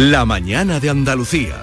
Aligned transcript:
La 0.00 0.24
mañana 0.24 0.80
de 0.80 0.88
Andalucía. 0.88 1.56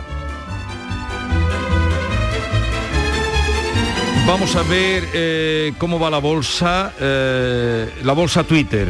Vamos 4.28 4.56
a 4.56 4.62
ver 4.62 5.10
eh, 5.12 5.74
cómo 5.80 6.00
va 6.00 6.12
la 6.12 6.20
bolsa, 6.20 6.94
eh, 7.00 7.92
la 8.04 8.14
bolsa 8.14 8.44
Twitter. 8.44 8.90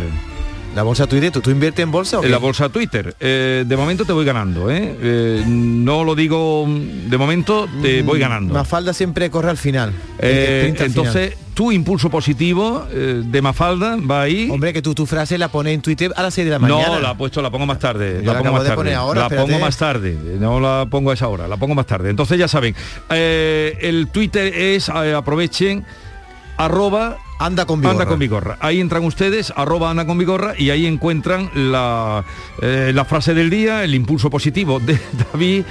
La 0.77 0.83
bolsa 0.83 1.07
Twitter, 1.07 1.31
¿tú, 1.31 1.41
tú 1.41 1.49
inviertes 1.49 1.81
en 1.81 1.89
bolsa 1.91 2.19
o 2.19 2.23
En 2.23 2.29
la 2.29 2.37
bolsa 2.37 2.69
Twitter. 2.69 3.15
Eh, 3.19 3.65
de 3.65 3.75
momento 3.75 4.05
te 4.05 4.13
voy 4.13 4.23
ganando, 4.23 4.69
¿eh? 4.69 4.95
Eh, 5.01 5.43
No 5.47 6.03
lo 6.03 6.13
digo 6.13 6.67
de 6.67 7.17
momento, 7.17 7.67
te 7.81 8.03
voy 8.03 8.19
ganando. 8.19 8.53
Mafalda 8.53 8.93
siempre 8.93 9.31
corre 9.31 9.49
al 9.49 9.57
final. 9.57 9.91
Eh, 10.19 10.71
entonces, 10.77 11.35
tu 11.55 11.71
impulso 11.71 12.11
positivo 12.11 12.85
de 12.91 13.41
Mafalda 13.41 13.97
va 13.97 14.21
ahí. 14.21 14.51
Hombre, 14.51 14.71
que 14.71 14.83
tú 14.83 14.93
tu 14.93 15.07
frase 15.07 15.39
la 15.39 15.47
pones 15.47 15.73
en 15.73 15.81
Twitter 15.81 16.13
a 16.15 16.21
las 16.21 16.35
6 16.35 16.45
de 16.45 16.51
la 16.51 16.59
mañana. 16.59 16.87
No, 16.89 16.99
la 16.99 17.11
he 17.13 17.15
puesto, 17.15 17.41
la 17.41 17.49
pongo 17.49 17.65
más 17.65 17.79
tarde. 17.79 18.21
Yo 18.23 18.31
la 18.31 18.33
la 18.33 18.39
pongo 18.43 18.51
más 18.53 18.61
de 18.61 18.69
tarde. 18.69 18.75
poner 18.75 18.93
ahora, 18.93 19.19
la 19.21 19.25
espérate. 19.25 19.47
pongo 19.51 19.59
más 19.65 19.77
tarde. 19.77 20.17
No 20.39 20.59
la 20.59 20.85
pongo 20.91 21.09
a 21.09 21.15
esa 21.15 21.27
hora, 21.27 21.47
la 21.47 21.57
pongo 21.57 21.73
más 21.73 21.87
tarde. 21.87 22.11
Entonces 22.11 22.37
ya 22.37 22.47
saben, 22.47 22.75
el 23.09 24.09
Twitter 24.11 24.53
es, 24.53 24.89
aprovechen, 24.89 25.83
arroba 26.57 27.17
Anda 27.39 27.65
con 27.65 27.81
Vigorra. 27.81 27.93
Anda 27.93 28.05
con 28.07 28.19
Vigorra. 28.19 28.57
Ahí 28.59 28.79
entran 28.79 29.03
ustedes, 29.05 29.53
arroba 29.55 29.91
anda 29.91 30.05
con 30.05 30.17
Vigorra, 30.17 30.53
y 30.57 30.69
ahí 30.71 30.85
encuentran 30.85 31.49
la, 31.53 32.23
eh, 32.61 32.91
la 32.93 33.05
frase 33.05 33.33
del 33.33 33.49
día, 33.49 33.83
el 33.83 33.93
impulso 33.95 34.29
positivo 34.29 34.79
de 34.79 34.99
David, 35.33 35.63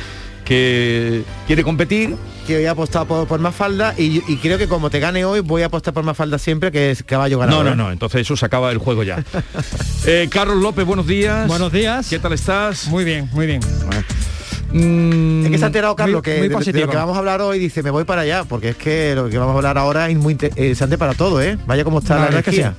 que 0.44 1.25
quiere 1.47 1.64
competir. 1.64 2.17
Que 2.47 2.55
voy 2.56 2.67
a 2.67 2.70
apostar 2.70 3.06
por, 3.06 3.27
por 3.27 3.41
Mafalda 3.41 3.94
y, 3.98 4.22
y 4.33 4.37
creo 4.37 4.56
que 4.56 4.69
como 4.69 4.89
te 4.89 5.00
gane 5.00 5.25
hoy 5.25 5.41
voy 5.41 5.62
a 5.62 5.67
apostar 5.67 5.92
por 5.92 6.05
Mafalda 6.05 6.39
siempre 6.39 6.70
que 6.70 6.92
es 6.92 7.03
caballo 7.03 7.41
ganador. 7.41 7.64
No, 7.64 7.75
no, 7.75 7.84
no, 7.87 7.92
entonces 7.92 8.20
eso 8.20 8.37
se 8.37 8.47
acaba 8.47 8.70
el 8.70 8.78
juego 8.78 9.03
ya. 9.03 9.22
Eh, 10.09 10.28
Carlos 10.31 10.59
López, 10.59 10.87
buenos 10.87 11.09
días. 11.09 11.48
Buenos 11.48 11.72
días. 11.72 12.09
¿Qué 12.09 12.20
tal 12.20 12.33
estás? 12.33 12.87
Muy 12.87 13.03
bien, 13.03 13.28
muy 13.33 13.44
bien. 13.47 13.61
Mm, 14.72 15.45
Es 15.45 15.50
que 15.50 15.59
se 15.59 15.64
ha 15.64 15.67
enterado 15.69 15.95
Carlos 15.97 16.16
Muy- 16.16 16.22
que 16.22 16.38
muy 16.38 16.65
de- 16.65 16.81
lo 16.81 16.88
que 16.91 16.97
vamos 16.97 17.15
a 17.16 17.19
hablar 17.21 17.41
hoy 17.41 17.59
dice 17.59 17.82
me 17.82 17.91
voy 17.91 18.04
para 18.04 18.22
allá 18.22 18.44
porque 18.44 18.71
es 18.71 18.77
que 18.77 19.15
lo 19.15 19.28
que 19.28 19.38
vamos 19.38 19.54
a 19.54 19.56
hablar 19.59 19.78
ahora 19.78 20.09
es 20.10 20.16
muy 20.16 20.32
interesante 20.32 20.99
para 20.99 21.15
todo, 21.15 21.41
¿eh? 21.41 21.56
Vaya 21.66 21.84
como 21.84 22.00
está 22.00 22.16
La 22.16 22.31
la, 22.31 22.38
es 22.41 22.44
que. 22.44 22.71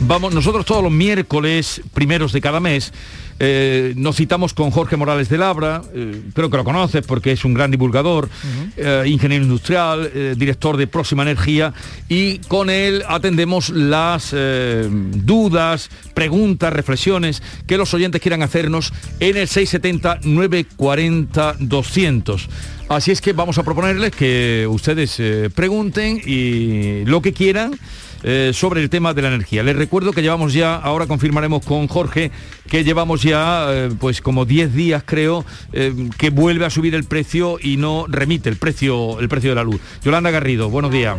Vamos, 0.00 0.32
nosotros 0.32 0.64
todos 0.64 0.82
los 0.82 0.92
miércoles 0.92 1.82
primeros 1.92 2.32
de 2.32 2.40
cada 2.40 2.60
mes 2.60 2.92
eh, 3.40 3.94
nos 3.96 4.16
citamos 4.16 4.52
con 4.52 4.70
Jorge 4.70 4.96
Morales 4.96 5.28
de 5.28 5.38
Labra, 5.38 5.82
eh, 5.94 6.22
creo 6.34 6.50
que 6.50 6.56
lo 6.56 6.64
conoces 6.64 7.06
porque 7.06 7.30
es 7.32 7.44
un 7.44 7.54
gran 7.54 7.70
divulgador, 7.70 8.28
eh, 8.76 9.04
ingeniero 9.06 9.44
industrial, 9.44 10.10
eh, 10.12 10.34
director 10.36 10.76
de 10.76 10.88
Próxima 10.88 11.22
Energía, 11.22 11.72
y 12.08 12.38
con 12.40 12.68
él 12.70 13.04
atendemos 13.06 13.70
las 13.70 14.32
dudas, 14.32 15.90
preguntas, 16.14 16.72
reflexiones 16.72 17.40
que 17.66 17.76
los 17.76 17.92
oyentes 17.94 18.20
quieran 18.20 18.42
hacernos 18.42 18.92
en 19.20 19.36
el 19.36 19.46
670-940-200. 19.48 22.48
Así 22.88 23.12
es 23.12 23.20
que 23.20 23.34
vamos 23.34 23.58
a 23.58 23.62
proponerles 23.62 24.10
que 24.12 24.66
ustedes 24.68 25.22
pregunten 25.54 26.20
y 26.24 27.04
lo 27.04 27.22
que 27.22 27.32
quieran 27.32 27.78
eh, 28.24 28.50
sobre 28.52 28.82
el 28.82 28.90
tema 28.90 29.14
de 29.14 29.22
la 29.22 29.28
energía. 29.28 29.62
Les 29.62 29.76
recuerdo 29.76 30.10
que 30.10 30.22
llevamos 30.22 30.52
ya, 30.52 30.74
ahora 30.74 31.06
confirmaremos 31.06 31.64
con 31.64 31.86
Jorge, 31.86 32.32
que 32.68 32.84
llevamos 32.84 33.22
ya 33.22 33.66
eh, 33.70 33.90
pues 33.98 34.20
como 34.20 34.44
10 34.44 34.74
días 34.74 35.02
creo, 35.04 35.44
eh, 35.72 36.10
que 36.18 36.30
vuelve 36.30 36.64
a 36.64 36.70
subir 36.70 36.94
el 36.94 37.04
precio 37.04 37.58
y 37.60 37.76
no 37.76 38.06
remite 38.08 38.48
el 38.48 38.56
precio, 38.56 39.18
el 39.20 39.28
precio 39.28 39.50
de 39.50 39.56
la 39.56 39.64
luz. 39.64 39.80
Yolanda 40.04 40.30
Garrido, 40.30 40.70
buenos 40.70 40.92
días. 40.92 41.16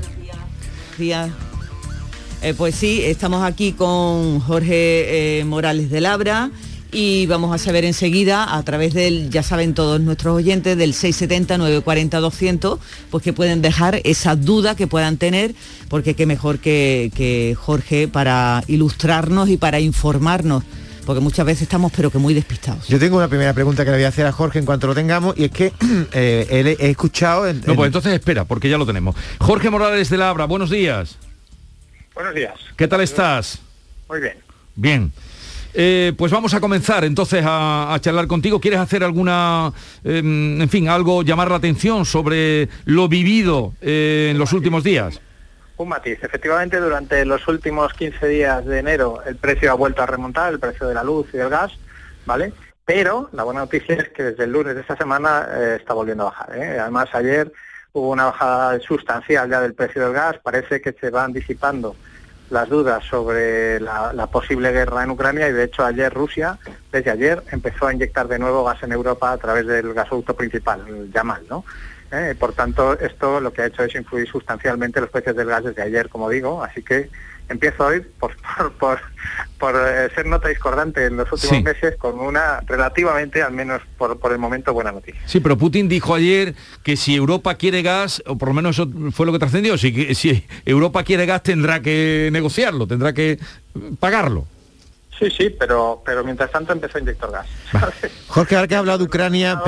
días. 0.97 1.29
Eh, 2.41 2.53
pues 2.57 2.75
sí, 2.75 3.01
estamos 3.03 3.43
aquí 3.43 3.73
con 3.73 4.39
Jorge 4.39 5.39
eh, 5.39 5.43
Morales 5.43 5.89
de 5.89 5.99
Labra 5.99 6.51
y 6.89 7.25
vamos 7.25 7.53
a 7.53 7.57
saber 7.57 7.83
enseguida 7.83 8.55
a 8.55 8.63
través 8.63 8.93
del, 8.93 9.29
ya 9.29 9.43
saben 9.43 9.73
todos 9.73 9.99
nuestros 9.99 10.37
oyentes, 10.37 10.77
del 10.77 10.93
670-940-200, 10.93 12.79
pues 13.11 13.23
que 13.23 13.33
pueden 13.33 13.61
dejar 13.61 13.99
esa 14.05 14.37
duda 14.37 14.75
que 14.75 14.87
puedan 14.87 15.17
tener, 15.17 15.53
porque 15.89 16.13
qué 16.13 16.25
mejor 16.25 16.59
que, 16.59 17.11
que 17.13 17.57
Jorge 17.59 18.07
para 18.07 18.63
ilustrarnos 18.67 19.49
y 19.49 19.57
para 19.57 19.81
informarnos, 19.81 20.63
porque 21.09 21.21
muchas 21.21 21.43
veces 21.43 21.63
estamos 21.63 21.91
pero 21.95 22.11
que 22.11 22.19
muy 22.19 22.35
despistados. 22.35 22.87
Yo 22.87 22.99
tengo 22.99 23.17
una 23.17 23.27
primera 23.27 23.51
pregunta 23.51 23.83
que 23.83 23.89
le 23.89 23.97
voy 23.97 24.03
a 24.03 24.09
hacer 24.09 24.27
a 24.27 24.31
Jorge 24.31 24.59
en 24.59 24.65
cuanto 24.67 24.85
lo 24.85 24.93
tengamos 24.93 25.35
y 25.35 25.45
es 25.45 25.49
que 25.51 25.73
eh, 26.13 26.45
él- 26.51 26.77
he 26.79 26.91
escuchado 26.91 27.47
en- 27.47 27.61
No, 27.61 27.71
en- 27.71 27.75
pues 27.77 27.87
entonces 27.87 28.13
espera, 28.13 28.45
porque 28.45 28.69
ya 28.69 28.77
lo 28.77 28.85
tenemos. 28.85 29.15
Jorge 29.39 29.71
Morales 29.71 30.07
de 30.11 30.17
Labra, 30.17 30.45
buenos 30.45 30.69
días. 30.69 31.17
Buenos 32.13 32.35
días. 32.35 32.53
¿Qué 32.77 32.87
tal 32.87 33.01
estás? 33.01 33.57
Muy 34.07 34.19
bien. 34.21 34.33
Bien. 34.75 35.11
Eh, 35.73 36.13
pues 36.15 36.31
vamos 36.31 36.53
a 36.53 36.59
comenzar 36.59 37.03
entonces 37.03 37.43
a, 37.43 37.91
a 37.91 37.99
charlar 37.99 38.27
contigo. 38.27 38.61
¿Quieres 38.61 38.79
hacer 38.79 39.03
alguna, 39.03 39.73
em, 40.03 40.61
en 40.61 40.69
fin, 40.69 40.89
algo, 40.89 41.23
llamar 41.23 41.49
la 41.49 41.57
atención 41.57 42.05
sobre 42.05 42.69
lo 42.85 43.07
vivido 43.07 43.73
eh, 43.81 44.27
en 44.29 44.37
los 44.37 44.53
últimos 44.53 44.83
días? 44.83 45.19
Un 45.79 45.87
matiz. 45.87 46.21
Efectivamente, 46.21 46.77
durante 46.77 47.23
los 47.23 47.47
últimos 47.47 47.93
15 47.93 48.27
días 48.27 48.65
de 48.65 48.79
enero 48.79 49.23
el 49.25 49.37
precio 49.37 49.71
ha 49.71 49.75
vuelto 49.75 50.03
a 50.03 50.05
remontar, 50.05 50.51
el 50.51 50.59
precio 50.59 50.89
de 50.89 50.93
la 50.93 51.05
luz 51.05 51.29
y 51.33 51.37
del 51.37 51.47
gas, 51.47 51.71
¿vale? 52.25 52.51
Pero 52.83 53.29
la 53.31 53.43
buena 53.43 53.61
noticia 53.61 53.95
es 53.95 54.09
que 54.09 54.23
desde 54.23 54.43
el 54.43 54.51
lunes 54.51 54.75
de 54.75 54.81
esta 54.81 54.97
semana 54.97 55.47
eh, 55.49 55.77
está 55.79 55.93
volviendo 55.93 56.23
a 56.23 56.31
bajar. 56.31 56.57
¿eh? 56.57 56.79
Además, 56.81 57.07
ayer 57.13 57.49
hubo 57.93 58.09
una 58.09 58.25
bajada 58.25 58.77
sustancial 58.81 59.49
ya 59.49 59.61
del 59.61 59.73
precio 59.73 60.03
del 60.03 60.11
gas. 60.11 60.37
Parece 60.43 60.81
que 60.81 60.91
se 60.91 61.11
van 61.11 61.31
disipando 61.31 61.95
las 62.49 62.67
dudas 62.67 63.05
sobre 63.05 63.79
la, 63.79 64.11
la 64.11 64.27
posible 64.27 64.73
guerra 64.73 65.05
en 65.05 65.11
Ucrania 65.11 65.47
y 65.47 65.53
de 65.53 65.63
hecho 65.63 65.85
ayer 65.85 66.13
Rusia, 66.13 66.59
desde 66.91 67.11
ayer, 67.11 67.41
empezó 67.53 67.87
a 67.87 67.93
inyectar 67.93 68.27
de 68.27 68.37
nuevo 68.37 68.65
gas 68.65 68.83
en 68.83 68.91
Europa 68.91 69.31
a 69.31 69.37
través 69.37 69.65
del 69.65 69.93
gasoducto 69.93 70.35
principal, 70.35 70.83
el 70.89 71.09
Yamal, 71.09 71.45
¿no? 71.49 71.63
Eh, 72.11 72.35
por 72.39 72.53
tanto, 72.53 72.99
esto 72.99 73.39
lo 73.39 73.53
que 73.53 73.61
ha 73.61 73.65
hecho 73.67 73.83
es 73.83 73.93
influir 73.95 74.27
sustancialmente 74.27 74.99
los 74.99 75.09
precios 75.09 75.35
del 75.35 75.47
gas 75.47 75.63
desde 75.63 75.81
ayer, 75.83 76.09
como 76.09 76.27
digo, 76.29 76.63
así 76.63 76.81
que 76.81 77.09
empiezo 77.49 77.85
hoy 77.85 78.01
por, 78.19 78.35
por, 78.57 78.73
por, 78.73 78.99
por, 79.59 79.75
eh, 79.75 80.09
ser 80.15 80.25
nota 80.25 80.47
discordante 80.49 81.05
en 81.05 81.17
los 81.17 81.31
últimos 81.31 81.57
Sí. 81.57 81.63
meses 81.63 81.95
con 81.97 82.19
una 82.19 82.61
relativamente, 82.65 83.43
al 83.43 83.53
menos 83.53 83.81
por, 83.97 84.19
por 84.19 84.31
el 84.31 84.39
momento, 84.39 84.73
buena 84.73 84.91
noticia. 84.91 85.21
Sí, 85.25 85.39
pero 85.39 85.55
Putin 85.57 85.87
dijo 85.87 86.15
ayer 86.15 86.55
que 86.83 86.95
si 86.97 87.15
Europa 87.15 87.55
quiere 87.55 87.81
gas, 87.83 88.23
o 88.25 88.37
por 88.37 88.47
lo 88.49 88.53
menos 88.55 88.75
eso 88.79 88.87
fue 89.11 89.25
lo 89.27 89.31
que 89.31 89.39
trascendió, 89.39 89.77
si, 89.77 89.93
que- 89.93 90.15
si 90.15 90.45
Europa 90.65 91.03
quiere 91.03 91.25
gas 91.27 91.43
tendrá 91.43 91.79
que 91.81 92.29
negociarlo, 92.31 92.87
tendrá 92.87 93.13
que 93.13 93.33
eh, 93.33 93.39
pagarlo. 93.99 94.47
Sí, 95.19 95.29
sí, 95.29 95.49
pero, 95.59 96.01
pero 96.05 96.23
mientras 96.23 96.49
tanto 96.49 96.71
empezó 96.73 96.97
a 96.97 97.01
inyectar 97.01 97.29
gas. 97.29 97.47
Jorge, 98.27 98.55
ahora 98.55 98.67
que 98.67 98.75
has 98.75 98.79
hablado 98.79 98.99
de 98.99 99.03
Ucrania, 99.03 99.61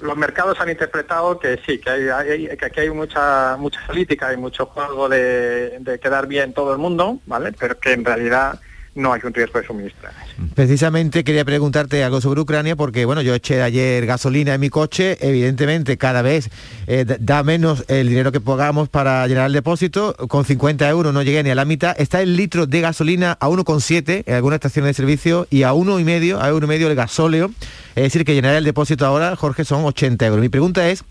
Los 0.00 0.16
mercados- 0.16 0.58
han 0.60 0.70
interpretado 0.70 1.38
que 1.38 1.58
sí, 1.66 1.78
que, 1.78 1.90
hay, 1.90 2.08
hay- 2.08 2.56
que 2.56 2.64
aquí 2.64 2.80
hay 2.80 2.90
mucha 2.90 3.56
mucha 3.58 3.80
política 3.86 4.32
y 4.32 4.36
mucho 4.38 4.66
juego 4.66 5.08
de, 5.08 5.76
de 5.80 6.00
quedar 6.00 6.26
bien 6.26 6.54
todo 6.54 6.72
el 6.72 6.78
mundo, 6.78 7.18
¿vale? 7.26 7.52
Pero 7.52 7.78
que 7.78 7.92
en 7.92 8.04
realidad 8.04 8.58
no 8.94 9.12
hay 9.12 9.20
un 9.24 9.32
riesgo 9.32 9.58
de 9.58 9.66
suministro. 9.66 10.08
Precisamente 10.54 11.24
quería 11.24 11.44
preguntarte 11.44 12.04
algo 12.04 12.20
sobre 12.20 12.40
Ucrania 12.40 12.76
porque, 12.76 13.04
bueno, 13.04 13.22
yo 13.22 13.34
eché 13.34 13.62
ayer 13.62 14.04
gasolina 14.06 14.54
en 14.54 14.60
mi 14.60 14.68
coche, 14.68 15.16
evidentemente 15.20 15.96
cada 15.96 16.22
vez 16.22 16.50
eh, 16.86 17.04
da 17.20 17.42
menos 17.42 17.84
el 17.88 18.08
dinero 18.08 18.32
que 18.32 18.40
pagamos 18.40 18.88
para 18.88 19.26
llenar 19.26 19.46
el 19.46 19.52
depósito, 19.52 20.14
con 20.28 20.44
50 20.44 20.88
euros 20.88 21.14
no 21.14 21.22
llegué 21.22 21.42
ni 21.42 21.50
a 21.50 21.54
la 21.54 21.64
mitad, 21.64 21.94
está 21.98 22.20
el 22.20 22.36
litro 22.36 22.66
de 22.66 22.80
gasolina 22.80 23.36
a 23.40 23.48
1,7 23.48 24.24
en 24.26 24.34
algunas 24.34 24.56
estaciones 24.56 24.90
de 24.90 24.94
servicio 24.94 25.46
y 25.50 25.62
a 25.62 25.72
1,5, 25.72 26.38
a 26.38 26.48
euro 26.48 26.66
y 26.66 26.68
medio 26.68 26.88
el 26.88 26.94
gasóleo, 26.94 27.50
es 27.94 28.04
decir, 28.04 28.24
que 28.24 28.34
llenar 28.34 28.54
el 28.54 28.64
depósito 28.64 29.04
ahora, 29.04 29.36
Jorge, 29.36 29.64
son 29.64 29.84
80 29.84 30.26
euros. 30.26 30.40
Mi 30.40 30.48
pregunta 30.48 30.88
es, 30.88 31.04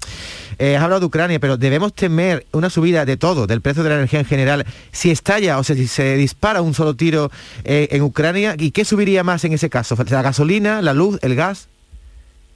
eh, 0.58 0.76
has 0.76 0.84
hablado 0.84 1.02
de 1.02 1.06
Ucrania, 1.06 1.40
pero 1.40 1.58
¿debemos 1.58 1.94
temer 1.94 2.46
una 2.52 2.70
subida 2.70 3.06
de 3.06 3.18
todo, 3.18 3.46
del 3.46 3.62
precio 3.62 3.84
de 3.84 3.90
la 3.90 3.96
energía 3.96 4.20
en 4.20 4.26
general, 4.26 4.66
si 4.92 5.12
estalla, 5.12 5.60
o 5.60 5.64
sea, 5.64 5.76
si 5.76 5.88
se 5.88 6.16
dispara 6.16 6.62
un 6.62 6.74
solo 6.74 6.96
tiro 6.96 7.32
en 7.72 8.02
Ucrania? 8.02 8.56
¿Y 8.58 8.72
qué 8.72 8.84
subiría 8.86 9.24
más 9.24 9.44
en 9.46 9.54
ese 9.54 9.70
caso? 9.70 9.96
¿La 10.10 10.22
gasolina, 10.22 10.82
la 10.82 10.94
luz, 10.94 11.20
el 11.22 11.36
gas? 11.36 11.70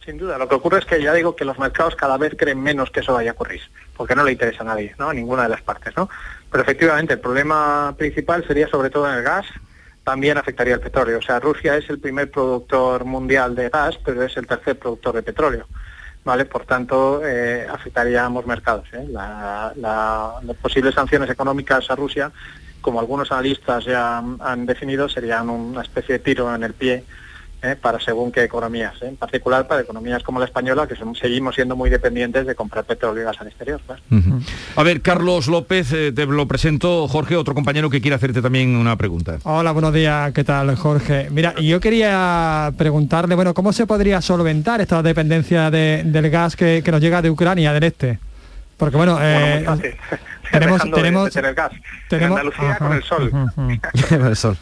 Sin 0.03 0.17
duda, 0.17 0.37
lo 0.37 0.47
que 0.47 0.55
ocurre 0.55 0.79
es 0.79 0.85
que 0.85 1.01
ya 1.01 1.13
digo 1.13 1.35
que 1.35 1.45
los 1.45 1.57
mercados 1.57 1.95
cada 1.95 2.17
vez 2.17 2.35
creen 2.37 2.61
menos 2.61 2.91
que 2.91 2.99
eso 2.99 3.13
vaya 3.13 3.31
a 3.31 3.33
ocurrir, 3.33 3.61
porque 3.95 4.13
no 4.13 4.23
le 4.23 4.33
interesa 4.33 4.61
a 4.61 4.65
nadie, 4.65 4.93
¿no? 4.99 5.09
A 5.09 5.13
ninguna 5.13 5.43
de 5.43 5.49
las 5.49 5.61
partes, 5.61 5.95
¿no? 5.97 6.09
Pero 6.51 6.63
efectivamente, 6.63 7.13
el 7.13 7.19
problema 7.19 7.95
principal 7.97 8.45
sería 8.45 8.67
sobre 8.67 8.89
todo 8.89 9.09
en 9.09 9.17
el 9.17 9.23
gas, 9.23 9.45
también 10.03 10.37
afectaría 10.37 10.75
el 10.75 10.79
petróleo. 10.79 11.17
O 11.17 11.21
sea, 11.21 11.39
Rusia 11.39 11.75
es 11.77 11.89
el 11.89 11.99
primer 11.99 12.29
productor 12.29 13.05
mundial 13.05 13.55
de 13.55 13.69
gas, 13.69 13.97
pero 14.05 14.21
es 14.21 14.37
el 14.37 14.45
tercer 14.45 14.77
productor 14.77 15.15
de 15.15 15.23
petróleo. 15.23 15.65
¿vale? 16.25 16.45
Por 16.45 16.65
tanto, 16.65 17.21
eh, 17.25 17.67
mercados. 18.45 18.87
¿eh? 18.91 19.07
las 19.09 20.57
posibles 20.61 20.93
sanciones 20.93 21.29
económicas 21.29 21.89
a 21.89 21.95
Rusia, 21.95 22.31
como 22.85 22.99
algunos 22.99 23.31
analistas 23.31 23.83
ya 23.83 24.19
han 24.19 24.65
definido, 24.67 25.09
serían 25.09 25.49
una 25.49 25.81
especie 25.81 26.13
de 26.13 26.19
tiro 26.19 26.53
en 26.53 26.63
el 26.63 26.75
pie 26.75 27.03
¿eh? 27.63 27.75
para 27.75 27.99
según 27.99 28.31
qué 28.31 28.43
economías, 28.43 28.93
¿eh? 29.01 29.07
en 29.07 29.15
particular 29.15 29.67
para 29.67 29.81
economías 29.81 30.21
como 30.21 30.37
la 30.37 30.45
española, 30.45 30.85
que 30.87 30.95
seguimos 31.19 31.55
siendo 31.55 31.75
muy 31.75 31.89
dependientes 31.89 32.45
de 32.45 32.53
comprar 32.53 32.85
petróleo 32.85 33.23
y 33.23 33.25
gas 33.25 33.41
al 33.41 33.47
exterior. 33.47 33.81
A 34.75 34.83
ver, 34.83 35.01
Carlos 35.01 35.47
López, 35.47 35.91
eh, 35.93 36.11
te 36.11 36.27
lo 36.27 36.47
presento, 36.47 37.07
Jorge, 37.07 37.35
otro 37.35 37.55
compañero 37.55 37.89
que 37.89 38.01
quiere 38.01 38.17
hacerte 38.17 38.39
también 38.39 38.75
una 38.75 38.95
pregunta. 38.97 39.39
Hola, 39.41 39.71
buenos 39.71 39.91
días, 39.91 40.31
¿qué 40.33 40.43
tal, 40.43 40.75
Jorge? 40.75 41.29
Mira, 41.31 41.55
yo 41.55 41.79
quería 41.79 42.71
preguntarle, 42.77 43.33
bueno, 43.33 43.55
¿cómo 43.55 43.73
se 43.73 43.87
podría 43.87 44.21
solventar 44.21 44.79
esta 44.79 45.01
dependencia 45.01 45.71
del 45.71 46.29
gas 46.29 46.55
que, 46.55 46.83
nos 46.85 47.01
llega 47.01 47.23
de 47.23 47.31
Ucrania, 47.31 47.73
del 47.73 47.85
este? 47.85 48.19
Porque 48.77 48.95
bueno, 48.95 49.17
tenemos, 50.51 50.81
tenemos, 50.91 51.33
tener 51.33 51.53
gas. 51.53 51.71
Tenemos, 52.09 52.39
en 52.39 52.47
Andalucía 52.47 52.77
con 52.77 52.93
el 52.93 53.03
sol. 53.03 53.31
con 53.31 53.71
el 54.27 54.35
sol. 54.35 54.57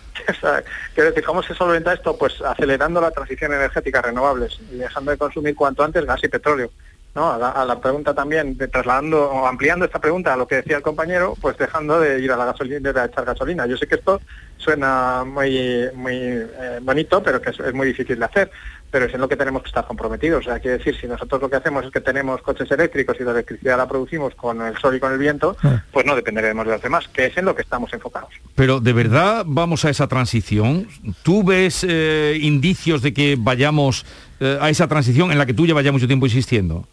Quiero 0.93 1.09
decir, 1.09 1.23
¿cómo 1.23 1.43
se 1.43 1.53
solventa 1.53 1.93
esto? 1.93 2.17
Pues 2.17 2.41
acelerando 2.41 3.01
la 3.01 3.11
transición 3.11 3.53
energética 3.53 4.01
renovables 4.01 4.59
y 4.71 4.77
dejando 4.77 5.11
de 5.11 5.17
consumir 5.17 5.55
cuanto 5.55 5.83
antes 5.83 6.05
gas 6.05 6.23
y 6.23 6.27
petróleo. 6.27 6.71
¿No? 7.15 7.31
A 7.31 7.65
la, 7.65 7.79
pregunta 7.79 8.13
también, 8.13 8.57
de, 8.57 8.67
trasladando 8.67 9.29
o 9.29 9.45
ampliando 9.45 9.85
esta 9.85 9.99
pregunta 9.99 10.33
a 10.33 10.37
lo 10.37 10.47
que 10.47 10.55
decía 10.55 10.77
el 10.77 10.83
compañero, 10.83 11.35
pues 11.39 11.57
dejando 11.57 11.99
de 11.99 12.19
ir 12.19 12.31
a 12.31 12.37
la 12.37 12.45
gasolina, 12.45 12.91
de 12.91 13.05
echar 13.05 13.25
gasolina. 13.25 13.65
Yo 13.67 13.77
sé 13.77 13.87
que 13.87 13.95
esto 13.95 14.19
suena 14.57 15.23
muy, 15.25 15.89
muy 15.93 16.15
eh, 16.15 16.79
bonito, 16.81 17.21
pero 17.21 17.41
que 17.41 17.51
es, 17.51 17.73
muy 17.73 17.87
difícil 17.87 18.17
de 18.17 18.25
hacer 18.25 18.51
pero 18.93 19.07
es 19.07 19.13
en 19.15 19.21
lo 19.21 19.27
que 19.27 19.35
tenemos 19.35 19.63
que 19.63 19.69
estar 19.69 19.87
comprometidos. 19.87 20.45
O 20.45 20.49
sea, 20.49 20.59
quiere 20.59 20.77
decir, 20.77 20.95
si 20.95 21.07
nosotros 21.07 21.41
lo 21.41 21.49
que 21.49 21.55
hacemos 21.55 21.83
es 21.83 21.91
que 21.91 21.99
tenemos 21.99 22.43
coches 22.43 22.69
eléctricos 22.69 23.17
y 23.19 23.23
la 23.23 23.31
electricidad 23.31 23.75
la 23.75 23.87
producimos 23.87 24.35
con 24.35 24.61
el 24.61 24.77
sol 24.77 24.95
y 24.95 24.99
con 24.99 25.11
el 25.11 25.17
viento, 25.17 25.57
ah. 25.63 25.83
pues 25.91 26.05
no 26.05 26.15
dependeremos 26.15 26.63
de 26.63 26.73
los 26.73 26.81
demás, 26.83 27.07
que 27.07 27.25
es 27.25 27.35
en 27.35 27.45
lo 27.45 27.55
que 27.55 27.63
estamos 27.63 27.91
enfocados. 27.91 28.29
Pero 28.53 28.79
de 28.79 28.93
verdad 28.93 29.45
vamos 29.47 29.83
a 29.83 29.89
esa 29.89 30.07
transición. 30.07 30.87
¿Tú 31.23 31.43
ves 31.43 31.83
eh, 31.89 32.37
indicios 32.39 33.01
de 33.01 33.15
que 33.15 33.35
vayamos 33.35 34.05
eh, 34.39 34.59
a 34.61 34.69
esa 34.69 34.87
transición 34.87 35.31
en 35.31 35.39
la 35.39 35.47
que 35.47 35.55
tú 35.55 35.65
llevas 35.65 35.83
ya 35.83 35.91
mucho 35.91 36.05
tiempo 36.05 36.27
insistiendo? 36.27 36.87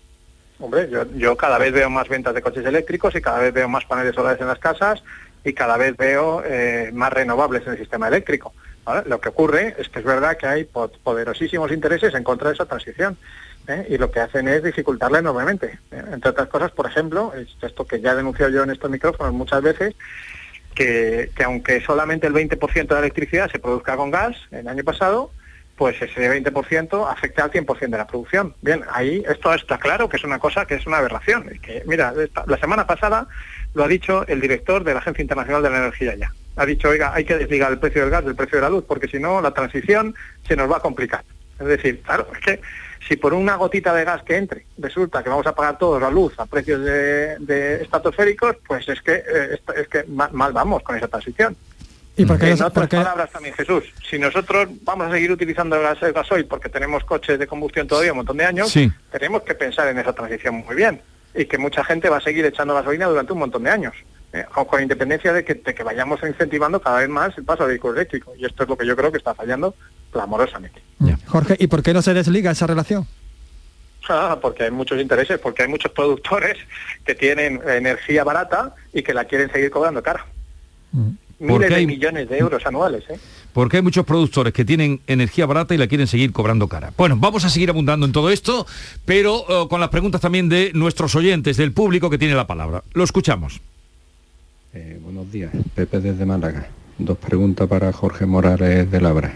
Hombre, 0.61 0.91
yo, 1.17 1.37
cada 1.37 1.59
vez 1.59 1.73
veo 1.73 1.89
más 1.89 2.09
ventas 2.09 2.35
de 2.35 2.43
coches 2.43 2.65
eléctricos 2.65 3.15
y 3.15 3.23
cada 3.23 3.39
vez 3.39 3.53
veo 3.53 3.69
más 3.69 3.85
paneles 3.87 4.15
solares 4.15 4.41
en 4.41 4.47
las 4.47 4.59
casas 4.59 5.03
y 5.43 5.55
cada 5.55 5.77
vez 5.77 5.97
veo 5.97 6.43
eh, 6.45 6.91
más 6.93 7.13
renovables 7.13 7.67
en 7.67 7.73
el 7.73 7.79
sistema 7.79 8.09
eléctrico. 8.09 8.53
Lo 9.07 9.21
que 9.21 9.29
ocurre 9.29 9.77
es 9.79 9.89
que 9.89 10.01
es 10.01 10.05
verdad 10.05 10.37
que 10.37 10.47
hay 10.47 10.65
poderosísimos 10.65 11.71
intereses 11.71 12.13
en 12.15 12.25
contra 12.25 12.49
de 12.49 12.55
esa 12.55 12.67
transición 12.67 13.17
¿eh? 13.69 13.87
y 13.89 13.99
lo 13.99 14.11
que 14.11 14.21
hacen 14.21 14.49
es 14.49 14.63
dificultarla 14.63 15.21
enormemente. 15.21 15.79
¿eh? 15.91 16.03
Entre 16.13 16.31
otras 16.31 16.49
cosas, 16.49 16.73
por 16.73 16.87
ejemplo, 16.87 17.33
esto 17.63 17.87
que 17.87 18.01
ya 18.01 18.13
he 18.13 18.17
denunciado 18.17 18.51
yo 18.51 18.63
en 18.63 18.71
estos 18.71 18.91
micrófonos 18.91 19.33
muchas 19.33 19.63
veces, 19.63 19.95
que, 20.75 21.31
aunque 21.45 21.81
solamente 21.83 22.27
el 22.27 22.33
20% 22.33 22.87
de 22.87 22.95
la 22.95 23.01
electricidad 23.01 23.51
se 23.51 23.59
produzca 23.59 23.97
con 23.97 24.11
gas 24.11 24.37
el 24.51 24.67
año 24.67 24.83
pasado, 24.83 25.31
pues 25.81 25.97
ese 26.03 26.31
20% 26.31 27.11
afecta 27.11 27.43
al 27.43 27.51
100% 27.51 27.89
de 27.89 27.97
la 27.97 28.07
producción. 28.07 28.55
Bien, 28.61 28.83
ahí 28.93 29.25
esto 29.27 29.55
está 29.55 29.79
claro 29.79 30.11
que 30.11 30.19
es 30.19 30.25
una 30.25 30.39
cosa 30.39 30.67
que 30.67 30.75
es 30.75 30.87
una 30.87 30.99
aberración. 30.99 31.49
que, 31.63 31.83
mira, 31.87 32.13
la 32.47 32.59
semana 32.59 32.87
pasada 32.87 33.27
lo 33.73 33.85
ha 33.85 33.89
dicho 33.89 34.27
el 34.27 34.43
director 34.43 34.85
de 34.85 34.93
la 34.93 35.01
Agencia 35.01 35.23
Internacional 35.23 35.63
de 35.63 35.71
la 35.71 35.79
Energía 35.79 36.15
ya 36.17 36.31
ha 36.57 36.67
dicho, 36.67 36.91
oiga, 36.91 37.15
hay 37.15 37.25
que 37.25 37.39
desligar 37.39 37.73
el 37.73 37.79
precio 37.79 38.03
del 38.03 38.11
gas 38.11 38.23
del 38.23 38.35
precio 38.35 38.59
de 38.59 38.63
la 38.63 38.69
luz, 38.69 38.85
porque 38.87 39.09
si 39.09 39.19
no, 39.19 39.41
la 39.41 39.53
transición 39.53 40.15
se 40.47 40.55
nos 40.57 40.71
va 40.71 40.77
a 40.77 40.81
complicar. 40.81 41.25
Es 41.59 41.67
decir, 41.67 42.03
claro, 42.03 42.29
es 42.35 42.41
que 42.41 42.61
si 43.09 43.17
por 43.17 43.33
una 43.33 43.57
gotita 43.57 43.95
de 43.95 44.05
gas 44.05 44.23
que 44.23 44.37
entre 44.37 44.67
resulta 44.77 45.23
que 45.23 45.31
vamos 45.31 45.47
a 45.47 45.55
pagar 45.55 45.79
todos 45.79 46.03
la 46.03 46.11
luz 46.11 46.39
a 46.39 46.45
precios 46.45 46.85
de, 46.85 47.81
estratosféricos, 47.81 48.57
pues 48.67 48.87
es 48.91 49.01
que, 49.01 49.15
eh, 49.15 49.59
es 49.77 49.89
que 49.89 50.05
mal, 50.05 50.53
vamos 50.53 50.83
con 50.83 50.97
esa 50.97 51.09
transición. 51.09 51.57
¿Y 52.17 52.25
por 52.27 52.39
qué 52.39 52.51
en 52.51 52.63
otras 52.63 52.89
palabras 52.89 53.31
también, 53.31 53.55
Jesús, 53.55 53.85
si 54.09 54.19
nosotros 54.19 54.69
vamos 54.83 55.07
a 55.09 55.13
seguir 55.13 55.33
utilizando 55.33 55.77
el, 55.77 55.83
gas, 55.83 56.03
el 56.03 56.13
gasoil 56.13 56.45
porque 56.45 56.69
tenemos 56.69 57.05
coches 57.05 57.39
de 57.39 57.47
combustión 57.47 57.87
todavía 57.87 58.13
un 58.13 58.19
montón 58.19 58.37
de 58.37 58.45
años, 58.45 58.75
tenemos 59.11 59.43
que 59.43 59.55
pensar 59.55 59.89
en 59.89 59.99
esa 59.99 60.13
transición 60.13 60.57
muy 60.67 60.77
bien 60.77 61.01
y 61.35 61.45
que 61.47 61.57
mucha 61.57 61.85
gente 61.85 62.09
va 62.09 62.19
a 62.19 62.21
seguir 62.21 62.45
echando 62.45 62.75
gasolina 62.75 63.07
durante 63.07 63.33
un 63.33 63.39
montón 63.39 63.63
de 63.63 63.71
años 63.71 63.95
eh, 64.33 64.45
con 64.53 64.83
independencia 64.83 65.33
de 65.33 65.45
que, 65.45 65.61
que, 65.61 65.83
vayamos 65.83 66.21
incentivando 66.23 66.81
cada 66.81 67.01
vez 67.01 67.09
más 67.09 67.37
el 67.37 67.45
paso 67.45 67.65
al 67.65 67.71
vehículo 67.71 67.95
eléctrico. 67.95 68.33
Y 68.37 68.45
esto 68.45 68.63
es 68.63 68.69
lo 68.69 68.77
que 68.77 68.87
yo 68.87 68.95
creo 68.97 69.11
que 69.11 69.19
está 69.19 69.35
fallando 69.35 69.75
clamorosamente. 70.13 70.81
Jorge, 71.27 71.57
¿y 71.59 71.67
por 71.67 71.83
qué 71.83 71.93
no 71.93 72.03
se 72.03 72.15
desliga 72.15 72.53
esa 72.53 72.67
relación? 72.67 73.07
Ah, 74.09 74.39
porque 74.41 74.65
hay 74.65 74.71
muchos 74.71 75.01
intereses, 75.01 75.39
porque 75.39 75.63
hay 75.63 75.69
muchos 75.69 75.93
productores 75.93 76.57
que 77.05 77.15
tienen 77.15 77.61
energía 77.67 78.25
barata 78.25 78.75
y 78.93 79.03
que 79.03 79.15
la 79.15 79.25
quieren 79.25 79.51
seguir 79.51 79.71
cobrando 79.71 80.03
cara. 80.03 80.27
Mm. 80.93 81.11
Miles 81.41 81.71
de 81.71 81.87
millones 81.87 82.29
de 82.29 82.39
euros 82.39 82.65
anuales. 82.67 83.05
¿eh? 83.09 83.19
Porque 83.53 83.79
hay 83.79 83.83
muchos 83.83 84.05
productores 84.05 84.53
que 84.53 84.65
tienen 84.65 85.01
energía 85.07 85.47
barata 85.47 85.75
y 85.75 85.79
la 85.79 85.87
quieren 85.89 86.07
seguir 86.07 86.33
cobrando 86.33 86.69
cara. 86.69 86.93
Bueno, 86.97 87.17
vamos 87.19 87.45
a 87.45 87.51
seguir 87.51 87.71
abundando 87.71 88.07
en 88.07 88.13
todo 88.13 88.31
esto, 88.31 88.67
pero 89.05 89.45
eh, 89.49 89.69
con 89.69 89.81
las 89.81 89.89
preguntas 89.89 90.21
también 90.21 90.49
de 90.49 90.71
nuestros 90.75 91.15
oyentes, 91.17 91.57
del 91.57 91.73
público 91.73 92.11
que 92.11 92.19
tiene 92.19 92.35
la 92.35 92.47
palabra. 92.47 92.85
Lo 92.93 93.03
escuchamos. 93.03 93.61
Eh, 94.73 95.01
buenos 95.03 95.33
días, 95.33 95.51
Pepe 95.75 95.99
desde 95.99 96.25
Málaga. 96.25 96.69
Dos 96.99 97.19
preguntas 97.19 97.67
para 97.67 97.93
Jorge 97.93 98.27
Morales 98.27 98.91
de 98.91 99.01
Labra. 99.01 99.33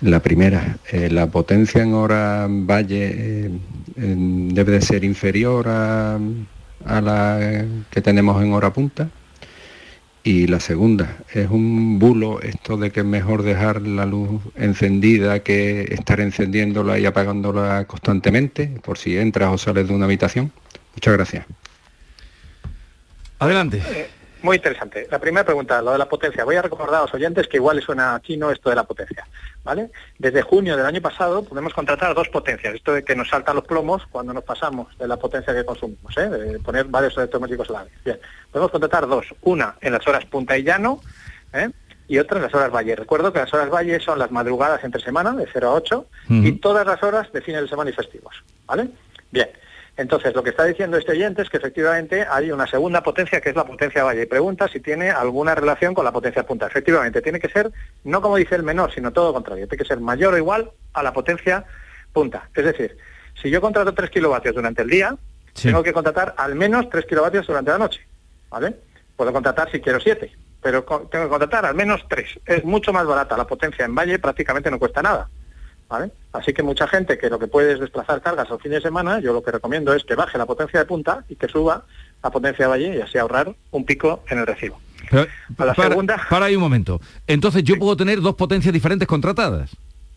La 0.00 0.20
primera, 0.20 0.78
eh, 0.92 1.10
¿la 1.10 1.26
potencia 1.26 1.82
en 1.82 1.92
hora 1.92 2.46
valle 2.48 3.10
eh, 3.10 3.50
debe 3.96 4.72
de 4.72 4.80
ser 4.80 5.02
inferior 5.02 5.66
a, 5.68 6.20
la 6.86 7.66
que 7.90 8.00
tenemos 8.00 8.40
en 8.40 8.52
hora 8.52 8.72
punta? 8.72 9.10
Y 10.28 10.46
la 10.46 10.60
segunda, 10.60 11.16
¿es 11.32 11.48
un 11.48 11.98
bulo 11.98 12.42
esto 12.42 12.76
de 12.76 12.90
que 12.90 13.00
es 13.00 13.06
mejor 13.06 13.42
dejar 13.42 13.80
la 13.80 14.04
luz 14.04 14.42
encendida 14.56 15.42
que 15.42 15.84
estar 15.90 16.20
encendiéndola 16.20 16.98
y 16.98 17.06
apagándola 17.06 17.86
constantemente 17.86 18.66
por 18.84 18.98
si 18.98 19.16
entras 19.16 19.50
o 19.54 19.56
sales 19.56 19.88
de 19.88 19.94
una 19.94 20.04
habitación? 20.04 20.52
Muchas 20.94 21.14
gracias. 21.14 21.46
Adelante. 23.38 23.80
Muy 24.42 24.56
interesante. 24.56 25.08
La 25.10 25.18
primera 25.18 25.44
pregunta, 25.44 25.82
lo 25.82 25.92
de 25.92 25.98
la 25.98 26.08
potencia. 26.08 26.44
Voy 26.44 26.56
a 26.56 26.62
recordar 26.62 26.94
a 26.94 27.02
los 27.02 27.14
oyentes 27.14 27.48
que 27.48 27.56
igual 27.56 27.76
les 27.76 27.84
suena 27.84 28.20
chino 28.22 28.50
esto 28.50 28.70
de 28.70 28.76
la 28.76 28.84
potencia. 28.84 29.26
¿vale? 29.64 29.90
Desde 30.18 30.42
junio 30.42 30.76
del 30.76 30.86
año 30.86 31.00
pasado 31.00 31.42
podemos 31.42 31.74
contratar 31.74 32.14
dos 32.14 32.28
potencias. 32.28 32.74
Esto 32.74 32.94
de 32.94 33.04
que 33.04 33.16
nos 33.16 33.28
saltan 33.28 33.56
los 33.56 33.64
plomos 33.64 34.06
cuando 34.10 34.32
nos 34.32 34.44
pasamos 34.44 34.96
de 34.96 35.08
la 35.08 35.16
potencia 35.16 35.52
que 35.52 35.64
consumimos, 35.64 36.16
¿eh? 36.16 36.28
de 36.28 36.58
poner 36.60 36.84
varios 36.86 37.16
electrodomésticos 37.16 37.70
a 37.70 37.72
la 37.72 37.84
vez. 37.84 37.92
Bien, 38.04 38.18
podemos 38.52 38.70
contratar 38.70 39.06
dos. 39.06 39.26
Una 39.42 39.74
en 39.80 39.92
las 39.92 40.06
horas 40.06 40.24
punta 40.24 40.56
y 40.56 40.62
llano 40.62 41.00
¿eh? 41.52 41.68
y 42.06 42.18
otra 42.18 42.38
en 42.38 42.44
las 42.44 42.54
horas 42.54 42.72
valle. 42.72 42.96
Recuerdo 42.96 43.32
que 43.32 43.40
las 43.40 43.52
horas 43.52 43.70
valle 43.70 44.00
son 44.00 44.18
las 44.18 44.30
madrugadas 44.30 44.82
entre 44.84 45.02
semana, 45.02 45.32
de 45.32 45.46
0 45.52 45.68
a 45.68 45.74
8, 45.74 46.06
y 46.30 46.52
todas 46.52 46.86
las 46.86 47.02
horas 47.02 47.30
de 47.32 47.42
fines 47.42 47.62
de 47.62 47.68
semana 47.68 47.90
y 47.90 47.92
festivos. 47.92 48.42
¿Vale? 48.66 48.88
Bien. 49.30 49.48
Entonces, 49.98 50.32
lo 50.32 50.44
que 50.44 50.50
está 50.50 50.64
diciendo 50.64 50.96
este 50.96 51.10
oyente 51.10 51.42
es 51.42 51.50
que 51.50 51.56
efectivamente 51.56 52.24
hay 52.30 52.52
una 52.52 52.68
segunda 52.68 53.02
potencia 53.02 53.40
que 53.40 53.48
es 53.48 53.56
la 53.56 53.66
potencia 53.66 54.04
valle 54.04 54.22
y 54.22 54.26
pregunta 54.26 54.68
si 54.68 54.78
tiene 54.78 55.10
alguna 55.10 55.56
relación 55.56 55.92
con 55.92 56.04
la 56.04 56.12
potencia 56.12 56.46
punta. 56.46 56.68
Efectivamente, 56.68 57.20
tiene 57.20 57.40
que 57.40 57.48
ser, 57.48 57.72
no 58.04 58.22
como 58.22 58.36
dice 58.36 58.54
el 58.54 58.62
menor, 58.62 58.94
sino 58.94 59.12
todo 59.12 59.26
lo 59.26 59.34
contrario, 59.34 59.66
tiene 59.66 59.82
que 59.82 59.88
ser 59.88 59.98
mayor 59.98 60.34
o 60.34 60.38
igual 60.38 60.70
a 60.92 61.02
la 61.02 61.12
potencia 61.12 61.64
punta. 62.12 62.48
Es 62.54 62.64
decir, 62.64 62.96
si 63.42 63.50
yo 63.50 63.60
contrato 63.60 63.92
3 63.92 64.08
kilovatios 64.08 64.54
durante 64.54 64.82
el 64.82 64.88
día, 64.88 65.16
tengo 65.60 65.82
que 65.82 65.92
contratar 65.92 66.32
al 66.38 66.54
menos 66.54 66.88
3 66.88 67.04
kilovatios 67.04 67.48
durante 67.48 67.72
la 67.72 67.78
noche. 67.78 68.06
¿Vale? 68.50 68.76
Puedo 69.16 69.32
contratar 69.32 69.68
si 69.72 69.80
quiero 69.80 69.98
7, 69.98 70.30
pero 70.62 70.84
tengo 71.10 71.24
que 71.24 71.28
contratar 71.28 71.66
al 71.66 71.74
menos 71.74 72.06
tres. 72.08 72.38
Es 72.46 72.64
mucho 72.64 72.92
más 72.92 73.04
barata 73.04 73.36
la 73.36 73.48
potencia 73.48 73.84
en 73.84 73.96
valle, 73.96 74.20
prácticamente 74.20 74.70
no 74.70 74.78
cuesta 74.78 75.02
nada. 75.02 75.28
¿Vale? 75.88 76.10
Así 76.32 76.52
que 76.52 76.62
mucha 76.62 76.86
gente 76.86 77.16
que 77.16 77.30
lo 77.30 77.38
que 77.38 77.46
puede 77.46 77.72
es 77.72 77.80
desplazar 77.80 78.20
cargas 78.20 78.50
al 78.50 78.60
fin 78.60 78.72
de 78.72 78.80
semana, 78.80 79.20
yo 79.20 79.32
lo 79.32 79.42
que 79.42 79.50
recomiendo 79.50 79.94
es 79.94 80.04
que 80.04 80.14
baje 80.14 80.36
la 80.36 80.44
potencia 80.44 80.78
de 80.80 80.84
punta 80.86 81.24
y 81.30 81.36
que 81.36 81.48
suba 81.48 81.84
la 82.22 82.30
potencia 82.30 82.66
de 82.66 82.68
valle 82.70 82.96
y 82.96 83.00
así 83.00 83.16
ahorrar 83.16 83.54
un 83.70 83.84
pico 83.86 84.22
en 84.28 84.38
el 84.38 84.46
recibo. 84.46 84.78
Pero, 85.10 85.26
A 85.58 85.64
la 85.64 85.72
para, 85.74 85.88
segunda- 85.88 86.26
para 86.28 86.46
ahí 86.46 86.56
un 86.56 86.60
momento. 86.62 87.00
Entonces 87.26 87.62
yo 87.64 87.78
puedo 87.78 87.96
tener 87.96 88.20
dos 88.20 88.34
potencias 88.34 88.72
diferentes 88.74 89.08
contratadas. 89.08 89.70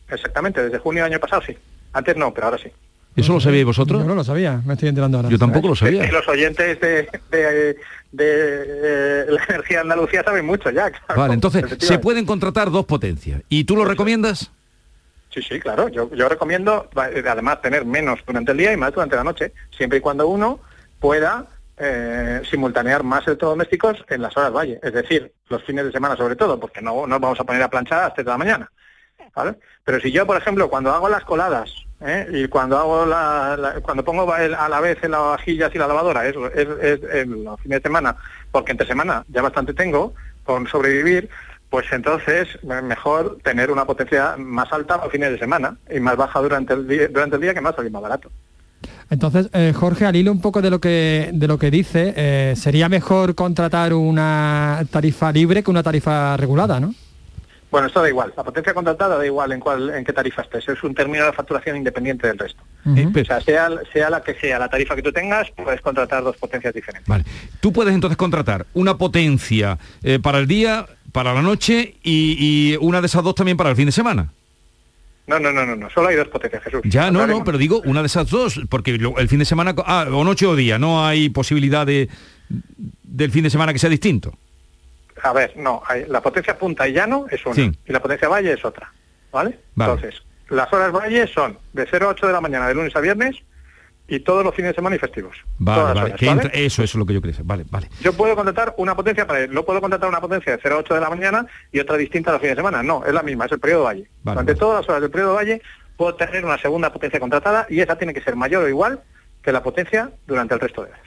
Exactamente, 0.10 0.62
desde 0.62 0.78
junio 0.80 1.04
del 1.04 1.14
año 1.14 1.22
pasado 1.22 1.42
sí. 1.48 1.58
Antes 1.94 2.18
no, 2.18 2.34
pero 2.34 2.48
ahora 2.48 2.58
sí. 2.58 2.70
¿Eso 3.16 3.34
lo 3.34 3.40
sabíais 3.40 3.66
vosotros? 3.66 4.02
Yo 4.02 4.08
no 4.08 4.16
lo 4.16 4.24
sabía, 4.24 4.62
me 4.66 4.74
estoy 4.74 4.90
enterando 4.90 5.18
ahora. 5.18 5.30
Yo 5.30 5.38
tampoco 5.38 5.70
lo 5.70 5.76
sabía. 5.76 6.06
Y 6.06 6.12
los 6.12 6.28
oyentes 6.28 6.80
de, 6.82 7.08
de- 7.30 7.76
de, 8.12 8.26
eh, 8.28 9.26
la 9.30 9.44
energía 9.50 9.78
de 9.78 9.82
Andalucía 9.84 10.24
saben 10.24 10.46
mucho 10.46 10.70
ya. 10.70 10.92
claro. 10.92 11.22
Vale, 11.22 11.34
entonces 11.34 11.64
se 11.80 12.00
pueden 12.00 12.26
contratar 12.26 12.72
dos 12.72 12.86
potencias. 12.86 13.42
¿Y 13.48 13.64
tú 13.66 13.76
lo 13.78 13.86
recomiendas? 13.86 14.52
Sí, 15.34 15.42
sí, 15.42 15.60
claro. 15.60 15.88
Yo, 15.88 16.08
recomiendo, 16.30 16.90
eh, 17.14 17.24
además, 17.26 17.62
tener 17.62 17.86
menos 17.86 18.20
durante 18.26 18.52
el 18.52 18.58
día 18.58 18.74
y 18.74 18.78
más 18.78 18.94
durante 18.94 19.16
la 19.16 19.24
noche, 19.24 19.54
siempre 19.76 20.00
y 20.00 20.02
cuando 20.02 20.28
uno 20.28 20.60
pueda 21.00 21.48
eh, 21.78 22.42
simultanear 22.50 23.04
más 23.04 23.26
electrodomésticos 23.26 24.04
en 24.10 24.22
las 24.22 24.36
horas 24.36 24.54
valle, 24.54 24.80
es 24.84 24.94
decir, 24.94 25.34
los 25.48 25.64
fines 25.64 25.86
de 25.86 25.92
semana 25.92 26.18
sobre 26.18 26.36
todo, 26.36 26.60
porque 26.60 26.82
no 26.82 27.08
nos 27.08 27.20
vamos 27.22 27.40
a 27.40 27.46
poner 27.46 27.64
a 27.64 27.70
planchar 27.70 28.00
a 28.00 28.04
las 28.04 28.14
3 28.14 28.26
de 28.26 28.32
la 28.32 28.38
mañana. 28.38 28.72
¿vale? 29.34 29.56
Pero 29.86 30.02
si 30.02 30.12
yo, 30.12 30.28
por 30.28 30.38
ejemplo, 30.38 30.70
cuando 30.70 30.92
hago 30.92 31.08
las 31.08 31.24
coladas 31.24 31.72
¿eh? 32.02 32.28
y 32.32 32.48
cuando 32.50 32.78
hago 32.78 33.06
la, 33.06 33.80
cuando 33.82 34.04
pongo 34.04 34.32
a 34.34 34.70
la 34.70 34.80
vez 34.82 34.98
en 35.02 35.12
las 35.12 35.22
vajillas 35.22 35.72
y 35.74 35.78
la 35.78 35.88
lavadora, 35.88 36.28
es, 36.28 36.36
es, 36.54 36.68
es 36.82 37.00
en 37.16 37.46
los 37.46 37.60
fines 37.62 37.80
de 37.80 37.84
semana, 37.84 38.18
porque 38.52 38.74
entre 38.74 38.86
semana 38.86 39.24
ya 39.30 39.42
bastante 39.42 39.74
tengo 39.74 40.14
con 40.44 40.68
sobrevivir, 40.68 41.30
pues 41.72 41.86
entonces 41.92 42.48
me- 42.62 42.84
mejor 42.84 43.40
tener 43.44 43.72
una 43.72 43.86
potencia 43.86 44.36
más 44.38 44.72
alta 44.72 44.96
a 44.96 45.10
fines 45.10 45.32
de 45.32 45.40
semana 45.40 45.78
y 45.92 46.00
más 46.00 46.16
baja 46.18 46.40
durante 46.40 46.74
el 46.76 46.88
día, 46.88 47.08
durante 47.08 47.38
el 47.38 47.42
día 47.42 47.54
que 47.56 47.62
más 47.62 47.76
salir 47.76 47.92
más 47.92 48.04
barato. 48.04 48.30
Entonces, 49.10 49.50
eh, 49.54 49.74
Jorge, 49.76 50.06
al 50.06 50.16
hilo 50.16 50.32
un 50.32 50.42
poco 50.42 50.62
de 50.62 50.70
lo 50.70 50.80
que 50.80 51.32
de 51.34 51.48
lo 51.48 51.58
que 51.58 51.72
dice, 51.72 52.14
eh, 52.16 52.54
sería 52.56 52.88
mejor 52.90 53.36
contratar 53.36 53.94
una 53.94 54.84
tarifa 54.92 55.32
libre 55.32 55.64
que 55.64 55.72
una 55.72 55.84
tarifa 55.84 56.38
regulada, 56.38 56.80
¿no? 56.80 56.94
Bueno, 57.70 57.88
esto 57.88 58.02
da 58.02 58.10
igual. 58.10 58.34
La 58.36 58.44
potencia 58.44 58.74
contratada 58.74 59.18
da 59.18 59.26
igual 59.26 59.54
en 59.54 59.62
cuál, 59.62 59.92
en 59.92 60.04
qué 60.04 60.12
tarifa 60.12 60.42
estés. 60.42 60.68
Es 60.68 60.84
un 60.84 60.94
término 60.94 61.26
de 61.26 61.32
facturación 61.32 61.78
independiente 61.78 62.28
del 62.28 62.38
resto. 62.38 62.62
O 62.86 63.24
sea, 63.24 63.40
sea, 63.40 63.70
sea 63.94 64.10
la 64.10 64.22
que 64.22 64.34
sea 64.36 64.60
la 64.60 64.68
tarifa 64.68 64.94
que 64.94 65.02
tú 65.02 65.14
tengas, 65.14 65.48
puedes 65.52 65.80
contratar 65.80 66.22
dos 66.22 66.36
potencias 66.36 66.74
diferentes. 66.74 67.08
Vale. 67.08 67.24
Tú 67.62 67.72
puedes 67.72 67.94
entonces 67.94 68.18
contratar 68.18 68.66
una 68.74 68.98
potencia 68.98 69.78
eh, 70.04 70.20
para 70.20 70.40
el 70.40 70.48
día, 70.48 70.86
para 71.12 71.34
la 71.34 71.42
noche 71.42 71.96
y, 72.04 72.72
y 72.74 72.78
una 72.80 73.02
de 73.02 73.08
esas 73.08 73.24
dos 73.24 73.36
también 73.36 73.58
para 73.58 73.70
el 73.70 73.76
fin 73.76 73.86
de 73.86 73.92
semana. 73.92 74.32
No, 75.28 75.40
no, 75.40 75.52
no, 75.52 75.66
no, 75.66 75.76
no. 75.76 75.90
Solo 75.90 76.10
hay 76.10 76.16
dos 76.16 76.28
potencias, 76.28 76.64
Jesús. 76.64 76.82
Ya, 76.84 77.12
no, 77.12 77.26
no, 77.28 77.44
pero 77.44 77.58
digo 77.58 77.82
una 77.86 78.02
de 78.02 78.08
esas 78.08 78.30
dos, 78.30 78.60
porque 78.70 78.92
el 79.18 79.30
fin 79.30 79.40
de 79.40 79.46
semana, 79.46 79.74
ah, 79.86 80.08
o 80.12 80.24
noche 80.24 80.46
o 80.46 80.56
día, 80.56 80.78
no 80.80 81.06
hay 81.06 81.30
posibilidad 81.30 81.86
de 81.86 82.10
del 83.04 83.32
fin 83.32 83.44
de 83.44 83.50
semana 83.50 83.72
que 83.74 83.80
sea 83.80 83.90
distinto. 83.90 84.34
A 85.24 85.32
ver, 85.34 85.54
no. 85.56 85.84
hay- 85.88 86.06
la 86.08 86.22
potencia 86.22 86.58
punta 86.58 86.88
y 86.88 86.94
llano 86.94 87.26
es 87.30 87.46
una. 87.46 87.56
Sí. 87.56 87.72
Y 87.88 87.92
la 87.94 88.02
potencia 88.02 88.28
valle 88.28 88.54
es 88.54 88.66
otra. 88.66 88.92
¿Vale? 89.32 89.60
Vale. 89.76 89.94
Entonces, 89.94 90.22
las 90.50 90.72
horas 90.74 90.92
valle 90.92 91.28
son 91.28 91.58
de 91.74 91.88
0 91.90 92.08
a 92.08 92.10
8 92.12 92.28
de 92.28 92.34
la 92.34 92.42
mañana, 92.42 92.68
de 92.68 92.74
lunes 92.74 92.94
a 92.96 93.00
viernes, 93.00 93.38
y 94.14 94.20
todos 94.20 94.44
los 94.44 94.54
fines 94.54 94.72
de 94.72 94.76
semana 94.76 94.96
y 94.96 95.00
festivos. 95.00 95.36
Vale, 95.58 95.82
vale, 95.84 96.02
horas, 96.02 96.20
que 96.20 96.26
¿vale? 96.28 96.42
entra- 96.42 96.52
eso, 96.54 96.84
eso 96.84 96.84
es 96.84 96.96
lo 96.96 97.06
que 97.06 97.14
yo 97.14 97.22
quería. 97.22 97.40
Vale, 97.44 97.66
vale. 97.70 97.90
Yo 98.02 98.14
puedo 98.14 98.36
contratar 98.36 98.74
una 98.78 98.96
potencia 98.96 99.26
para 99.26 99.40
él. 99.42 99.54
No 99.54 99.64
puedo 99.64 99.80
contratar 99.82 100.10
una 100.10 100.20
potencia 100.22 100.52
de 100.52 100.60
0 100.62 100.76
a 100.76 100.78
8 100.80 100.94
de 100.96 101.00
la 101.00 101.10
mañana 101.10 101.46
y 101.72 101.80
otra 101.80 101.98
distinta 101.98 102.32
los 102.32 102.42
fines 102.42 102.56
de 102.56 102.60
semana. 102.60 102.84
No, 102.84 103.06
es 103.06 103.14
la 103.14 103.24
misma, 103.24 103.46
es 103.46 103.52
el 103.54 103.60
periodo 103.60 103.84
valle. 103.86 104.08
Vale, 104.24 104.36
Durante 104.36 104.52
vale. 104.54 104.60
todas 104.60 104.82
las 104.82 104.90
horas 104.90 105.02
del 105.02 105.12
periodo 105.12 105.34
valle 105.36 105.62
puedo 105.98 106.14
tener 106.16 106.44
una 106.46 106.58
segunda 106.58 106.92
potencia 106.92 107.20
contratada 107.20 107.66
y 107.70 107.80
esa 107.80 107.98
tiene 107.98 108.14
que 108.14 108.22
ser 108.22 108.36
mayor 108.36 108.64
o 108.64 108.70
igual 108.70 109.02
que 109.42 109.52
la 109.52 109.64
potencia 109.64 110.12
durante 110.28 110.54
el 110.56 110.60
resto 110.60 110.82
de 110.84 110.90
horas. 110.90 111.02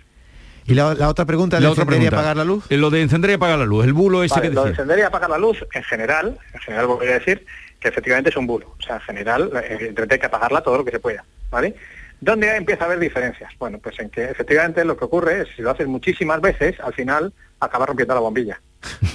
Y 0.67 0.73
la, 0.73 0.95
la 0.95 1.11
otra 1.11 1.27
pregunta, 1.27 1.57
La 1.57 1.61
¿le 1.61 1.67
otra 1.69 1.85
pregunta. 1.85 2.17
apagar 2.17 2.37
la 2.39 2.45
luz? 2.45 2.65
Eh, 2.71 2.79
Lo 2.79 2.89
de 2.89 3.03
encender 3.03 3.31
y 3.31 3.35
apagar 3.35 3.59
la 3.59 3.67
luz, 3.67 3.85
el 3.85 3.93
bulo 3.93 4.25
ese 4.25 4.37
Vale, 4.37 4.49
que 4.49 4.55
lo 4.55 4.65
de 4.65 4.71
encender 4.71 4.99
y 4.99 5.03
apagar 5.03 5.29
la 5.29 5.37
luz, 5.37 5.63
en 5.75 5.83
general, 5.83 6.39
en 6.55 6.61
general 6.61 6.87
voy 6.87 7.07
a 7.07 7.19
decir 7.19 7.45
que 7.81 7.89
efectivamente 7.89 8.31
es 8.31 8.37
un 8.39 8.47
bulo. 8.47 8.75
O 8.79 8.83
sea, 8.83 8.97
en 8.97 9.03
general, 9.03 9.51
eh, 9.63 9.93
hay 10.11 10.19
que 10.19 10.25
apagarla 10.27 10.63
todo 10.63 10.79
lo 10.79 10.85
que 10.87 10.91
se 10.93 11.01
pueda, 11.01 11.23
¿vale? 11.51 11.75
¿Dónde 12.25 12.57
empieza 12.57 12.85
a 12.85 12.87
haber 12.87 12.99
diferencias? 12.99 13.53
Bueno, 13.59 13.79
pues 13.79 13.99
en 14.01 14.09
que 14.09 14.25
efectivamente 14.25 14.83
lo 14.85 14.97
que 14.97 15.05
ocurre 15.05 15.43
es, 15.43 15.49
si 15.55 15.61
lo 15.63 15.71
haces 15.71 15.87
muchísimas 15.87 16.41
veces, 16.41 16.81
al 16.81 16.95
final 16.95 17.33
acabas 17.61 17.89
rompiendo 17.89 18.15
la 18.15 18.21
bombilla, 18.21 18.61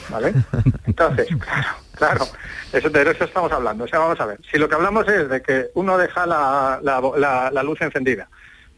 ¿vale? 0.10 0.34
Entonces, 0.86 1.28
claro, 1.40 1.68
claro, 1.96 2.26
eso, 2.72 2.90
de 2.90 3.02
eso 3.12 3.24
estamos 3.24 3.52
hablando. 3.52 3.86
O 3.86 3.88
sea, 3.88 3.98
vamos 3.98 4.20
a 4.22 4.28
ver, 4.28 4.40
si 4.52 4.60
lo 4.60 4.70
que 4.70 4.76
hablamos 4.76 5.08
es 5.08 5.28
de 5.28 5.42
que 5.42 5.72
uno 5.74 5.98
deja 5.98 6.28
la, 6.28 6.80
la- 6.84 7.02
la- 7.18 7.50
la 7.52 7.64
luz 7.64 7.82
encendida, 7.82 8.30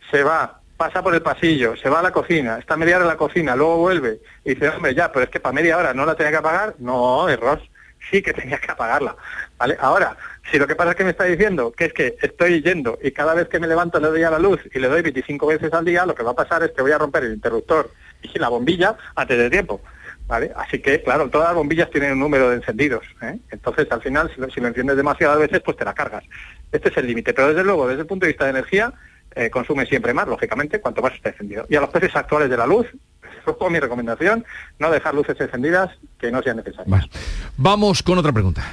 se 0.09 0.23
va, 0.23 0.61
pasa 0.77 1.03
por 1.03 1.13
el 1.13 1.21
pasillo, 1.21 1.75
se 1.75 1.89
va 1.89 1.99
a 1.99 2.03
la 2.03 2.11
cocina, 2.11 2.57
está 2.57 2.77
media 2.77 2.95
hora 2.95 3.05
en 3.05 3.09
la 3.09 3.17
cocina, 3.17 3.55
luego 3.57 3.77
vuelve 3.79 4.21
y 4.45 4.53
dice, 4.53 4.69
hombre, 4.69 4.95
ya, 4.95 5.11
pero 5.11 5.25
es 5.25 5.29
que 5.29 5.41
para 5.41 5.53
media 5.53 5.77
hora 5.77 5.93
no 5.93 6.05
la 6.05 6.15
tenía 6.15 6.31
que 6.31 6.37
apagar. 6.37 6.75
No, 6.79 7.27
error, 7.27 7.61
sí 8.09 8.21
que 8.21 8.31
tenía 8.33 8.57
que 8.59 8.71
apagarla. 8.71 9.15
¿vale? 9.57 9.77
Ahora, 9.79 10.15
si 10.49 10.57
lo 10.57 10.67
que 10.67 10.75
pasa 10.75 10.91
es 10.91 10.95
que 10.95 11.03
me 11.03 11.11
está 11.11 11.25
diciendo 11.25 11.71
que 11.71 11.85
es 11.85 11.93
que 11.93 12.15
estoy 12.21 12.61
yendo 12.61 12.97
y 13.01 13.11
cada 13.11 13.33
vez 13.33 13.47
que 13.47 13.59
me 13.59 13.67
levanto 13.67 13.99
le 13.99 14.07
doy 14.07 14.23
a 14.23 14.31
la 14.31 14.39
luz 14.39 14.59
y 14.73 14.79
le 14.79 14.87
doy 14.87 15.01
25 15.01 15.45
veces 15.45 15.71
al 15.73 15.85
día, 15.85 16.05
lo 16.05 16.15
que 16.15 16.23
va 16.23 16.31
a 16.31 16.35
pasar 16.35 16.63
es 16.63 16.71
que 16.71 16.81
voy 16.81 16.91
a 16.91 16.97
romper 16.97 17.23
el 17.23 17.33
interruptor 17.33 17.91
y 18.21 18.39
la 18.39 18.49
bombilla 18.49 18.95
antes 19.15 19.37
de 19.37 19.49
tiempo. 19.49 19.81
¿Vale? 20.27 20.51
Así 20.55 20.79
que, 20.79 21.03
claro, 21.03 21.29
todas 21.29 21.49
las 21.49 21.55
bombillas 21.55 21.89
tienen 21.89 22.13
un 22.13 22.19
número 22.19 22.49
de 22.49 22.55
encendidos. 22.55 23.03
¿eh? 23.21 23.37
Entonces, 23.49 23.91
al 23.91 24.01
final, 24.01 24.31
si 24.33 24.39
lo, 24.39 24.49
si 24.49 24.61
lo 24.61 24.67
enciendes 24.69 24.95
demasiadas 24.95 25.37
veces, 25.37 25.59
pues 25.59 25.75
te 25.75 25.83
la 25.83 25.93
cargas. 25.93 26.23
Este 26.71 26.87
es 26.87 26.95
el 26.95 27.07
límite. 27.07 27.33
Pero 27.33 27.49
desde 27.49 27.65
luego, 27.65 27.85
desde 27.85 28.01
el 28.01 28.07
punto 28.07 28.25
de 28.25 28.31
vista 28.31 28.45
de 28.45 28.51
energía, 28.51 28.93
eh, 29.35 29.49
consume 29.49 29.85
siempre 29.87 30.13
más, 30.13 30.29
lógicamente, 30.29 30.79
cuanto 30.79 31.01
más 31.01 31.13
esté 31.15 31.29
encendido. 31.29 31.65
Y 31.69 31.75
a 31.75 31.81
los 31.81 31.89
precios 31.89 32.15
actuales 32.15 32.49
de 32.49 32.55
la 32.55 32.65
luz, 32.65 32.87
es 33.45 33.71
mi 33.71 33.79
recomendación, 33.79 34.45
no 34.79 34.89
dejar 34.89 35.15
luces 35.15 35.35
encendidas 35.39 35.89
que 36.17 36.31
no 36.31 36.41
sean 36.41 36.57
necesarias. 36.57 37.09
Vamos 37.57 38.01
con 38.01 38.17
otra 38.17 38.31
pregunta. 38.31 38.63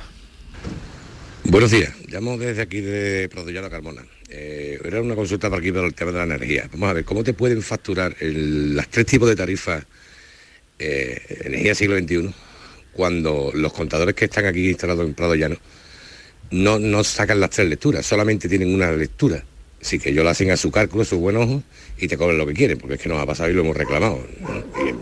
Buenos 1.51 1.71
días, 1.71 1.95
llamo 2.09 2.37
desde 2.37 2.61
aquí 2.61 2.83
de 2.83 3.27
Prodollano 3.31 3.71
Carmona. 3.71 4.05
Eh, 4.29 4.79
era 4.85 5.01
una 5.01 5.15
consulta 5.15 5.49
para 5.49 5.61
aquí 5.61 5.73
para 5.73 5.87
el 5.87 5.95
tema 5.95 6.13
de 6.13 6.19
la 6.19 6.25
energía. 6.25 6.69
Vamos 6.71 6.91
a 6.91 6.93
ver, 6.93 7.07
¿cómo 7.07 7.25
te 7.25 7.33
pueden 7.33 7.63
facturar 7.63 8.15
las 8.21 8.89
tres 8.89 9.07
tipos 9.07 9.27
de 9.27 9.35
tarifas 9.35 9.83
eh, 10.79 11.41
energía 11.47 11.75
siglo 11.75 11.99
XXI 11.99 12.35
cuando 12.93 13.51
los 13.55 13.73
contadores 13.73 14.15
que 14.15 14.27
están 14.27 14.45
aquí 14.45 14.69
instalados 14.69 15.07
en 15.07 15.15
Prado 15.15 15.37
Llano 15.37 15.57
no, 16.51 16.79
no 16.79 17.03
sacan 17.03 17.41
las 17.41 17.49
tres 17.49 17.67
lecturas, 17.67 18.05
solamente 18.05 18.47
tienen 18.47 18.75
una 18.75 18.93
lectura? 18.93 19.43
Así 19.81 19.99
que 19.99 20.11
ellos 20.11 20.25
lo 20.25 20.31
hacen 20.31 20.51
a 20.51 20.57
su 20.59 20.71
cálculo, 20.71 21.03
su 21.07 21.19
buen 21.19 21.37
ojo, 21.39 21.63
y 21.97 22.09
te 22.09 22.19
cobran 22.19 22.37
lo 22.37 22.47
que 22.47 22.53
quieren, 22.53 22.77
porque 22.77 22.97
es 22.97 23.01
que 23.01 23.09
nos 23.09 23.23
ha 23.23 23.27
pasado 23.27 23.49
y 23.49 23.55
lo 23.55 23.63
hemos 23.63 23.77
reclamado. 23.77 24.23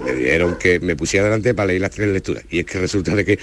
me 0.04 0.12
dijeron 0.14 0.56
que 0.60 0.78
me 0.78 0.94
pusiera 0.94 1.24
delante 1.24 1.54
para 1.54 1.68
leer 1.68 1.80
las 1.80 1.90
tres 1.90 2.08
lecturas. 2.08 2.44
Y 2.50 2.60
es 2.60 2.66
que 2.66 2.78
resulta 2.78 3.16
de 3.16 3.24
que 3.24 3.38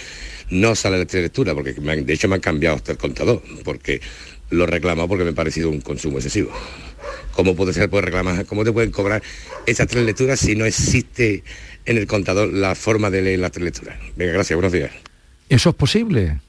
no 0.50 0.76
sale 0.76 0.98
las 0.98 1.08
tres 1.08 1.24
lecturas, 1.24 1.54
porque 1.56 1.74
me 1.82 1.94
han- 1.94 2.06
de 2.06 2.14
hecho 2.14 2.28
me 2.28 2.36
han 2.36 2.42
cambiado 2.42 2.76
hasta 2.76 2.92
el 2.94 2.98
contador, 2.98 3.42
porque 3.64 4.02
lo 4.50 4.66
he 4.66 4.68
reclamado 4.68 5.08
porque 5.08 5.24
me 5.24 5.32
ha 5.32 5.36
parecido 5.36 5.70
un 5.70 5.82
consumo 5.82 6.18
excesivo. 6.18 6.52
¿Cómo 7.34 7.56
puede 7.56 7.74
ser 7.74 7.90
puede 7.90 8.04
reclamar? 8.06 8.46
¿Cómo 8.46 8.64
te 8.64 8.72
pueden 8.72 8.92
cobrar 8.92 9.22
esas 9.66 9.88
tres 9.88 10.04
lecturas 10.06 10.40
si 10.40 10.56
no 10.56 10.66
existe 10.66 11.44
en 11.86 11.98
el 11.98 12.08
contador 12.08 12.54
la 12.54 12.76
forma 12.76 13.10
de 13.10 13.22
leer 13.24 13.40
las 13.40 13.52
tres 13.52 13.66
lecturas? 13.66 13.98
Venga, 14.16 14.34
gracias, 14.34 14.56
buenos 14.56 14.72
días. 14.72 14.92
¿Eso 15.50 15.70
es 15.70 15.76
posible? 15.76 16.40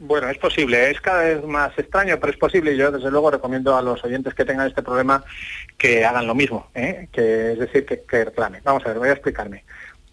Bueno, 0.00 0.28
es 0.28 0.36
posible, 0.38 0.90
es 0.90 1.00
cada 1.00 1.22
vez 1.22 1.44
más 1.44 1.78
extraño, 1.78 2.18
pero 2.20 2.32
es 2.32 2.38
posible 2.38 2.74
y 2.74 2.76
yo 2.76 2.90
desde 2.90 3.10
luego 3.10 3.30
recomiendo 3.30 3.76
a 3.76 3.80
los 3.80 4.02
oyentes 4.04 4.34
que 4.34 4.44
tengan 4.44 4.66
este 4.66 4.82
problema 4.82 5.24
que 5.78 6.04
hagan 6.04 6.26
lo 6.26 6.34
mismo, 6.34 6.68
¿eh? 6.74 7.08
que 7.12 7.52
es 7.52 7.58
decir, 7.60 7.86
que, 7.86 8.02
que 8.02 8.24
reclamen. 8.24 8.60
Vamos 8.64 8.84
a 8.84 8.88
ver, 8.88 8.98
voy 8.98 9.08
a 9.08 9.12
explicarme. 9.12 9.62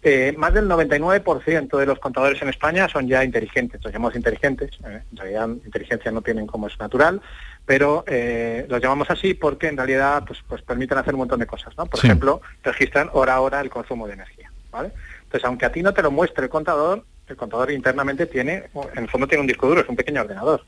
Eh, 0.04 0.34
más 0.36 0.52
del 0.52 0.68
99% 0.68 1.78
de 1.78 1.86
los 1.86 1.98
contadores 2.00 2.42
en 2.42 2.48
España 2.48 2.88
son 2.88 3.06
ya 3.06 3.22
inteligentes, 3.22 3.80
los 3.84 3.92
llamamos 3.92 4.16
inteligentes, 4.16 4.72
¿eh? 4.84 5.00
en 5.12 5.16
realidad 5.16 5.48
inteligencia 5.64 6.10
no 6.10 6.22
tienen 6.22 6.46
como 6.48 6.66
es 6.66 6.76
natural, 6.80 7.20
pero 7.64 8.02
eh, 8.08 8.66
los 8.68 8.82
llamamos 8.82 9.08
así 9.10 9.34
porque 9.34 9.68
en 9.68 9.76
realidad 9.76 10.24
pues, 10.26 10.40
pues 10.48 10.60
permiten 10.62 10.98
hacer 10.98 11.14
un 11.14 11.18
montón 11.20 11.38
de 11.38 11.46
cosas, 11.46 11.76
¿no? 11.78 11.86
Por 11.86 12.00
Sí. 12.00 12.08
ejemplo, 12.08 12.40
registran 12.64 13.10
hora 13.12 13.34
a 13.34 13.40
hora 13.40 13.60
el 13.60 13.70
consumo 13.70 14.08
de 14.08 14.14
energía, 14.14 14.50
¿vale? 14.72 14.90
Entonces, 15.22 15.44
aunque 15.44 15.66
a 15.66 15.72
ti 15.72 15.82
no 15.84 15.94
te 15.94 16.02
lo 16.02 16.10
muestre 16.10 16.44
el 16.44 16.50
contador, 16.50 17.04
el 17.28 17.36
contador 17.36 17.70
internamente 17.70 18.26
tiene, 18.26 18.64
en 18.94 19.04
el 19.04 19.08
fondo 19.08 19.28
tiene 19.28 19.42
un 19.42 19.46
disco 19.46 19.68
duro, 19.68 19.82
es 19.82 19.88
un 19.88 19.94
pequeño 19.96 20.22
ordenador, 20.22 20.64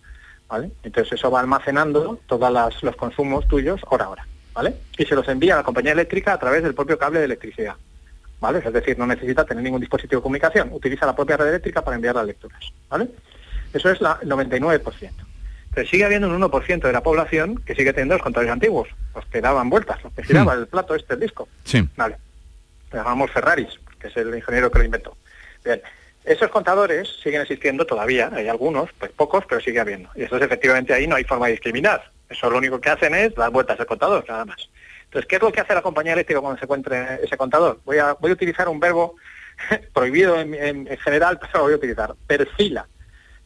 ¿vale? 0.48 0.70
Entonces 0.84 1.12
eso 1.14 1.28
va 1.32 1.40
almacenando 1.40 2.20
todos 2.28 2.82
los 2.84 2.94
consumos 2.94 3.48
tuyos 3.48 3.80
hora 3.90 4.04
a 4.04 4.08
hora, 4.10 4.26
¿vale? 4.54 4.74
Y 4.96 5.04
se 5.04 5.16
los 5.16 5.26
envía 5.26 5.54
a 5.54 5.56
la 5.58 5.62
compañía 5.64 5.90
eléctrica 5.90 6.32
a 6.34 6.38
través 6.38 6.62
del 6.62 6.74
propio 6.74 6.96
cable 6.96 7.18
de 7.18 7.24
electricidad, 7.24 7.74
¿vale? 8.44 8.58
Es 8.58 8.72
decir, 8.74 8.98
no 8.98 9.06
necesita 9.06 9.46
tener 9.46 9.64
ningún 9.64 9.80
dispositivo 9.80 10.20
de 10.20 10.22
comunicación, 10.22 10.68
utiliza 10.70 11.06
la 11.06 11.16
propia 11.16 11.38
red 11.38 11.48
eléctrica 11.48 11.82
para 11.82 11.96
enviar 11.96 12.14
las 12.14 12.26
lecturas, 12.26 12.60
¿vale? 12.90 13.08
Eso 13.72 13.90
es 13.90 14.02
la, 14.02 14.18
el 14.20 14.28
99%. 14.28 15.10
Pero 15.74 15.88
sigue 15.88 16.04
habiendo 16.04 16.28
un 16.28 16.38
1% 16.38 16.82
de 16.82 16.92
la 16.92 17.02
población 17.02 17.56
que 17.64 17.74
sigue 17.74 17.94
teniendo 17.94 18.16
los 18.16 18.22
contadores 18.22 18.52
antiguos, 18.52 18.88
los 19.14 19.24
que 19.26 19.40
daban 19.40 19.70
vueltas, 19.70 20.04
los 20.04 20.12
que 20.12 20.24
giraba 20.24 20.52
el 20.52 20.66
plato 20.66 20.94
este, 20.94 21.14
el 21.14 21.20
disco. 21.20 21.48
Sí. 21.64 21.88
Vale. 21.96 22.16
Le 22.92 22.98
llamamos 22.98 23.30
Ferraris, 23.30 23.80
que 23.98 24.08
es 24.08 24.16
el 24.18 24.34
ingeniero 24.34 24.70
que 24.70 24.78
lo 24.78 24.84
inventó. 24.84 25.16
Bien, 25.64 25.80
esos 26.24 26.50
contadores 26.50 27.08
siguen 27.22 27.40
existiendo 27.40 27.86
todavía, 27.86 28.30
hay 28.30 28.48
algunos, 28.48 28.90
pues 28.98 29.10
pocos, 29.12 29.44
pero 29.48 29.62
sigue 29.62 29.80
habiendo. 29.80 30.10
Y 30.14 30.24
eso 30.24 30.36
es 30.36 30.42
efectivamente 30.42 30.92
ahí 30.92 31.06
no 31.06 31.16
hay 31.16 31.24
forma 31.24 31.46
de 31.46 31.52
discriminar. 31.52 32.10
Eso 32.28 32.50
lo 32.50 32.58
único 32.58 32.78
que 32.78 32.90
hacen 32.90 33.14
es 33.14 33.34
dar 33.34 33.50
vueltas 33.50 33.80
al 33.80 33.86
contador, 33.86 34.22
nada 34.28 34.44
más. 34.44 34.68
Entonces, 35.14 35.28
¿qué 35.28 35.36
es 35.36 35.42
lo 35.42 35.52
que 35.52 35.60
hace 35.60 35.74
la 35.74 35.80
compañía 35.80 36.14
eléctrica 36.14 36.40
cuando 36.40 36.58
se 36.58 36.64
encuentre 36.64 37.20
ese 37.22 37.36
contador? 37.36 37.78
Voy 37.84 37.98
a, 37.98 38.16
utilizar 38.20 38.68
un 38.68 38.80
verbo 38.80 39.14
prohibido 39.94 40.40
en, 40.40 40.88
general, 41.04 41.38
pero 41.38 41.52
lo 41.58 41.62
voy 41.62 41.72
a 41.74 41.76
utilizar. 41.76 42.16
Perfila. 42.26 42.88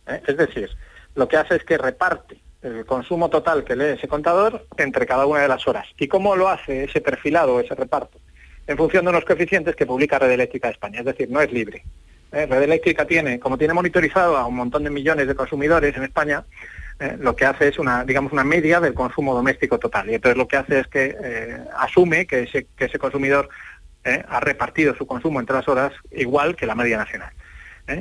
¿eh? 0.06 0.22
Es 0.26 0.38
decir, 0.38 0.70
lo 1.14 1.28
que 1.28 1.36
hace 1.36 1.56
es 1.56 1.64
que 1.64 1.76
reparte 1.76 2.40
el 2.62 2.86
consumo 2.86 3.28
total 3.28 3.64
que 3.64 3.76
lee 3.76 3.98
ese 3.98 4.08
contador 4.08 4.66
entre 4.78 5.04
cada 5.04 5.26
una 5.26 5.42
de 5.42 5.48
las 5.48 5.68
horas. 5.68 5.86
¿Y 5.98 6.08
cómo 6.08 6.36
lo 6.36 6.48
hace 6.48 6.84
ese 6.84 7.02
perfilado, 7.02 7.60
ese 7.60 7.74
reparto? 7.74 8.18
En 8.66 8.78
función 8.78 9.04
de 9.04 9.10
unos 9.10 9.26
coeficientes 9.26 9.76
que 9.76 9.84
publica 9.84 10.18
Red 10.18 10.30
Eléctrica 10.30 10.68
de 10.68 10.72
España, 10.72 11.00
es 11.00 11.04
decir, 11.04 11.28
no 11.28 11.42
es 11.42 11.52
libre. 11.52 11.84
¿eh? 12.32 12.46
Red 12.46 12.62
Eléctrica 12.62 13.04
tiene, 13.04 13.38
como 13.38 13.58
tiene 13.58 13.74
monitorizado 13.74 14.38
a 14.38 14.46
un 14.46 14.56
montón 14.56 14.84
de 14.84 14.90
millones 14.90 15.28
de 15.28 15.34
consumidores 15.34 15.94
en 15.94 16.04
España, 16.04 16.44
¿eh? 16.98 17.16
lo 17.18 17.36
que 17.36 17.44
hace 17.44 17.68
es 17.68 17.78
una, 17.78 18.04
digamos, 18.04 18.32
una 18.32 18.44
media 18.44 18.80
del 18.80 18.94
consumo 18.94 19.34
doméstico 19.34 19.78
total. 19.78 20.10
Y 20.10 20.14
entonces 20.14 20.36
lo 20.36 20.48
que 20.48 20.56
hace 20.56 20.80
es 20.80 20.86
que 20.86 21.16
eh, 21.22 21.58
asume 21.76 22.26
que 22.26 22.44
ese, 22.44 22.66
que 22.76 22.86
ese 22.86 22.98
consumidor 22.98 23.48
ha 24.28 24.40
repartido 24.40 24.94
su 24.94 25.06
consumo 25.06 25.38
entre 25.38 25.56
las 25.56 25.68
horas 25.68 25.92
igual 26.12 26.56
que 26.56 26.64
la 26.64 26.74
media 26.74 26.96
nacional. 26.96 27.30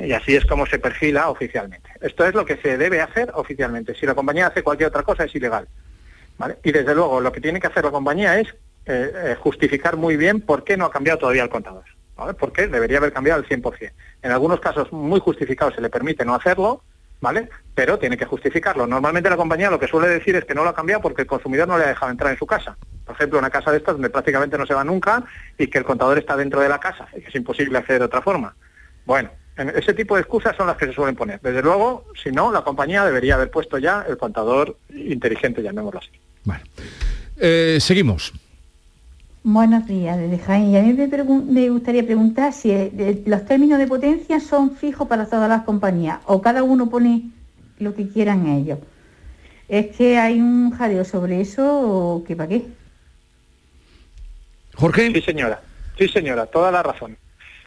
Y 0.06 0.12
así 0.12 0.36
es 0.36 0.46
como 0.46 0.64
se 0.64 0.78
perfila 0.78 1.28
oficialmente. 1.28 1.90
Esto 2.00 2.24
es 2.24 2.32
lo 2.32 2.46
que 2.46 2.56
se 2.56 2.78
debe 2.78 3.02
hacer 3.02 3.30
oficialmente. 3.34 3.94
Si 3.94 4.06
la 4.06 4.14
compañía 4.14 4.46
hace 4.46 4.62
cualquier 4.62 4.88
otra 4.88 5.02
cosa 5.02 5.24
es 5.24 5.34
ilegal. 5.34 5.68
Y 6.64 6.72
desde 6.72 6.94
luego 6.94 7.20
lo 7.20 7.30
que 7.30 7.42
tiene 7.42 7.60
que 7.60 7.66
hacer 7.66 7.84
la 7.84 7.90
compañía 7.90 8.40
es 8.40 8.54
justificar 9.40 9.98
muy 9.98 10.16
bien 10.16 10.40
por 10.40 10.64
qué 10.64 10.78
no 10.78 10.86
ha 10.86 10.90
cambiado 10.90 11.18
todavía 11.18 11.42
el 11.42 11.50
contador. 11.50 11.84
¿vale? 12.18 12.34
Porque 12.34 12.66
debería 12.66 12.98
haber 12.98 13.12
cambiado 13.12 13.40
al 13.40 13.48
100%. 13.48 13.92
En 14.22 14.32
algunos 14.32 14.60
casos 14.60 14.92
muy 14.92 15.20
justificados 15.20 15.74
se 15.74 15.80
le 15.80 15.88
permite 15.88 16.24
no 16.24 16.34
hacerlo, 16.34 16.82
¿vale? 17.20 17.48
Pero 17.74 17.98
tiene 17.98 18.16
que 18.16 18.24
justificarlo. 18.24 18.86
Normalmente 18.86 19.30
la 19.30 19.36
compañía 19.36 19.70
lo 19.70 19.78
que 19.78 19.88
suele 19.88 20.08
decir 20.08 20.36
es 20.36 20.44
que 20.44 20.54
no 20.54 20.64
lo 20.64 20.70
ha 20.70 20.74
cambiado 20.74 21.02
porque 21.02 21.22
el 21.22 21.28
consumidor 21.28 21.68
no 21.68 21.78
le 21.78 21.84
ha 21.84 21.88
dejado 21.88 22.10
entrar 22.10 22.32
en 22.32 22.38
su 22.38 22.46
casa. 22.46 22.76
Por 23.04 23.14
ejemplo, 23.14 23.38
una 23.38 23.50
casa 23.50 23.70
de 23.70 23.78
estas 23.78 23.94
donde 23.94 24.10
prácticamente 24.10 24.58
no 24.58 24.66
se 24.66 24.74
va 24.74 24.84
nunca 24.84 25.24
y 25.56 25.68
que 25.68 25.78
el 25.78 25.84
contador 25.84 26.18
está 26.18 26.36
dentro 26.36 26.60
de 26.60 26.68
la 26.68 26.78
casa 26.78 27.08
y 27.16 27.20
que 27.20 27.28
es 27.28 27.34
imposible 27.34 27.78
acceder 27.78 28.00
de 28.00 28.06
otra 28.06 28.22
forma. 28.22 28.54
Bueno, 29.04 29.30
ese 29.56 29.94
tipo 29.94 30.14
de 30.14 30.20
excusas 30.20 30.56
son 30.56 30.66
las 30.66 30.76
que 30.76 30.86
se 30.86 30.92
suelen 30.92 31.16
poner. 31.16 31.40
Desde 31.40 31.62
luego, 31.62 32.06
si 32.22 32.30
no, 32.30 32.52
la 32.52 32.62
compañía 32.62 33.04
debería 33.04 33.34
haber 33.34 33.50
puesto 33.50 33.78
ya 33.78 34.04
el 34.08 34.16
contador 34.16 34.76
inteligente, 34.94 35.62
llamémoslo 35.62 36.00
así. 36.00 36.10
Bueno, 36.44 36.62
eh, 37.36 37.78
seguimos. 37.80 38.32
Buenos 39.44 39.86
días, 39.86 40.18
desde 40.18 40.38
Jaén. 40.38 40.70
Y 40.70 40.76
a 40.76 40.82
mí 40.82 40.92
me, 40.92 41.70
gustaría 41.70 42.04
preguntar 42.04 42.52
si 42.52 42.70
eh, 42.70 43.22
los 43.24 43.44
términos 43.46 43.78
de 43.78 43.86
potencia 43.86 44.40
son 44.40 44.76
fijos 44.76 45.06
para 45.08 45.26
todas 45.26 45.48
las 45.48 45.62
compañías 45.62 46.18
o 46.26 46.42
cada 46.42 46.62
uno 46.62 46.90
pone 46.90 47.30
lo 47.78 47.94
que 47.94 48.08
quieran 48.08 48.46
ellos. 48.46 48.78
¿Es 49.68 49.96
que 49.96 50.18
hay 50.18 50.40
un 50.40 50.70
jaleo 50.72 51.04
sobre 51.04 51.40
eso 51.40 51.64
o 51.64 52.24
qué 52.24 52.34
para 52.34 52.48
qué? 52.48 52.66
Jorge. 54.74 55.12
Sí, 55.12 55.20
señora. 55.20 55.60
Sí, 55.96 56.08
señora, 56.08 56.46
toda 56.46 56.70
la 56.70 56.82
razón 56.82 57.16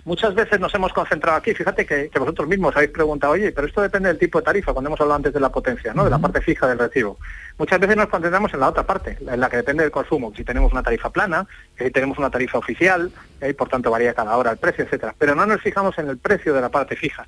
muchas 0.05 0.33
veces 0.33 0.59
nos 0.59 0.73
hemos 0.73 0.93
concentrado 0.93 1.37
aquí, 1.37 1.53
fíjate 1.53 1.85
que, 1.85 2.09
vosotros 2.17 2.47
mismos 2.47 2.75
habéis 2.75 2.91
preguntado, 2.91 3.33
oye, 3.33 3.51
pero 3.51 3.67
esto 3.67 3.81
depende 3.81 4.09
del 4.09 4.17
tipo 4.17 4.39
de 4.39 4.45
tarifa, 4.45 4.73
cuando 4.73 4.89
hemos 4.89 5.01
hablado 5.01 5.17
antes 5.17 5.33
de 5.33 5.39
la 5.39 5.51
potencia, 5.51 5.93
¿no? 5.93 6.03
De 6.03 6.09
la 6.09 6.19
parte 6.19 6.41
fija 6.41 6.67
del 6.67 6.79
recibo. 6.79 7.17
Muchas 7.61 7.79
veces 7.79 7.95
nos 7.95 8.07
concentramos 8.07 8.51
en 8.55 8.59
la 8.59 8.69
otra 8.69 8.87
parte, 8.87 9.19
en 9.19 9.39
la 9.39 9.47
que 9.47 9.57
depende 9.57 9.83
del 9.83 9.91
consumo, 9.91 10.33
si 10.35 10.43
tenemos 10.43 10.71
una 10.71 10.81
tarifa 10.81 11.11
plana, 11.11 11.45
si 11.77 11.91
tenemos 11.91 12.17
una 12.17 12.31
tarifa 12.31 12.57
oficial, 12.57 13.11
y 13.39 13.53
por 13.53 13.69
tanto 13.69 13.91
varía 13.91 14.15
cada 14.15 14.35
hora 14.35 14.49
el 14.49 14.57
precio, 14.57 14.83
etcétera. 14.83 15.13
Pero 15.15 15.35
no 15.35 15.45
nos 15.45 15.61
fijamos 15.61 15.95
en 15.99 16.09
el 16.09 16.17
precio 16.17 16.55
de 16.55 16.61
la 16.61 16.69
parte 16.69 16.95
fija. 16.95 17.27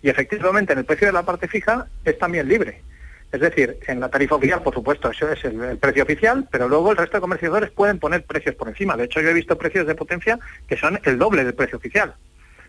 Y 0.00 0.08
efectivamente 0.08 0.72
en 0.72 0.78
el 0.78 0.86
precio 0.86 1.08
de 1.08 1.12
la 1.12 1.22
parte 1.22 1.48
fija 1.48 1.86
es 2.02 2.18
también 2.18 2.48
libre. 2.48 2.80
Es 3.30 3.42
decir, 3.42 3.76
en 3.86 4.00
la 4.00 4.08
tarifa 4.08 4.36
oficial, 4.36 4.62
por 4.62 4.72
supuesto, 4.72 5.10
eso 5.10 5.30
es 5.30 5.44
el, 5.44 5.76
precio 5.76 6.04
oficial, 6.04 6.48
pero 6.50 6.66
luego 6.66 6.92
el 6.92 6.96
resto 6.96 7.18
de 7.18 7.20
comerciadores 7.20 7.70
pueden 7.70 7.98
poner 7.98 8.24
precios 8.24 8.54
por 8.54 8.68
encima. 8.68 8.96
De 8.96 9.04
hecho, 9.04 9.20
yo 9.20 9.28
he 9.28 9.34
visto 9.34 9.58
precios 9.58 9.86
de 9.86 9.94
potencia 9.94 10.38
que 10.66 10.78
son 10.78 10.98
el 11.04 11.18
doble 11.18 11.44
del 11.44 11.52
precio 11.52 11.76
oficial. 11.76 12.14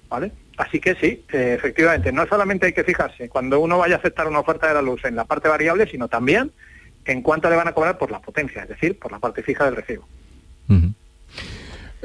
¿Vale? 0.10 0.34
Así 0.57 0.81
que 0.81 0.95
sí, 0.95 1.24
eh, 1.31 1.53
efectivamente, 1.57 2.12
no 2.12 2.27
solamente 2.27 2.65
hay 2.65 2.74
que 2.74 2.84
fijarse 2.84 3.29
cuando 3.29 3.62
uno 3.62 3.77
vaya 3.77 3.95
a 3.95 4.00
aceptar 4.00 4.27
una 4.27 4.39
oferta 4.39 4.67
de 4.67 4.74
la 4.74 4.81
luz 4.81 5.05
en 5.05 5.15
la 5.15 5.24
parte 5.24 5.48
variable, 5.48 5.89
sino 5.89 6.10
también 6.10 6.51
en 7.06 7.22
cuánto 7.22 7.50
le 7.50 7.56
van 7.56 7.68
a 7.68 7.74
cobrar 7.74 7.98
por 7.98 8.12
la 8.12 8.20
potencia, 8.20 8.63
es 8.63 8.70
decir, 8.70 8.98
por 9.00 9.12
la 9.12 9.20
parte 9.20 9.44
fija 9.44 9.65
del 9.65 9.76
recibo. 9.76 10.08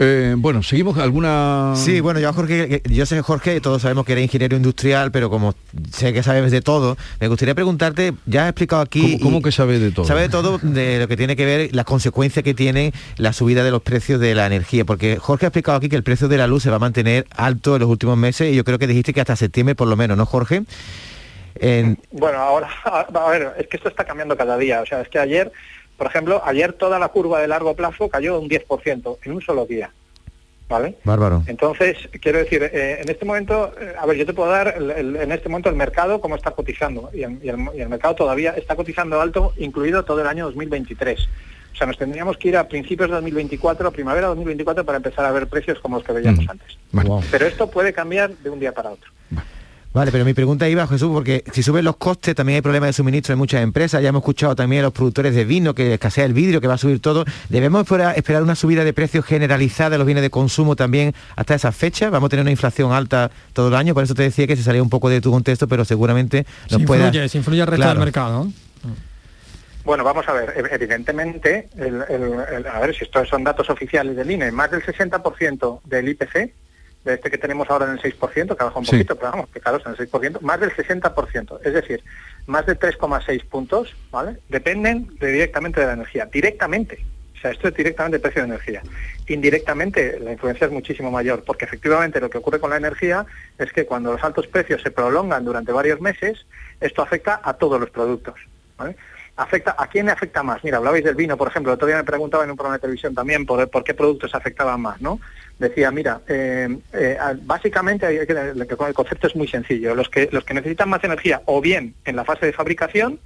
Eh, 0.03 0.35
bueno, 0.39 0.63
seguimos 0.63 0.97
alguna. 0.97 1.75
Sí, 1.77 2.01
bueno, 2.01 2.21
yo 2.21 2.33
Jorge, 2.33 2.81
yo 2.89 3.05
sé 3.05 3.21
Jorge, 3.21 3.61
todos 3.61 3.83
sabemos 3.83 4.07
que 4.07 4.13
eres 4.13 4.25
ingeniero 4.25 4.57
industrial, 4.57 5.11
pero 5.13 5.29
como 5.29 5.55
sé 5.93 6.15
que 6.15 6.23
sabes 6.23 6.51
de 6.51 6.63
todo, 6.63 6.97
me 7.21 7.29
gustaría 7.29 7.55
preguntarte, 7.55 8.15
ya 8.25 8.45
has 8.45 8.49
explicado 8.49 8.81
aquí. 8.81 9.19
¿Cómo, 9.21 9.43
que 9.43 9.53
sabes 9.53 9.79
de 9.79 9.91
todo? 9.91 10.07
Sabe 10.07 10.23
de 10.23 10.29
todo 10.31 10.57
de 10.57 11.01
lo 11.01 11.07
que 11.07 11.19
tiene 11.19 11.37
que 11.37 11.45
ver 11.45 11.75
las 11.75 11.85
consecuencias 11.85 12.43
que 12.43 12.55
tiene 12.55 12.95
la 13.19 13.35
subida 13.35 13.63
de 13.63 13.71
los 13.71 13.83
precios 13.83 14.19
de 14.21 14.35
la 14.35 14.47
energía, 14.47 14.87
porque 14.87 15.19
Jorge 15.19 15.45
ha 15.45 15.49
explicado 15.49 15.77
aquí 15.77 15.91
que 15.91 15.97
el 15.97 16.03
precio 16.03 16.29
de 16.29 16.39
la 16.39 16.47
luz 16.47 16.63
se 16.63 16.71
va 16.71 16.77
a 16.77 16.81
mantener 16.81 17.27
alto 17.37 17.77
en 17.77 17.81
los 17.81 17.91
últimos 17.91 18.17
meses 18.17 18.51
y 18.51 18.57
yo 18.57 18.65
creo 18.65 18.79
que 18.79 18.87
dijiste 18.87 19.13
que 19.13 19.21
hasta 19.21 19.37
septiembre 19.37 19.75
por 19.75 19.87
lo 19.87 19.97
menos, 19.97 20.17
¿no, 20.17 20.25
Jorge? 20.25 20.63
Bueno, 22.11 22.39
ahora, 22.39 22.69
a 22.85 23.31
ver, 23.31 23.55
es 23.59 23.67
que 23.67 23.77
esto 23.77 23.89
está 23.89 24.05
cambiando 24.05 24.37
cada 24.37 24.57
día, 24.57 24.83
o 24.83 24.87
sea, 24.87 25.01
es 25.01 25.09
que 25.09 25.19
ayer 25.19 25.53
por 26.01 26.07
ejemplo, 26.07 26.41
ayer 26.47 26.73
toda 26.73 26.99
la 26.99 27.09
curva 27.09 27.43
de 27.43 27.47
largo 27.47 27.77
plazo 27.77 28.09
cayó 28.09 28.41
un 28.41 28.49
10% 28.49 29.19
en 29.23 29.33
un 29.33 29.43
solo 29.43 29.67
día. 29.67 29.91
¿Vale? 30.67 30.95
Bárbaro. 31.05 31.43
Entonces, 31.47 31.99
quiero 32.23 32.39
decir, 32.39 32.63
eh, 32.63 33.03
en 33.03 33.09
este 33.11 33.27
momento, 33.27 33.71
eh, 33.79 33.93
a 33.99 34.07
ver, 34.07 34.17
yo 34.17 34.25
te 34.25 34.33
puedo 34.33 34.51
dar 34.51 34.77
en 34.79 35.31
este 35.31 35.51
momento 35.51 35.69
el 35.69 35.77
mercado 35.77 36.19
cómo 36.19 36.37
está 36.37 36.53
cotizando. 36.53 37.11
Y, 37.13 37.23
el, 37.23 37.59
mercado 37.91 38.15
todavía 38.15 38.53
está 38.53 38.77
cotizando 38.77 39.21
alto, 39.21 39.53
incluido 39.59 40.03
todo 40.03 40.23
el 40.23 40.27
año 40.27 40.47
2023. 40.47 41.21
O 41.75 41.77
sea, 41.77 41.87
nos 41.87 41.99
tendríamos 41.99 42.39
que 42.39 42.49
ir 42.49 42.57
a 42.57 42.67
principios 42.67 43.11
de 43.11 43.17
2024, 43.17 43.93
primavera 43.93 44.29
de 44.29 44.37
2024, 44.37 44.87
para 44.87 44.97
empezar 44.97 45.27
a 45.27 45.33
ver 45.33 45.49
precios 45.49 45.81
como 45.81 45.97
los 45.99 46.07
que 46.07 46.15
veíamos 46.15 46.47
mm. 46.47 46.51
antes. 46.51 46.79
Pero 47.31 47.45
esto 47.45 47.71
puede 47.71 47.93
cambiar 47.93 48.31
de 48.31 48.49
un 48.49 48.59
día 48.59 48.73
para 48.73 48.93
otro. 48.93 49.11
Vale, 49.93 50.13
pero 50.13 50.25
mi 50.25 50.35
pregunta 50.35 50.69
iba, 50.69 50.87
Jesús, 50.87 51.11
porque 51.13 51.43
si 51.53 51.65
suben 51.65 51.85
los 51.85 51.97
costes 51.97 52.37
también 52.37 52.57
hay 52.57 52.63
problemas 52.63 52.91
de 52.91 52.93
suministro 52.93 53.33
en 53.33 53.39
muchas 53.39 53.61
empresas. 53.61 54.01
Ya 54.01 54.11
hemos 54.11 54.21
escuchado 54.21 54.55
también 54.55 54.81
a 54.81 54.85
los 54.85 54.93
productores 54.93 55.35
de 55.35 55.45
vino 55.45 55.75
que 55.75 55.95
escasea 55.95 56.25
el 56.25 56.33
vidrio, 56.33 56.61
que 56.61 56.69
va 56.69 56.75
a 56.75 56.79
subir 56.79 57.01
todo. 57.01 57.25
¿Debemos 57.49 57.85
esperar 58.15 58.43
una 58.45 58.55
subida 58.55 58.85
de 58.85 58.93
precios 58.93 59.25
generalizada 59.25 59.91
de 59.91 59.99
los 59.99 60.07
bienes 60.07 60.23
de 60.23 60.31
consumo 60.31 60.77
también 60.77 61.13
hasta 61.35 61.57
esa 61.57 61.73
fecha? 61.73 62.09
¿Vamos 62.09 62.29
a 62.29 62.31
tener 62.31 62.43
una 62.43 62.53
inflación 62.53 62.93
alta 62.93 63.33
todo 63.53 63.67
el 63.67 63.75
año? 63.75 63.93
Por 63.93 64.05
eso 64.05 64.15
te 64.15 64.23
decía 64.23 64.47
que 64.47 64.55
se 64.55 64.63
salía 64.63 64.81
un 64.81 64.91
poco 64.91 65.09
de 65.09 65.21
tu 65.21 65.33
contexto, 65.33 65.67
pero 65.67 65.85
seguramente 65.85 66.47
nos 66.71 66.83
puede... 66.85 67.07
Influye, 67.07 67.29
se 67.29 67.39
influye 67.39 67.63
al 67.63 67.67
resto 67.67 67.89
del 67.89 67.99
mercado. 67.99 68.47
Bueno, 69.83 70.05
vamos 70.05 70.29
a 70.29 70.33
ver, 70.35 70.55
evidentemente, 70.71 71.69
a 72.73 72.79
ver 72.79 72.95
si 72.95 73.05
estos 73.05 73.29
son 73.29 73.43
datos 73.43 73.69
oficiales 73.71 74.15
del 74.15 74.31
INE, 74.31 74.53
más 74.53 74.71
del 74.71 74.83
60% 74.85 75.81
del 75.85 76.09
IPC 76.11 76.53
de 77.05 77.15
este 77.15 77.31
que 77.31 77.39
tenemos 77.39 77.69
ahora 77.71 77.87
en 77.87 77.93
el 77.93 78.01
6%, 78.01 78.57
que 78.57 78.65
baja 78.65 78.79
un 78.79 78.85
poquito, 78.85 79.17
pero 79.17 79.31
vamos, 79.33 79.49
que 79.51 79.61
claro, 79.61 79.81
en 79.85 79.93
el 79.93 79.97
6%, 79.97 80.41
más 80.41 80.61
del 80.61 80.71
60%, 80.71 81.61
es 81.65 81.73
decir, 81.73 82.03
más 82.47 82.67
de 82.67 82.79
3,6 82.79 83.45
puntos, 83.47 83.97
¿vale? 84.11 84.39
Dependen 84.49 85.09
directamente 85.21 85.81
de 85.81 85.87
la 85.87 85.93
energía, 85.95 86.27
directamente. 86.27 87.05
O 87.37 87.41
sea, 87.41 87.53
esto 87.53 87.69
es 87.69 87.75
directamente 87.75 88.17
el 88.17 88.21
precio 88.21 88.43
de 88.43 88.49
energía. 88.49 88.83
Indirectamente 89.29 90.21
la 90.21 90.33
influencia 90.33 90.67
es 90.67 90.73
muchísimo 90.73 91.11
mayor, 91.11 91.43
porque 91.43 91.65
efectivamente 91.65 92.21
lo 92.21 92.29
que 92.29 92.37
ocurre 92.37 92.61
con 92.61 92.69
la 92.69 92.77
energía 92.77 93.25
es 93.59 93.73
que 93.73 93.87
cuando 93.87 94.13
los 94.13 94.23
altos 94.23 94.47
precios 94.47 94.83
se 94.83 94.91
prolongan 94.91 95.45
durante 95.45 95.73
varios 95.73 96.03
meses, 96.03 96.45
esto 96.81 97.01
afecta 97.01 97.41
a 97.43 97.55
todos 97.55 97.81
los 97.81 97.89
productos. 97.89 98.35
¿vale? 98.77 98.97
afecta 99.41 99.75
¿A 99.79 99.87
quién 99.89 100.07
le 100.07 100.13
afecta 100.13 100.43
más? 100.43 100.63
Mira, 100.63 100.77
hablabais 100.77 101.05
del 101.05 101.15
vino, 101.15 101.37
por 101.37 101.49
ejemplo. 101.49 101.73
El 101.73 101.77
otro 101.77 101.87
día 101.87 101.97
me 101.97 102.05
preguntaba 102.05 102.45
en 102.45 102.51
un 102.51 102.57
programa 102.57 102.77
de 102.77 102.83
televisión 102.83 103.15
también 103.15 103.47
por, 103.47 103.69
por 103.71 103.85
qué 103.85 103.95
productos 103.95 104.35
afectaban 104.35 104.81
más, 104.81 105.01
¿no? 105.01 105.19
Decía, 105.61 105.91
mira, 105.91 106.23
eh, 106.27 106.75
eh, 106.95 107.19
básicamente 107.43 108.07
el 108.09 108.95
concepto 108.95 109.27
es 109.27 109.37
muy 109.37 109.47
sencillo. 109.47 109.95
Los 109.95 110.09
que, 110.09 110.27
los 110.33 110.43
que 110.43 110.55
necesitan 110.55 110.89
más 110.89 111.05
energía, 111.05 111.43
o 111.45 111.61
bien 111.61 111.95
en 112.07 112.17
la 112.17 112.25
fase 112.25 112.47
de 112.47 112.55
fabricación, 112.55 113.21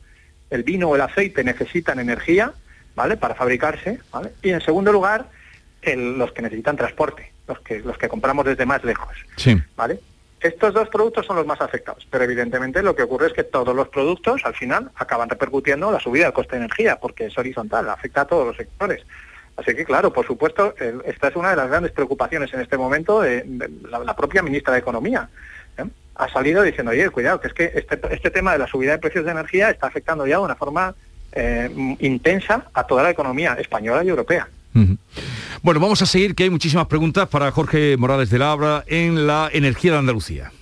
el 0.50 0.64
vino 0.64 0.88
o 0.88 0.96
el 0.96 1.00
aceite 1.00 1.44
necesitan 1.44 2.00
energía, 2.00 2.52
¿vale? 2.96 3.16
Para 3.16 3.36
fabricarse, 3.36 4.00
¿vale? 4.10 4.32
Y 4.42 4.50
en 4.50 4.60
segundo 4.62 4.90
lugar, 4.90 5.26
los 5.84 6.32
que 6.32 6.42
necesitan 6.42 6.76
transporte, 6.76 7.30
los 7.46 7.60
que, 7.60 7.78
los 7.78 7.96
que 7.98 8.08
compramos 8.08 8.44
desde 8.44 8.66
más 8.66 8.82
lejos, 8.82 9.16
sí. 9.36 9.56
¿vale? 9.76 10.00
Estos 10.40 10.74
dos 10.74 10.88
productos 10.88 11.26
son 11.26 11.36
los 11.36 11.46
más 11.46 11.60
afectados, 11.60 12.04
pero 12.10 12.24
evidentemente 12.24 12.82
lo 12.82 12.96
que 12.96 13.04
ocurre 13.04 13.28
es 13.28 13.32
que 13.32 13.44
todos 13.44 13.76
los 13.76 13.88
productos 13.88 14.42
al 14.44 14.54
final 14.54 14.90
acaban 14.96 15.30
repercutiendo 15.30 15.92
la 15.92 16.00
subida 16.00 16.24
del 16.24 16.34
coste 16.34 16.56
de 16.56 16.64
energía, 16.64 16.98
porque 16.98 17.26
es 17.26 17.38
horizontal, 17.38 17.88
afecta 17.88 18.22
a 18.22 18.26
todos 18.26 18.48
los 18.48 18.56
sectores. 18.56 19.06
Así 19.56 19.74
que 19.74 19.84
claro, 19.84 20.12
por 20.12 20.26
supuesto, 20.26 20.74
esta 21.04 21.28
es 21.28 21.36
una 21.36 21.50
de 21.50 21.56
las 21.56 21.68
grandes 21.68 21.92
preocupaciones 21.92 22.52
en 22.52 22.60
este 22.60 22.76
momento 22.76 23.20
de, 23.20 23.44
la, 23.88 24.16
propia 24.16 24.42
ministra 24.42 24.72
de 24.72 24.80
Economía. 24.80 25.28
¿eh? 25.78 25.84
Ha 26.16 26.28
salido 26.28 26.62
diciendo, 26.62 26.90
oye, 26.90 27.08
cuidado, 27.10 27.40
que 27.40 27.48
es 27.48 27.54
que 27.54 27.72
este, 27.74 28.00
este, 28.10 28.30
tema 28.30 28.52
de 28.52 28.58
la 28.58 28.66
subida 28.66 28.92
de 28.92 28.98
precios 28.98 29.24
de 29.24 29.30
energía 29.30 29.70
está 29.70 29.86
afectando 29.86 30.26
ya 30.26 30.38
de 30.38 30.42
una 30.42 30.56
forma 30.56 30.94
eh, 31.32 31.96
intensa 32.00 32.66
a 32.74 32.84
toda 32.84 33.04
la 33.04 33.10
economía 33.10 33.54
española 33.54 34.02
y 34.02 34.08
europea. 34.08 34.48
Bueno, 35.62 35.78
vamos 35.78 36.02
a 36.02 36.06
seguir, 36.06 36.34
que 36.34 36.42
hay 36.42 36.50
muchísimas 36.50 36.88
preguntas 36.88 37.28
para 37.28 37.50
Jorge 37.52 37.96
Morales 37.96 38.28
de 38.30 38.38
Labra 38.38 38.82
en 38.88 39.26
la 39.28 39.48
energía 39.52 39.92
de 39.92 39.98
Andalucía. 39.98 40.52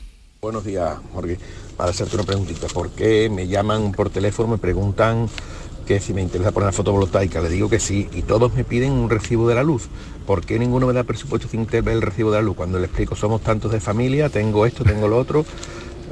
Buenos 0.42 0.64
días, 0.64 0.96
Jorge. 1.14 1.38
Para 1.78 1.90
hacerte 1.90 2.16
una 2.16 2.24
preguntita, 2.24 2.66
¿por 2.66 2.90
qué 2.90 3.31
me 3.31 3.48
llaman 3.48 3.92
por 3.92 4.11
teléfono, 4.11 4.48
me 4.48 4.59
preguntan 4.59 5.28
que 5.92 6.00
si 6.00 6.14
me 6.14 6.22
interesa 6.22 6.52
poner 6.52 6.66
la 6.68 6.72
fotovoltaica? 6.72 7.40
Le 7.40 7.50
digo 7.50 7.68
que 7.68 7.78
sí, 7.78 8.09
y 8.12 8.22
todos 8.22 8.55
me 8.55 8.64
piden 8.64 8.92
un 8.92 9.11
recibo 9.11 9.46
de 9.48 9.55
la 9.55 9.62
luz. 9.62 9.88
¿Por 10.26 10.44
qué 10.46 10.59
ninguno 10.59 10.87
me 10.87 10.92
da 10.94 11.05
presupuesto 11.05 11.48
sin 11.48 11.66
ver 11.66 11.88
el 11.88 12.00
recibo 12.00 12.31
de 12.31 12.38
la 12.38 12.42
luz? 12.42 12.57
Cuando 12.57 12.78
le 12.78 12.87
explico, 12.87 13.14
somos 13.14 13.42
tantos 13.42 13.72
de 13.72 13.81
familia, 13.81 14.31
tengo 14.31 14.64
esto, 14.64 14.85
tengo 14.85 15.07
lo 15.07 15.18
otro, 15.18 15.44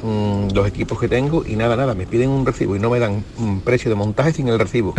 mm, 0.03 0.49
los 0.53 0.69
equipos 0.69 1.01
que 1.01 1.09
tengo, 1.09 1.47
y 1.47 1.57
nada, 1.57 1.77
nada, 1.77 1.95
me 1.95 2.07
piden 2.07 2.29
un 2.29 2.45
recibo 2.45 2.77
y 2.77 2.79
no 2.79 2.91
me 2.91 2.99
dan 2.99 3.25
un 3.39 3.63
precio 3.63 3.89
de 3.89 3.95
montaje 3.95 4.33
sin 4.33 4.49
el 4.49 4.59
recibo. 4.59 4.95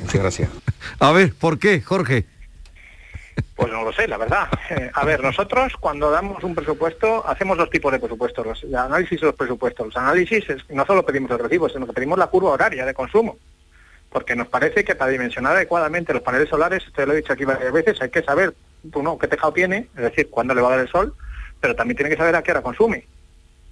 Muchas 0.00 0.20
gracias. 0.20 0.50
A 1.00 1.12
ver, 1.12 1.34
¿por 1.34 1.58
qué, 1.58 1.82
Jorge? 1.82 2.24
Pues 3.56 3.70
no 3.70 3.82
lo 3.84 3.92
sé, 3.92 4.08
la 4.08 4.16
verdad. 4.16 4.48
Eh, 4.70 4.90
a 4.94 5.04
ver, 5.04 5.22
nosotros 5.22 5.74
cuando 5.78 6.10
damos 6.10 6.42
un 6.44 6.54
presupuesto 6.54 7.26
hacemos 7.26 7.58
dos 7.58 7.68
tipos 7.68 7.92
de 7.92 7.98
presupuestos, 7.98 8.46
los 8.46 8.64
el 8.64 8.74
análisis 8.74 9.20
de 9.20 9.26
los 9.26 9.36
presupuestos. 9.36 9.86
Los 9.86 9.96
análisis 9.96 10.48
es, 10.48 10.70
no 10.70 10.86
solo 10.86 11.04
pedimos 11.04 11.30
el 11.32 11.40
recibo, 11.40 11.68
sino 11.68 11.86
que 11.86 11.92
pedimos 11.92 12.18
la 12.18 12.28
curva 12.28 12.50
horaria 12.50 12.84
de 12.86 12.94
consumo. 12.94 13.36
Porque 14.14 14.36
nos 14.36 14.46
parece 14.46 14.84
que 14.84 14.94
para 14.94 15.10
dimensionar 15.10 15.56
adecuadamente 15.56 16.12
los 16.14 16.22
paneles 16.22 16.48
solares, 16.48 16.84
esto 16.86 17.04
lo 17.04 17.14
he 17.14 17.16
dicho 17.16 17.32
aquí 17.32 17.44
varias 17.44 17.72
veces, 17.72 18.00
hay 18.00 18.10
que 18.10 18.22
saber, 18.22 18.54
uno, 18.92 19.18
qué 19.18 19.26
tejado 19.26 19.52
tiene, 19.52 19.88
es 19.96 20.02
decir, 20.02 20.30
cuándo 20.30 20.54
le 20.54 20.60
va 20.60 20.68
a 20.68 20.76
dar 20.76 20.80
el 20.80 20.88
sol, 20.88 21.16
pero 21.60 21.74
también 21.74 21.96
tiene 21.96 22.10
que 22.10 22.16
saber 22.16 22.36
a 22.36 22.42
qué 22.44 22.52
hora 22.52 22.62
consume. 22.62 23.08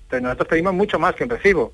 Entonces 0.03 0.23
nosotros 0.25 0.49
pedimos 0.49 0.75
mucho 0.75 0.99
más 0.99 1.15
que 1.15 1.23
un 1.23 1.31
recibo. 1.31 1.73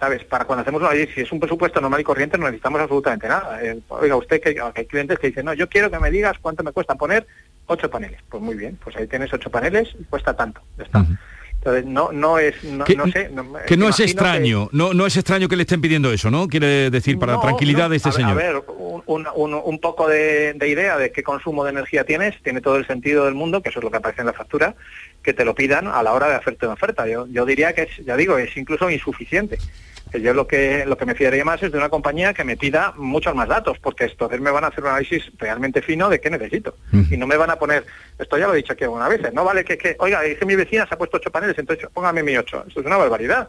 ¿sabes? 0.00 0.24
Para 0.24 0.46
cuando 0.46 0.62
hacemos 0.62 0.82
una 0.82 0.90
si 0.92 1.20
es 1.20 1.30
un 1.30 1.38
presupuesto 1.38 1.80
normal 1.80 2.00
y 2.00 2.04
corriente 2.04 2.38
no 2.38 2.46
necesitamos 2.46 2.80
absolutamente 2.80 3.28
nada. 3.28 3.62
Eh, 3.62 3.78
oiga, 3.88 4.16
usted 4.16 4.40
que, 4.40 4.60
hay 4.74 4.84
clientes 4.86 5.18
que 5.20 5.28
dicen, 5.28 5.44
no, 5.44 5.54
yo 5.54 5.68
quiero 5.68 5.88
que 5.88 6.00
me 6.00 6.10
digas 6.10 6.36
cuánto 6.40 6.64
me 6.64 6.72
cuesta 6.72 6.96
poner 6.96 7.24
ocho 7.66 7.88
paneles. 7.88 8.20
Pues 8.28 8.42
muy 8.42 8.56
bien, 8.56 8.78
pues 8.82 8.96
ahí 8.96 9.06
tienes 9.06 9.32
ocho 9.32 9.48
paneles 9.48 9.88
y 9.98 10.04
cuesta 10.04 10.34
tanto. 10.34 10.60
Ya 10.76 10.84
está. 10.84 11.06
Entonces 11.68 11.92
no, 11.92 12.12
no 12.12 12.38
es, 12.38 12.62
no, 12.64 12.84
que, 12.84 12.96
no 12.96 13.06
sé. 13.08 13.28
No, 13.30 13.52
que 13.66 13.76
no 13.76 13.88
es 13.88 14.00
extraño, 14.00 14.68
que... 14.68 14.76
no, 14.76 14.94
no 14.94 15.06
es 15.06 15.16
extraño 15.16 15.48
que 15.48 15.56
le 15.56 15.62
estén 15.62 15.80
pidiendo 15.80 16.12
eso, 16.12 16.30
¿no? 16.30 16.48
Quiere 16.48 16.90
decir, 16.90 17.18
para 17.18 17.34
no, 17.34 17.40
tranquilidad 17.40 17.90
de 17.90 17.96
este 17.96 18.08
a 18.08 18.12
ver, 18.12 18.16
señor. 18.16 18.32
A 18.32 18.34
ver, 18.34 18.62
un, 19.06 19.26
un, 19.34 19.54
un 19.54 19.78
poco 19.80 20.08
de, 20.08 20.54
de, 20.54 20.68
idea 20.68 20.96
de 20.96 21.12
qué 21.12 21.22
consumo 21.22 21.64
de 21.64 21.70
energía 21.70 22.04
tienes, 22.04 22.40
tiene 22.42 22.60
todo 22.60 22.76
el 22.76 22.86
sentido 22.86 23.24
del 23.24 23.34
mundo, 23.34 23.62
que 23.62 23.68
eso 23.68 23.80
es 23.80 23.84
lo 23.84 23.90
que 23.90 23.98
aparece 23.98 24.22
en 24.22 24.26
la 24.26 24.32
factura, 24.32 24.74
que 25.22 25.34
te 25.34 25.44
lo 25.44 25.54
pidan 25.54 25.86
a 25.88 26.02
la 26.02 26.12
hora 26.12 26.28
de 26.28 26.34
hacerte 26.34 26.66
una 26.66 26.74
oferta. 26.74 27.06
Yo, 27.06 27.26
yo 27.26 27.44
diría 27.44 27.72
que 27.74 27.82
es, 27.82 28.04
ya 28.04 28.16
digo, 28.16 28.38
es 28.38 28.56
incluso 28.56 28.90
insuficiente 28.90 29.58
que 30.10 30.20
yo 30.20 30.34
lo 30.34 30.46
que 30.46 30.84
lo 30.86 30.96
que 30.96 31.06
me 31.06 31.14
fiaría 31.14 31.44
más 31.44 31.62
es 31.62 31.72
de 31.72 31.78
una 31.78 31.88
compañía 31.88 32.34
que 32.34 32.44
me 32.44 32.56
pida 32.56 32.92
muchos 32.96 33.34
más 33.34 33.48
datos, 33.48 33.78
porque 33.78 34.04
entonces 34.04 34.40
me 34.40 34.50
van 34.50 34.64
a 34.64 34.68
hacer 34.68 34.84
un 34.84 34.90
análisis 34.90 35.30
realmente 35.38 35.82
fino 35.82 36.08
de 36.08 36.20
qué 36.20 36.30
necesito. 36.30 36.76
Mm. 36.92 37.14
Y 37.14 37.16
no 37.16 37.26
me 37.26 37.36
van 37.36 37.50
a 37.50 37.56
poner, 37.56 37.84
esto 38.18 38.38
ya 38.38 38.46
lo 38.46 38.54
he 38.54 38.58
dicho 38.58 38.72
aquí 38.72 38.84
algunas 38.84 39.08
veces, 39.08 39.32
no 39.32 39.44
vale 39.44 39.64
que, 39.64 39.78
que 39.78 39.96
oiga, 39.98 40.24
es 40.24 40.38
que 40.38 40.46
mi 40.46 40.56
vecina 40.56 40.86
se 40.86 40.94
ha 40.94 40.98
puesto 40.98 41.16
ocho 41.16 41.30
paneles, 41.30 41.58
entonces 41.58 41.88
póngame 41.92 42.22
mi 42.22 42.36
ocho. 42.36 42.64
Eso 42.68 42.80
es 42.80 42.86
una 42.86 42.96
barbaridad. 42.96 43.48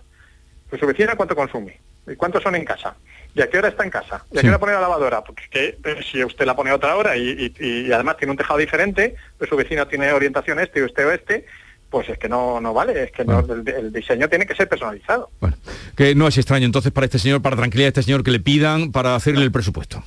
Pues 0.70 0.80
su 0.80 0.86
vecina 0.86 1.16
cuánto 1.16 1.36
consume, 1.36 1.80
y 2.08 2.16
cuántos 2.16 2.44
son 2.44 2.56
en 2.56 2.64
casa, 2.64 2.96
y 3.34 3.42
a 3.42 3.50
qué 3.50 3.58
hora 3.58 3.70
está 3.70 3.84
en 3.84 3.90
casa, 3.90 4.24
y 4.32 4.38
a 4.38 4.42
qué 4.42 4.50
hora 4.50 4.60
pone 4.60 4.74
la 4.74 4.82
lavadora, 4.82 5.24
porque 5.24 5.50
que 5.50 6.04
si 6.04 6.24
usted 6.24 6.46
la 6.46 6.56
pone 6.56 6.70
a 6.70 6.76
otra 6.76 6.96
hora 6.96 7.18
y, 7.18 7.54
y, 7.60 7.88
y 7.88 7.92
además 7.92 8.18
tiene 8.18 8.32
un 8.32 8.38
tejado 8.38 8.60
diferente, 8.60 9.16
pues 9.38 9.50
su 9.50 9.56
vecina 9.56 9.88
tiene 9.88 10.12
orientación 10.12 10.60
este 10.60 10.80
y 10.80 10.84
usted 10.84 11.08
oeste, 11.08 11.46
pues 11.90 12.10
es 12.10 12.18
que 12.18 12.30
no, 12.30 12.62
no 12.62 12.74
vale, 12.74 13.04
es 13.04 13.12
que 13.12 13.26
no, 13.26 13.40
el, 13.40 13.68
el, 13.68 13.94
diseño 13.94 14.30
tiene 14.30 14.46
que 14.46 14.56
ser 14.56 14.70
personalizado. 14.70 15.30
Bueno, 15.40 15.58
que 15.96 16.14
no 16.16 16.28
es 16.28 16.38
extraño 16.38 16.66
entonces 16.66 16.92
para 16.92 17.06
este 17.06 17.20
señor, 17.20 17.42
para 17.42 17.56
tranquilidad 17.56 17.88
de 17.88 18.00
este 18.00 18.04
señor, 18.04 18.24
que 18.24 18.32
le 18.32 18.40
pidan 18.40 18.92
para 18.92 19.16
hacerle 19.16 19.44
el 19.44 19.52
presupuesto. 19.52 20.04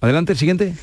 Adelante, 0.00 0.32
el 0.32 0.38
siguiente. 0.38 0.74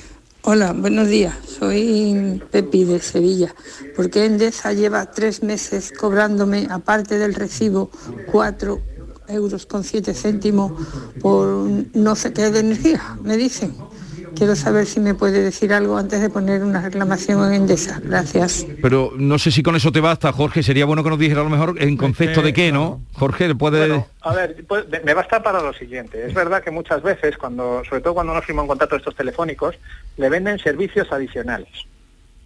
Hola, 0.42 0.74
buenos 0.74 1.08
días. 1.08 1.36
Soy 1.48 2.42
Pepi 2.52 2.84
de 2.84 3.00
Sevilla. 3.00 3.56
¿Por 3.96 4.10
qué 4.10 4.26
Endesa 4.26 4.74
lleva 4.74 5.10
tres 5.10 5.42
meses 5.42 5.94
cobrándome, 5.98 6.68
aparte 6.70 7.18
del 7.18 7.34
recibo, 7.34 7.90
cuatro 8.30 8.82
euros 9.30 9.66
con 9.66 9.86
siete 9.86 10.14
céntimos 10.14 10.74
por 11.22 11.48
no 11.94 12.16
sé 12.16 12.34
qué 12.34 12.52
de 12.52 12.60
energía? 12.60 13.18
Me 13.24 13.38
dicen. 13.38 13.74
Quiero 14.36 14.56
saber 14.56 14.86
si 14.86 15.00
me 15.00 15.14
puede 15.14 15.42
decir 15.42 15.74
algo 15.74 15.98
antes 15.98 16.22
de 16.22 16.30
poner 16.30 16.64
una 16.64 16.82
reclamación 16.82 17.46
en 17.48 17.62
Endesa. 17.62 18.02
Gracias. 18.04 18.66
Pero 18.82 19.12
no 19.16 19.38
sé 19.38 19.52
si 19.52 19.64
con 19.64 19.76
eso 19.76 19.92
te 19.92 20.00
basta, 20.00 20.32
Jorge. 20.32 20.64
Sería 20.64 20.86
bueno 20.86 21.04
que 21.04 21.10
nos 21.10 21.20
dijera 21.20 21.42
a 21.42 21.44
lo 21.44 21.50
mejor 21.50 21.76
en 21.82 21.98
concepto 21.98 22.42
de 22.42 22.54
qué, 22.54 22.72
¿no? 22.72 23.02
Jorge, 23.14 23.54
puede... 23.56 23.88
Bueno, 23.88 24.08
a 24.22 24.34
ver, 24.34 24.66
pues, 24.68 24.86
me 25.04 25.14
basta 25.14 25.44
para 25.44 25.62
lo 25.62 25.74
siguiente. 25.74 26.26
Es 26.26 26.34
verdad 26.34 26.64
que 26.64 26.72
muchas 26.72 27.02
veces, 27.04 27.38
cuando, 27.38 27.84
sobre 27.88 28.02
todo 28.02 28.16
cuando 28.16 28.34
uno 28.34 28.42
firma 28.42 28.64
un 28.64 28.68
contrato 28.68 28.96
de 28.96 29.00
estos 29.00 29.16
telefónicos, 29.16 29.76
le 30.18 30.30
venden 30.30 30.60
servicios 30.60 31.12
adicionales, 31.12 31.70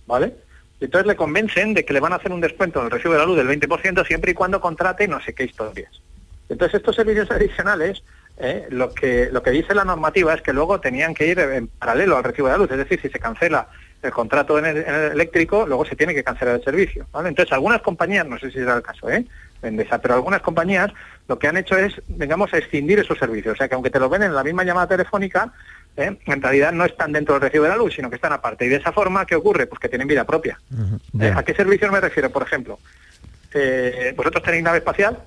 ¿vale? 0.05 0.35
Y 0.79 0.85
entonces 0.85 1.07
le 1.07 1.15
convencen 1.15 1.73
de 1.73 1.85
que 1.85 1.93
le 1.93 1.99
van 1.99 2.13
a 2.13 2.17
hacer 2.17 2.31
un 2.31 2.41
descuento 2.41 2.79
en 2.79 2.85
el 2.85 2.91
recibo 2.91 3.13
de 3.13 3.19
la 3.19 3.25
luz 3.25 3.37
del 3.37 3.47
20% 3.47 4.05
siempre 4.05 4.31
y 4.31 4.33
cuando 4.33 4.61
contrate 4.61 5.07
no 5.07 5.21
sé 5.21 5.33
qué 5.33 5.45
historias. 5.45 5.91
Entonces 6.49 6.75
estos 6.75 6.95
servicios 6.95 7.29
adicionales 7.31 8.03
¿eh? 8.37 8.67
lo 8.69 8.93
que 8.93 9.29
lo 9.31 9.41
que 9.41 9.51
dice 9.51 9.73
la 9.73 9.85
normativa 9.85 10.33
es 10.33 10.41
que 10.41 10.53
luego 10.53 10.79
tenían 10.79 11.13
que 11.13 11.27
ir 11.27 11.39
en 11.39 11.67
paralelo 11.67 12.17
al 12.17 12.23
recibo 12.23 12.47
de 12.47 12.53
la 12.53 12.57
luz, 12.57 12.71
es 12.71 12.77
decir, 12.77 12.99
si 13.01 13.09
se 13.09 13.19
cancela 13.19 13.67
el 14.01 14.11
contrato 14.11 14.59
en 14.59 14.65
el, 14.65 14.77
en 14.77 14.93
el 14.93 15.11
eléctrico, 15.13 15.65
luego 15.65 15.85
se 15.85 15.95
tiene 15.95 16.13
que 16.13 16.23
cancelar 16.23 16.55
el 16.55 16.63
servicio. 16.63 17.07
¿vale? 17.11 17.29
Entonces, 17.29 17.51
algunas 17.51 17.81
compañías, 17.81 18.27
no 18.27 18.37
sé 18.37 18.51
si 18.51 18.59
será 18.59 18.75
el 18.75 18.83
caso, 18.83 19.09
¿eh? 19.09 19.25
Endesa, 19.63 19.99
pero 19.99 20.13
algunas 20.13 20.41
compañías 20.41 20.91
lo 21.27 21.39
que 21.39 21.47
han 21.47 21.57
hecho 21.57 21.75
es, 21.77 21.99
digamos, 22.07 22.53
escindir 22.53 22.99
esos 22.99 23.17
servicios. 23.17 23.53
O 23.53 23.57
sea, 23.57 23.67
que 23.67 23.73
aunque 23.73 23.89
te 23.89 23.99
lo 23.99 24.07
ven 24.07 24.21
en 24.21 24.35
la 24.35 24.43
misma 24.43 24.63
llamada 24.63 24.87
telefónica, 24.87 25.51
¿eh? 25.97 26.15
en 26.25 26.41
realidad 26.41 26.71
no 26.71 26.85
están 26.85 27.11
dentro 27.11 27.33
del 27.33 27.41
recibo 27.41 27.63
de 27.63 27.71
la 27.71 27.75
luz, 27.75 27.95
sino 27.95 28.09
que 28.09 28.15
están 28.17 28.33
aparte. 28.33 28.65
Y 28.65 28.69
de 28.69 28.75
esa 28.75 28.91
forma, 28.91 29.25
¿qué 29.25 29.35
ocurre? 29.35 29.65
Pues 29.65 29.79
que 29.79 29.89
tienen 29.89 30.07
vida 30.07 30.25
propia. 30.25 30.59
Uh 30.71 30.75
-huh. 30.75 31.23
¿Eh? 31.23 31.33
¿A 31.35 31.43
qué 31.43 31.55
servicios 31.55 31.91
me 31.91 31.99
refiero? 31.99 32.29
Por 32.29 32.43
ejemplo, 32.43 32.77
eh, 33.53 34.13
¿vosotros 34.15 34.43
tenéis 34.43 34.63
nave 34.63 34.77
espacial? 34.77 35.17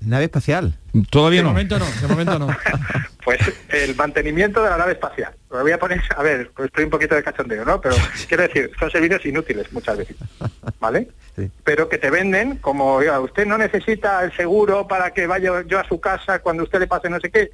Nave 0.00 0.24
espacial. 0.24 0.74
Todavía 1.10 1.40
de 1.40 1.44
no. 1.44 1.50
Momento 1.50 1.78
no. 1.78 1.84
De 1.84 2.06
momento 2.08 2.38
no. 2.38 2.48
pues 3.24 3.38
el 3.68 3.94
mantenimiento 3.96 4.62
de 4.62 4.70
la 4.70 4.78
nave 4.78 4.92
espacial. 4.92 5.34
Lo 5.50 5.60
voy 5.60 5.72
a 5.72 5.78
poner, 5.78 6.00
a 6.16 6.22
ver, 6.22 6.50
pues 6.54 6.66
estoy 6.66 6.84
un 6.84 6.90
poquito 6.90 7.14
de 7.14 7.22
cachondeo, 7.22 7.64
¿no? 7.64 7.80
Pero 7.80 7.96
quiero 8.28 8.44
decir, 8.44 8.70
son 8.78 8.90
servicios 8.90 9.24
inútiles 9.26 9.70
muchas 9.72 9.98
veces, 9.98 10.16
¿vale? 10.78 11.08
Sí. 11.36 11.50
Pero 11.64 11.88
que 11.88 11.98
te 11.98 12.10
venden 12.10 12.56
como, 12.56 12.94
oiga, 12.94 13.20
usted 13.20 13.46
no 13.46 13.58
necesita 13.58 14.24
el 14.24 14.34
seguro 14.34 14.88
para 14.88 15.12
que 15.12 15.26
vaya 15.26 15.62
yo 15.66 15.78
a 15.78 15.86
su 15.86 16.00
casa 16.00 16.40
cuando 16.40 16.62
usted 16.62 16.80
le 16.80 16.86
pase 16.86 17.10
no 17.10 17.20
sé 17.20 17.30
qué. 17.30 17.50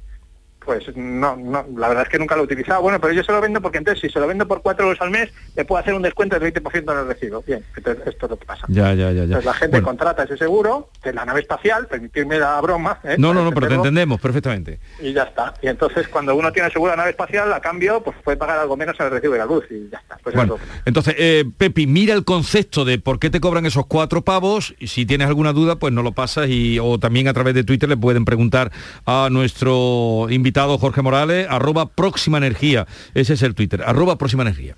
Pues 0.67 0.83
no, 0.97 1.37
no, 1.37 1.65
la 1.77 1.87
verdad 1.87 2.03
es 2.03 2.09
que 2.09 2.19
nunca 2.19 2.35
lo 2.35 2.41
he 2.41 2.43
utilizado. 2.43 2.81
Bueno, 2.81 2.99
pero 2.99 3.13
yo 3.13 3.23
se 3.23 3.31
lo 3.31 3.39
vendo 3.39 3.61
porque 3.61 3.77
entonces 3.77 4.01
si 4.01 4.09
se 4.09 4.19
lo 4.19 4.27
vendo 4.27 4.45
por 4.45 4.61
cuatro 4.61 4.85
euros 4.85 4.99
al 5.01 5.11
mes, 5.11 5.29
le 5.55 5.63
puedo 5.63 5.79
hacer 5.79 5.93
un 5.93 6.01
descuento 6.01 6.37
del 6.37 6.53
20% 6.53 6.91
en 6.91 6.99
el 6.99 7.07
recibo. 7.07 7.41
Bien, 7.47 7.63
entonces 7.77 8.05
esto 8.05 8.25
es 8.25 8.29
lo 8.31 8.37
que 8.37 8.45
pasa. 8.45 8.65
Ya, 8.67 8.93
ya, 8.93 9.11
ya. 9.11 9.13
ya. 9.13 9.23
Entonces 9.23 9.45
la 9.45 9.53
gente 9.53 9.77
Bueno. 9.77 9.87
contrata 9.87 10.23
ese 10.23 10.35
seguro 10.35 10.89
de 11.01 11.13
la 11.13 11.23
nave 11.23 11.39
espacial, 11.39 11.87
permitirme 11.87 12.37
la 12.37 12.59
broma. 12.59 12.99
¿eh? 13.05 13.15
No, 13.17 13.33
no, 13.33 13.45
no, 13.45 13.53
pero 13.53 13.69
te 13.69 13.75
entendemos 13.75 14.19
perfectamente. 14.19 14.81
Y 14.99 15.13
ya 15.13 15.23
está. 15.23 15.53
Y 15.61 15.67
entonces 15.67 16.09
cuando 16.09 16.35
uno 16.35 16.51
tiene 16.51 16.69
seguro 16.69 16.91
de 16.91 16.97
nave 16.97 17.11
espacial, 17.11 17.53
a 17.53 17.61
cambio, 17.61 18.03
pues 18.03 18.17
puede 18.21 18.35
pagar 18.35 18.59
algo 18.59 18.75
menos 18.75 18.99
en 18.99 19.05
el 19.05 19.11
recibo 19.13 19.31
de 19.33 19.39
la 19.39 19.45
luz 19.45 19.63
y 19.71 19.89
ya 19.89 19.99
está. 19.99 20.17
Pues 20.21 20.35
Bueno, 20.35 20.55
es 20.55 20.61
entonces, 20.85 21.15
eh, 21.17 21.45
Pepi, 21.57 21.87
mira 21.87 22.13
el 22.13 22.25
concepto 22.25 22.83
de 22.83 22.99
por 22.99 23.19
qué 23.19 23.29
te 23.29 23.39
cobran 23.39 23.65
esos 23.65 23.85
cuatro 23.85 24.21
pavos. 24.21 24.75
Y 24.79 24.87
si 24.87 25.05
tienes 25.05 25.29
alguna 25.29 25.53
duda, 25.53 25.77
pues 25.77 25.93
no 25.93 26.03
lo 26.03 26.11
pasas. 26.11 26.49
Y, 26.49 26.77
o 26.79 26.99
también 26.99 27.29
a 27.29 27.33
través 27.33 27.53
de 27.53 27.63
Twitter 27.63 27.87
le 27.87 27.95
pueden 27.95 28.25
preguntar 28.25 28.69
a 29.05 29.29
nuestro 29.31 30.27
invitado 30.29 30.56
Jorge 30.57 31.03
Morales, 31.03 31.45
arroba 31.49 31.85
próxima 31.85 32.39
energía. 32.39 32.87
Ese 33.13 33.33
es 33.33 33.43
el 33.43 33.53
Twitter, 33.53 33.83
arroba 33.85 34.17
próxima 34.17 34.41
energía. 34.41 34.75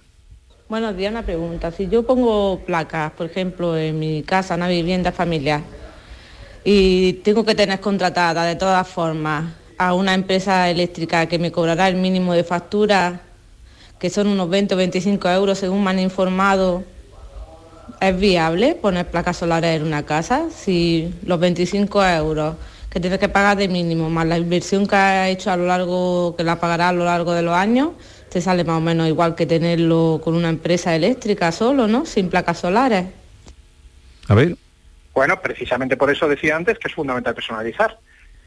Buenos 0.68 0.98
días, 0.98 1.12
una 1.12 1.24
pregunta. 1.24 1.72
Si 1.72 1.88
yo 1.88 2.04
pongo 2.04 2.60
placas, 2.66 3.14
por 3.14 3.28
ejemplo, 3.28 3.78
en 3.78 3.98
mi 3.98 4.22
casa, 4.24 4.56
una 4.56 4.68
vivienda 4.68 5.14
familiar, 5.14 5.62
y 6.66 7.14
tengo 7.24 7.46
que 7.46 7.56
tener 7.56 7.80
contratada 7.80 8.44
de 8.44 8.58
todas 8.58 8.86
formas 8.88 9.54
a 9.78 9.94
una 9.94 10.14
empresa 10.14 10.70
eléctrica 10.70 11.28
que 11.28 11.40
me 11.40 11.50
cobrará 11.50 11.88
el 11.88 11.96
mínimo 11.96 12.34
de 12.34 12.44
factura, 12.44 13.22
que 13.98 14.10
son 14.10 14.28
unos 14.28 14.50
20 14.50 14.74
o 14.74 14.78
25 14.78 15.30
euros 15.30 15.60
según 15.60 15.82
me 15.82 15.92
han 15.92 16.00
informado, 16.00 16.84
¿es 18.02 18.20
viable 18.20 18.76
poner 18.76 19.10
placas 19.10 19.38
solares 19.38 19.80
en 19.80 19.88
una 19.88 20.04
casa? 20.04 20.48
Si 20.54 21.14
los 21.26 21.40
25 21.40 22.06
euros 22.06 22.56
que 22.90 23.00
tienes 23.00 23.20
que 23.20 23.30
pagar 23.30 23.58
de 23.58 23.68
mínimo, 23.68 24.10
más 24.10 24.26
la 24.26 24.38
inversión 24.38 24.88
que 24.88 24.96
has 24.96 25.30
hecho 25.30 25.52
a 25.52 25.58
lo 25.58 25.66
largo, 25.66 26.36
que 26.36 26.44
la 26.44 26.60
pagarás 26.60 26.90
a 26.90 26.94
lo 26.94 27.06
largo 27.06 27.34
de 27.34 27.44
los 27.44 27.54
años, 27.54 27.92
te 28.30 28.42
sale 28.42 28.64
más 28.64 28.78
o 28.78 28.82
menos 28.82 29.08
igual 29.08 29.36
que 29.36 29.46
tenerlo 29.46 30.22
con 30.24 30.36
una 30.36 30.50
empresa 30.50 30.96
eléctrica 30.96 31.52
solo, 31.52 31.88
¿no? 31.88 32.06
Sin 32.06 32.30
placas 32.30 32.60
solares. 32.60 33.06
A 34.28 34.36
ver. 34.36 34.56
Bueno, 35.14 35.42
precisamente 35.42 35.98
por 35.98 36.10
eso 36.10 36.28
decía 36.28 36.56
antes 36.56 36.78
que 36.80 36.88
es 36.88 36.94
fundamental 36.94 37.34
personalizar. 37.34 38.00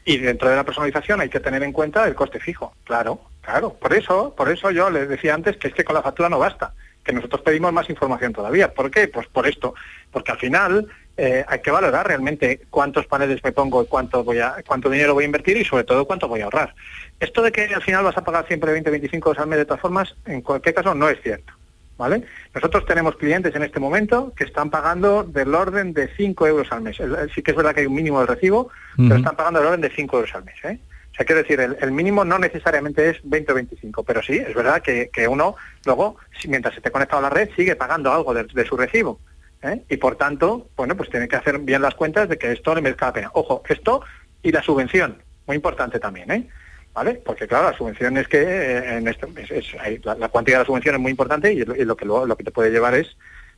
Y 0.05 0.19
dentro 0.19 0.49
de 0.49 0.57
la 0.57 0.65
personalización 0.65 1.21
hay 1.21 1.29
que 1.29 1.39
tener 1.39 1.63
en 1.63 1.73
cuenta 1.73 2.07
el 2.07 2.15
coste 2.15 2.41
fijo. 2.41 2.75
Claro, 2.85 3.21
claro. 3.41 3.75
Por 3.75 3.93
eso, 3.95 4.35
por 4.37 4.51
eso 4.51 4.71
yo 4.71 4.91
les 4.91 5.09
decía 5.09 5.35
antes 5.35 5.57
que 5.57 5.69
es 5.69 5.75
que 5.75 5.85
con 5.85 5.95
la 5.95 6.03
factura 6.03 6.29
no 6.29 6.41
basta, 6.41 6.73
que 7.05 7.13
nosotros 7.13 7.43
pedimos 7.43 7.73
más 7.73 7.89
información 7.89 8.33
todavía. 8.33 8.73
¿Por 8.75 8.91
qué? 8.91 9.07
Pues 9.07 9.29
por 9.29 9.47
esto, 9.47 9.75
porque 10.11 10.33
al 10.33 10.39
final 10.39 10.89
eh, 11.17 11.45
hay 11.47 11.61
que 11.61 11.71
valorar 11.71 12.07
realmente 12.07 12.61
cuántos 12.71 13.07
paneles 13.07 13.43
me 13.45 13.53
pongo, 13.53 13.83
y 13.83 13.87
cuánto 13.87 14.25
voy 14.25 14.39
a, 14.39 14.57
cuánto 14.67 14.89
dinero 14.91 15.15
voy 15.15 15.25
a 15.25 15.27
invertir 15.27 15.57
y 15.57 15.65
sobre 15.65 15.85
todo 15.85 16.05
cuánto 16.07 16.29
voy 16.29 16.41
a 16.41 16.45
ahorrar. 16.45 16.75
Esto 17.21 17.43
de 17.43 17.53
que 17.53 17.65
al 17.75 17.83
final 17.83 18.05
vas 18.05 18.17
a 18.17 18.25
pagar 18.25 18.47
siempre 18.47 18.73
20, 18.73 18.91
25 18.91 19.29
euros 19.31 19.43
al 19.43 19.49
mes 19.49 19.59
de 19.59 19.65
todas 19.67 19.81
formas, 19.81 20.15
en 20.27 20.41
cualquier 20.41 20.75
caso 20.75 20.95
no 20.95 21.09
es 21.09 21.21
cierto. 21.23 21.53
¿vale? 21.99 22.25
Nosotros 22.55 22.85
tenemos 22.87 23.15
clientes 23.17 23.55
en 23.55 23.63
este 23.63 23.79
momento 23.79 24.33
que 24.35 24.43
están 24.45 24.71
pagando 24.71 25.23
del 25.23 25.55
orden 25.55 25.93
de 25.93 26.09
5 26.17 26.47
euros 26.49 26.73
al 26.73 26.81
mes. 26.81 26.99
El- 26.99 27.15
el- 27.15 27.31
sí 27.33 27.43
que 27.43 27.53
es 27.53 27.57
verdad 27.57 27.75
que 27.75 27.81
hay 27.83 27.87
un 27.87 27.95
mínimo 27.95 28.19
de 28.21 28.27
recibo, 28.27 28.71
pero 28.97 29.17
están 29.17 29.37
pagando 29.37 29.61
del 29.61 29.69
orden 29.69 29.81
de 29.83 29.91
5 29.91 30.17
euros 30.17 30.35
al 30.35 30.43
mes. 30.45 30.57
¿eh? 30.65 30.79
O 31.13 31.15
sea, 31.15 31.27
quiero 31.27 31.43
decir, 31.43 31.61
el, 31.61 31.77
el 31.81 31.93
mínimo 31.93 32.25
no 32.25 32.39
necesariamente 32.39 33.11
es 33.11 33.19
20 33.23 33.53
o 33.53 33.55
25, 33.55 34.03
pero 34.03 34.21
sí, 34.23 34.37
es 34.39 34.53
verdad 34.55 34.83
que, 34.83 35.11
que 35.13 35.29
uno 35.29 35.55
luego, 35.85 36.17
si- 36.41 36.49
mientras 36.49 36.75
esté 36.77 36.91
conectado 36.91 37.19
a 37.21 37.29
la 37.29 37.31
red, 37.31 37.51
sigue 37.55 37.77
pagando 37.77 38.11
algo 38.13 38.35
de, 38.35 38.45
de 38.45 38.65
su 38.65 38.77
recibo. 38.77 39.21
¿Eh? 39.63 39.83
Y 39.89 39.97
por 39.97 40.17
tanto, 40.17 40.69
bueno, 40.77 40.97
pues 40.97 41.11
tiene 41.11 41.29
que 41.29 41.37
hacer 41.37 41.59
bien 41.59 41.83
las 41.83 41.95
cuentas 41.95 42.29
de 42.29 42.39
que 42.39 42.53
esto 42.53 42.75
le 42.75 42.81
merezca 42.83 43.07
la 43.07 43.13
pena. 43.13 43.31
Ojo, 43.35 43.63
esto 43.69 44.03
y 44.43 44.51
la 44.53 44.63
subvención, 44.63 45.17
muy 45.47 45.57
importante 45.57 45.99
también, 46.01 46.31
¿eh? 46.31 46.49
¿Vale? 46.95 47.15
Porque 47.25 47.47
claro, 47.49 47.71
la 47.71 47.77
subvención 47.77 48.17
es 48.19 48.29
que 48.29 48.39
eh, 48.43 48.99
en 48.99 49.09
esto, 49.09 49.27
es- 49.39 50.05
la, 50.05 50.15
la 50.17 50.29
cuantía 50.29 50.57
de 50.57 50.63
la 50.63 50.67
subvención 50.67 50.95
es 50.97 51.01
muy 51.01 51.11
importante 51.11 51.53
y, 51.53 51.65
lo- 51.65 51.75
y 51.75 51.85
lo 51.85 51.97
que 51.97 52.05
luego- 52.05 52.27
lo 52.27 52.37
que 52.37 52.45
te 52.45 52.51
puede 52.51 52.71
llevar 52.71 52.95
es 52.95 53.07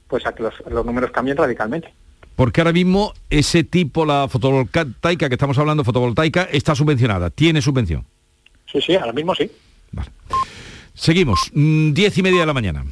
pues 0.07 0.25
a 0.27 0.35
que 0.35 0.43
los, 0.45 0.55
los 0.71 0.87
números 0.87 1.11
cambien 1.11 1.37
radicalmente. 1.37 1.93
Porque 2.37 2.61
ahora 2.61 2.73
mismo 2.73 3.13
ese 3.31 3.65
tipo, 3.65 4.05
la 4.05 4.29
fotovoltaica 4.29 5.29
que 5.29 5.35
estamos 5.35 5.57
hablando, 5.59 5.83
fotovoltaica, 5.85 6.45
está 6.53 6.75
subvencionada, 6.75 7.31
tiene 7.31 7.61
subvención. 7.63 8.05
Sí, 8.71 8.81
sí, 8.81 8.95
ahora 8.97 9.13
mismo 9.13 9.35
sí. 9.35 9.51
Seguimos, 10.95 11.51
mm, 11.55 11.93
diez 11.93 12.17
y 12.19 12.23
media 12.23 12.41
de 12.41 12.47
la 12.47 12.53
mañana. 12.55 12.85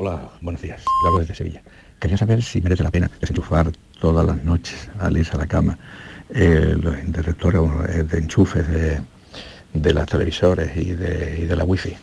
Hola, 0.00 0.30
buenos 0.42 0.62
días. 0.62 0.84
Hablo 1.04 1.18
desde 1.18 1.34
Sevilla. 1.34 1.60
Quería 1.98 2.16
saber 2.16 2.40
si 2.40 2.60
merece 2.60 2.84
la 2.84 2.92
pena 2.92 3.10
desenchufar 3.20 3.72
todas 4.00 4.24
las 4.24 4.44
noches 4.44 4.88
al 5.00 5.16
irse 5.16 5.32
a 5.32 5.38
la 5.38 5.48
cama 5.48 5.76
los 6.30 6.98
interruptores 7.00 8.08
de 8.08 8.18
enchufes 8.18 8.68
de, 8.68 9.00
de 9.74 9.94
las 9.94 10.06
televisores 10.06 10.76
y 10.76 10.92
de 10.92 11.56
la 11.56 11.64
wifi. 11.64 11.96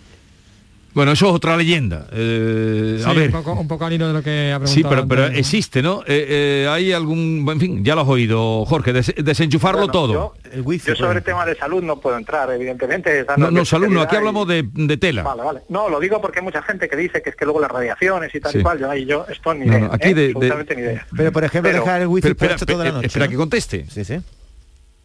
Bueno, 0.95 1.12
eso 1.12 1.27
es 1.27 1.34
otra 1.34 1.58
leyenda. 1.58 2.08
Eh, 2.13 3.01
a 3.05 3.12
ver. 3.13 3.27
Un 3.27 3.43
poco, 3.43 3.51
un 3.60 3.67
poco 3.67 3.86
al 3.86 3.91
hilo 3.93 4.08
de 4.08 4.13
lo 4.13 4.23
que 4.23 4.53
ha 4.53 4.60
preguntado 4.60 4.67
Sí, 4.73 4.84
pero, 4.84 5.05
pero 5.08 5.25
existe, 5.25 5.81
¿no? 5.81 6.01
Eh, 6.08 6.63
eh, 6.63 6.67
hay 6.69 6.93
algún, 6.93 7.45
en 7.51 7.60
fin, 7.60 7.84
ya 7.84 7.95
lo 7.95 8.01
has 8.01 8.08
oído, 8.08 8.65
Jorge, 8.65 8.93
des- 8.93 9.13
desenchufarlo 9.17 9.79
Bueno, 9.88 9.91
todo. 9.91 10.34
Yo 10.53 10.95
sobre 10.95 11.17
el 11.17 11.23
tema 11.23 11.45
de 11.45 11.53
salud 11.55 11.84
no 11.84 11.99
puedo 11.99 12.17
entrar, 12.17 12.49
evidentemente. 12.49 13.25
No, 13.36 13.51
no, 13.51 13.65
salud, 13.65 13.89
no, 13.89 13.99
aquí 14.01 14.15
y- 14.15 14.17
hablamos 14.19 14.47
de, 14.47 14.63
de 14.71 14.95
tela. 14.97 15.23
Vale, 15.23 15.43
vale. 15.43 15.60
No, 15.67 15.89
lo 15.89 15.99
digo 15.99 16.21
porque 16.21 16.39
hay 16.39 16.45
mucha 16.45 16.62
gente 16.62 16.88
que 16.88 16.95
dice 16.95 17.21
que 17.21 17.29
es 17.31 17.36
que 17.36 17.43
luego 17.43 17.60
las 17.60 17.69
radiaciones 17.71 18.34
y 18.34 18.39
tal 18.39 18.53
Sí. 18.53 18.60
y 18.60 18.62
cual, 18.62 18.79
yo 18.79 18.89
ahí 18.89 19.05
yo 19.05 19.25
esto 19.29 19.53
ni 19.53 19.65
No, 19.65 19.73
idea, 19.73 19.88
no, 19.88 19.93
aquí 19.93 20.08
¿eh? 20.10 20.13
de- 20.13 20.21
de- 20.21 20.31
absolutamente 20.31 20.75
ni 20.77 20.81
idea. 20.84 21.05
Pero 21.15 21.31
por 21.34 21.43
ejemplo, 21.43 21.71
Pero- 21.71 21.84
dejar 21.84 22.01
el 22.03 22.08
wifi 22.08 22.21
Pero 22.21 22.34
espera, 22.53 22.58
toda 22.58 22.86
la 22.86 22.91
noche. 22.93 23.08
espera 23.08 23.25
¿no? 23.25 23.31
que 23.31 23.38
conteste. 23.38 23.86
Sí, 23.89 24.05
sí. 24.05 24.15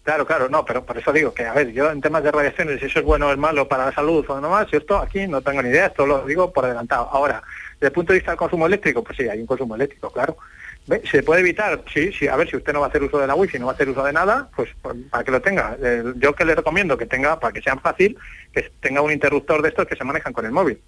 Claro, 0.02 0.26
claro, 0.26 0.48
no, 0.48 0.64
pero 0.64 0.84
por 0.84 0.96
eso 0.96 1.12
digo 1.12 1.34
que, 1.34 1.44
a 1.44 1.52
ver, 1.52 1.72
yo 1.72 1.90
en 1.90 2.00
temas 2.00 2.22
de 2.22 2.32
radiaciones, 2.32 2.80
si 2.80 2.86
eso 2.86 3.00
es 3.00 3.04
bueno 3.04 3.28
o 3.28 3.32
es 3.32 3.38
malo 3.38 3.68
para 3.68 3.86
la 3.86 3.92
salud 3.92 4.24
o 4.28 4.40
no 4.40 4.48
más, 4.48 4.66
yo 4.70 4.78
esto 4.78 4.96
aquí 4.96 5.26
no 5.26 5.42
tengo 5.42 5.62
ni 5.62 5.68
idea, 5.68 5.86
esto 5.86 6.06
lo 6.06 6.24
digo 6.24 6.52
por 6.52 6.64
adelantado. 6.64 7.08
Ahora, 7.12 7.42
desde 7.74 7.88
el 7.88 7.92
punto 7.92 8.12
de 8.12 8.18
vista 8.18 8.32
del 8.32 8.38
consumo 8.38 8.66
eléctrico, 8.66 9.04
pues 9.04 9.18
sí, 9.18 9.28
hay 9.28 9.40
un 9.40 9.46
consumo 9.46 9.74
eléctrico, 9.74 10.10
claro. 10.10 10.36
¿Se 11.10 11.22
puede 11.22 11.42
evitar? 11.42 11.82
Sí, 11.92 12.12
sí, 12.12 12.26
a 12.26 12.36
ver, 12.36 12.48
si 12.48 12.56
usted 12.56 12.72
no 12.72 12.80
va 12.80 12.86
a 12.86 12.88
hacer 12.88 13.02
uso 13.02 13.18
de 13.18 13.26
la 13.26 13.34
wifi, 13.34 13.58
no 13.58 13.66
va 13.66 13.72
a 13.72 13.74
hacer 13.74 13.88
uso 13.88 14.02
de 14.02 14.12
nada, 14.12 14.48
pues, 14.56 14.70
pues, 14.80 14.96
para 15.10 15.22
que 15.22 15.30
lo 15.30 15.40
tenga. 15.40 15.76
Yo 16.16 16.34
que 16.34 16.44
le 16.44 16.54
recomiendo 16.54 16.96
que 16.96 17.06
tenga, 17.06 17.38
para 17.38 17.52
que 17.52 17.62
sea 17.62 17.76
fácil, 17.76 18.18
que 18.52 18.72
tenga 18.80 19.02
un 19.02 19.12
interruptor 19.12 19.62
de 19.62 19.68
estos 19.68 19.86
que 19.86 19.96
se 19.96 20.04
manejan 20.04 20.32
con 20.32 20.46
el 20.46 20.52
móvil. 20.52 20.80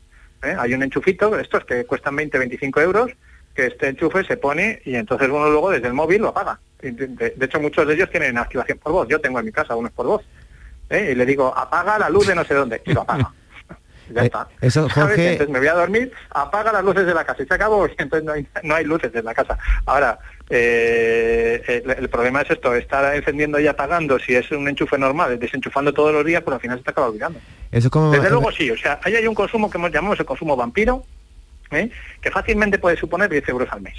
¿eh? 0.43 0.57
Hay 0.59 0.75
un 0.75 0.83
enchufito 0.83 1.31
de 1.31 1.43
estos 1.43 1.65
que 1.65 1.85
cuestan 1.85 2.17
20, 2.17 2.37
25 2.39 2.81
euros, 2.81 3.13
que 3.55 3.67
este 3.67 3.89
enchufe 3.89 4.25
se 4.25 4.39
pone 4.39 4.81
y 4.85 4.97
entonces 4.97 5.29
uno 5.29 5.51
luego 5.51 5.71
desde 5.71 5.87
el 5.87 5.95
móvil 5.95 6.23
lo 6.23 6.29
apaga. 6.29 6.59
De, 6.83 7.35
hecho, 7.41 7.61
muchos 7.61 7.87
de 7.87 7.95
ellos 7.95 8.11
tienen 8.11 8.37
activación 8.37 8.79
por 8.79 8.93
voz. 8.93 9.09
Yo 9.09 9.21
tengo 9.21 9.39
en 9.39 9.47
mi 9.47 9.53
casa 9.53 9.77
unos 9.77 9.93
por 9.93 10.07
voz. 10.07 10.23
¿eh? 10.91 11.11
Y 11.13 11.15
le 11.15 11.25
digo, 11.25 11.57
apaga 11.57 11.99
la 11.99 12.11
luz 12.11 12.27
de 12.27 12.35
no 12.35 12.45
sé 12.45 12.55
dónde. 12.55 12.83
Y 12.85 12.93
lo 12.93 13.03
apaga. 13.03 13.33
ya 14.11 14.23
está. 14.23 14.49
Eh, 14.61 14.67
Eso, 14.67 14.89
¿Sabes? 14.91 15.11
Jorge, 15.11 15.33
Entonces 15.33 15.53
me 15.53 15.59
voy 15.61 15.69
a 15.69 15.75
dormir, 15.75 16.13
apaga 16.31 16.73
las 16.73 16.85
luces 16.85 17.07
de 17.07 17.15
la 17.15 17.25
casa 17.25 17.43
y 17.43 17.47
se 17.47 17.55
acabó. 17.55 17.87
Y 17.87 17.93
entonces 17.99 18.25
no 18.25 18.33
hay, 18.33 18.47
no 18.63 18.75
hay 18.75 18.85
luces 18.85 19.15
en 19.15 19.25
la 19.25 19.35
casa. 19.35 19.57
Ahora, 19.87 20.19
eh, 20.51 21.63
el, 21.67 21.91
el 21.91 22.09
problema 22.09 22.43
es 22.43 22.51
esto, 22.51 22.75
estar 22.75 23.15
encendiendo 23.15 23.59
y 23.61 23.67
apagando, 23.67 24.19
si 24.19 24.35
es 24.35 24.51
un 24.51 24.69
enchufe 24.69 24.99
normal, 24.99 25.39
desenchufando 25.39 25.95
todos 25.95 26.13
los 26.13 26.25
días, 26.25 26.43
pues 26.43 26.55
al 26.55 26.61
final 26.61 26.79
se 26.79 26.85
te 26.85 26.91
acaba 26.91 27.09
olvidando. 27.09 27.39
eso 27.71 27.87
es 27.87 27.91
como... 27.91 28.11
Desde 28.11 28.29
luego 28.29 28.51
sí, 28.53 28.71
o 28.71 28.77
sea, 28.77 29.01
ahí 29.03 29.17
hay 29.17 29.27
un 29.27 29.35
consumo 29.35 29.71
que 29.71 29.79
llamamos 29.79 30.21
el 30.21 30.27
consumo 30.27 30.57
vampiro, 30.57 31.05
¿eh? 31.71 31.91
que 32.21 32.31
fácilmente 32.31 32.79
puede 32.79 32.97
suponer 32.97 33.31
10 33.31 33.49
euros 33.49 33.69
al 33.71 33.81
mes, 33.81 33.97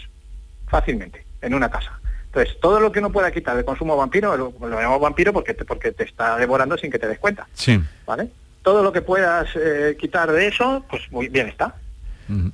fácilmente, 0.67 1.25
en 1.41 1.53
una 1.53 1.71
casa. 1.71 1.99
Entonces, 2.33 2.59
todo 2.59 2.79
lo 2.79 2.91
que 2.91 2.97
uno 2.97 3.11
pueda 3.11 3.31
quitar 3.31 3.55
de 3.55 3.63
consumo 3.63 3.95
vampiro, 3.95 4.35
lo, 4.35 4.51
lo 4.59 4.69
llamamos 4.69 4.99
vampiro 4.99 5.31
porque 5.31 5.53
te, 5.53 5.65
porque 5.65 5.91
te 5.91 6.03
está 6.03 6.35
devorando 6.37 6.75
sin 6.79 6.89
que 6.89 6.97
te 6.97 7.07
des 7.07 7.19
cuenta, 7.19 7.47
Sí. 7.53 7.79
¿vale? 8.07 8.27
Todo 8.63 8.81
lo 8.81 8.91
que 8.91 9.01
puedas 9.03 9.49
eh, 9.55 9.95
quitar 9.99 10.31
de 10.31 10.47
eso, 10.47 10.83
pues 10.89 11.03
muy 11.11 11.27
bien 11.27 11.47
está. 11.47 11.75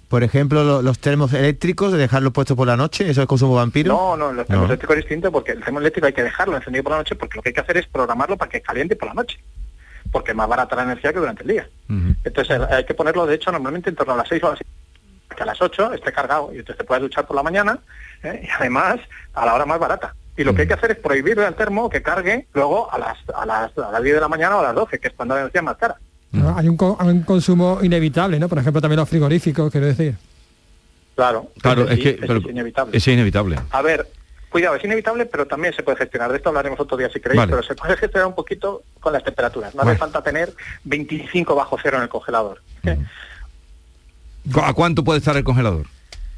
Por 0.10 0.24
ejemplo, 0.24 0.64
lo- 0.66 0.82
los 0.82 1.00
termos 1.00 1.32
eléctricos, 1.32 1.94
de 1.94 1.98
dejarlos 2.00 2.34
puestos 2.34 2.58
por 2.58 2.68
la 2.68 2.76
noche, 2.76 3.10
eso 3.10 3.22
es 3.22 3.28
consumo 3.28 3.54
vampiro. 3.56 3.94
No, 3.94 4.18
no, 4.18 4.34
los 4.34 4.46
termos 4.48 4.64
No. 4.64 4.74
eléctricos 4.74 4.98
es 4.98 5.04
distinto 5.04 5.32
porque 5.32 5.54
el 5.54 5.64
termo 5.64 5.80
eléctrico 5.80 6.08
hay 6.08 6.14
que 6.14 6.24
dejarlo 6.24 6.58
encendido 6.58 6.84
por 6.84 6.92
la 6.92 6.98
noche 6.98 7.16
porque 7.16 7.38
lo 7.38 7.42
que 7.42 7.50
hay 7.50 7.54
que 7.54 7.62
hacer 7.62 7.78
es 7.78 7.88
programarlo 7.88 8.36
para 8.36 8.50
que 8.52 8.60
caliente 8.60 8.98
por 8.98 9.08
la 9.08 9.14
noche, 9.14 9.40
porque 10.12 10.32
es 10.32 10.36
más 10.38 10.50
barata 10.50 10.76
la 10.76 10.84
energía 10.84 11.14
que 11.14 11.20
durante 11.20 11.44
el 11.44 11.50
día. 11.50 11.70
Entonces 12.26 12.60
hay 12.70 12.84
que 12.84 12.94
ponerlo, 12.96 13.26
de 13.26 13.36
hecho, 13.36 13.50
normalmente 13.52 13.90
en 13.90 13.96
torno 13.96 14.14
a 14.14 14.18
las 14.18 14.28
6 14.28 14.44
o 14.44 14.48
a 14.48 14.50
las 14.50 14.60
7, 14.60 14.72
que 15.36 15.44
a 15.44 15.46
las 15.46 15.62
8 15.62 15.94
esté 15.94 16.12
cargado 16.12 16.50
y 16.54 16.58
entonces 16.60 16.78
te 16.78 16.84
puedes 16.84 17.02
duchar 17.02 17.26
por 17.28 17.36
la 17.36 17.44
mañana 17.44 17.80
¿eh? 18.24 18.42
y 18.44 18.50
además 18.50 19.00
a 19.34 19.46
la 19.46 19.54
hora 19.54 19.66
más 19.66 19.80
barata. 19.80 20.16
Y 20.36 20.44
lo 20.44 20.56
que 20.56 20.62
hay 20.62 20.68
que 20.70 20.74
hacer 20.74 20.92
es 20.92 20.98
prohibirle 20.98 21.46
al 21.46 21.56
termo 21.56 21.90
que 21.90 22.02
cargue 22.02 22.48
luego 22.54 22.92
a 22.92 22.98
las, 22.98 23.18
a 23.36 23.46
las, 23.46 23.78
a 23.78 23.92
las 23.92 24.02
10 24.02 24.16
de 24.16 24.22
la 24.22 24.28
mañana 24.30 24.56
o 24.58 24.60
a 24.62 24.64
las 24.64 24.76
12, 24.76 24.98
que 25.00 25.10
es 25.10 25.14
cuando 25.14 25.36
la 25.36 25.42
energía 25.42 25.60
es 25.60 25.66
más 25.66 25.78
cara. 25.78 25.96
¿no? 26.32 26.56
Hay 26.58 26.68
un, 26.70 26.78
consumo 27.24 27.80
inevitable, 27.82 28.40
¿no? 28.40 28.48
Por 28.48 28.58
ejemplo, 28.60 28.80
también 28.82 29.00
los 29.00 29.10
frigoríficos, 29.10 29.70
quiero 29.72 29.88
decir. 29.88 30.16
Claro, 31.16 31.48
Claro, 31.62 31.84
es 31.90 31.96
sí, 31.98 32.04
que 32.04 32.14
pero 32.26 32.38
es 32.40 32.46
inevitable. 32.46 32.98
es 32.98 33.08
inevitable. 33.08 33.60
A 33.72 33.82
ver, 33.82 34.08
cuidado, 34.50 34.76
es 34.76 34.84
inevitable, 34.86 35.26
pero 35.26 35.46
también 35.46 35.74
se 35.74 35.84
puede 35.84 35.98
gestionar. 35.98 36.32
De 36.32 36.38
esto 36.38 36.48
hablaremos 36.50 36.80
otro 36.80 36.96
día 36.96 37.10
si 37.10 37.20
queréis, 37.20 37.40
Vale. 37.40 37.52
pero 37.52 37.64
se 37.64 37.76
puede 37.76 37.98
gestionar 37.98 38.28
un 38.28 38.36
poquito 38.36 38.84
con 39.02 39.12
las 39.12 39.24
temperaturas. 39.24 39.76
No 39.76 39.82
hace 39.82 39.98
falta 39.98 40.22
tener 40.24 40.54
25 40.86 41.54
bajo 41.56 41.78
cero 41.82 41.98
en 41.98 42.04
el 42.04 42.10
congelador. 42.10 42.62
¿Cu- 42.84 43.04
¿A 44.62 44.74
cuánto 44.74 45.04
puede 45.04 45.20
estar 45.20 45.36
el 45.38 45.44
congelador? 45.44 45.88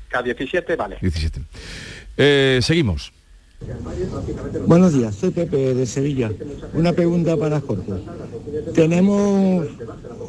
Cada 0.10 0.24
17, 0.24 0.76
vale. 0.76 0.98
17. 1.02 1.42
Eh, 2.18 2.60
seguimos. 2.62 3.14
Buenos 4.66 4.94
días, 4.94 5.16
soy 5.16 5.30
Pepe 5.30 5.74
de 5.74 5.86
Sevilla. 5.86 6.32
Una 6.74 6.94
pregunta 6.94 7.38
para 7.38 7.62
Jorge. 7.62 7.92
Tenemos 8.74 9.68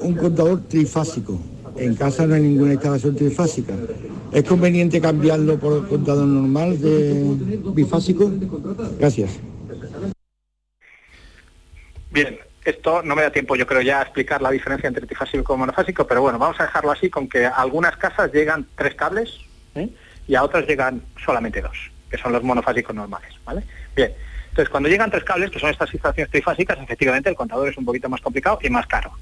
un 0.00 0.14
contador 0.14 0.62
trifásico. 0.68 1.40
En 1.76 1.94
casa 1.94 2.26
no 2.26 2.34
hay 2.34 2.42
ninguna 2.42 2.74
instalación 2.74 3.16
trifásica. 3.16 3.74
¿Es 4.32 4.44
conveniente 4.44 5.00
cambiarlo 5.00 5.58
por 5.58 5.78
el 5.78 5.88
contador 5.88 6.26
normal 6.26 6.78
de 6.80 7.58
bifásico? 7.74 8.30
Gracias. 8.98 9.30
Bien, 12.10 12.38
esto 12.64 13.02
no 13.02 13.16
me 13.16 13.22
da 13.22 13.30
tiempo, 13.30 13.56
yo 13.56 13.66
creo, 13.66 13.80
ya 13.80 14.00
a 14.00 14.02
explicar 14.02 14.40
la 14.40 14.50
diferencia 14.50 14.86
entre 14.88 15.06
trifásico 15.06 15.54
y 15.54 15.58
monofásico, 15.58 16.06
pero 16.06 16.22
bueno, 16.22 16.38
vamos 16.38 16.58
a 16.60 16.64
dejarlo 16.64 16.90
así 16.90 17.10
con 17.10 17.28
que 17.28 17.46
a 17.46 17.50
algunas 17.50 17.96
casas 17.96 18.32
llegan 18.32 18.66
tres 18.76 18.94
cables 18.94 19.40
¿eh? 19.74 19.88
y 20.28 20.34
a 20.34 20.42
otras 20.42 20.66
llegan 20.66 21.02
solamente 21.24 21.60
dos, 21.60 21.76
que 22.10 22.18
son 22.18 22.32
los 22.32 22.42
monofásicos 22.42 22.94
normales, 22.94 23.34
¿vale? 23.44 23.62
Bien, 23.96 24.12
entonces 24.50 24.68
cuando 24.68 24.88
llegan 24.88 25.10
tres 25.10 25.24
cables, 25.24 25.50
que 25.50 25.58
son 25.58 25.70
estas 25.70 25.92
instalaciones 25.92 26.30
trifásicas, 26.30 26.78
efectivamente 26.78 27.28
el 27.30 27.36
contador 27.36 27.68
es 27.68 27.76
un 27.76 27.84
poquito 27.84 28.08
más 28.08 28.20
complicado 28.20 28.58
y 28.62 28.70
más 28.70 28.86
caro. 28.86 29.12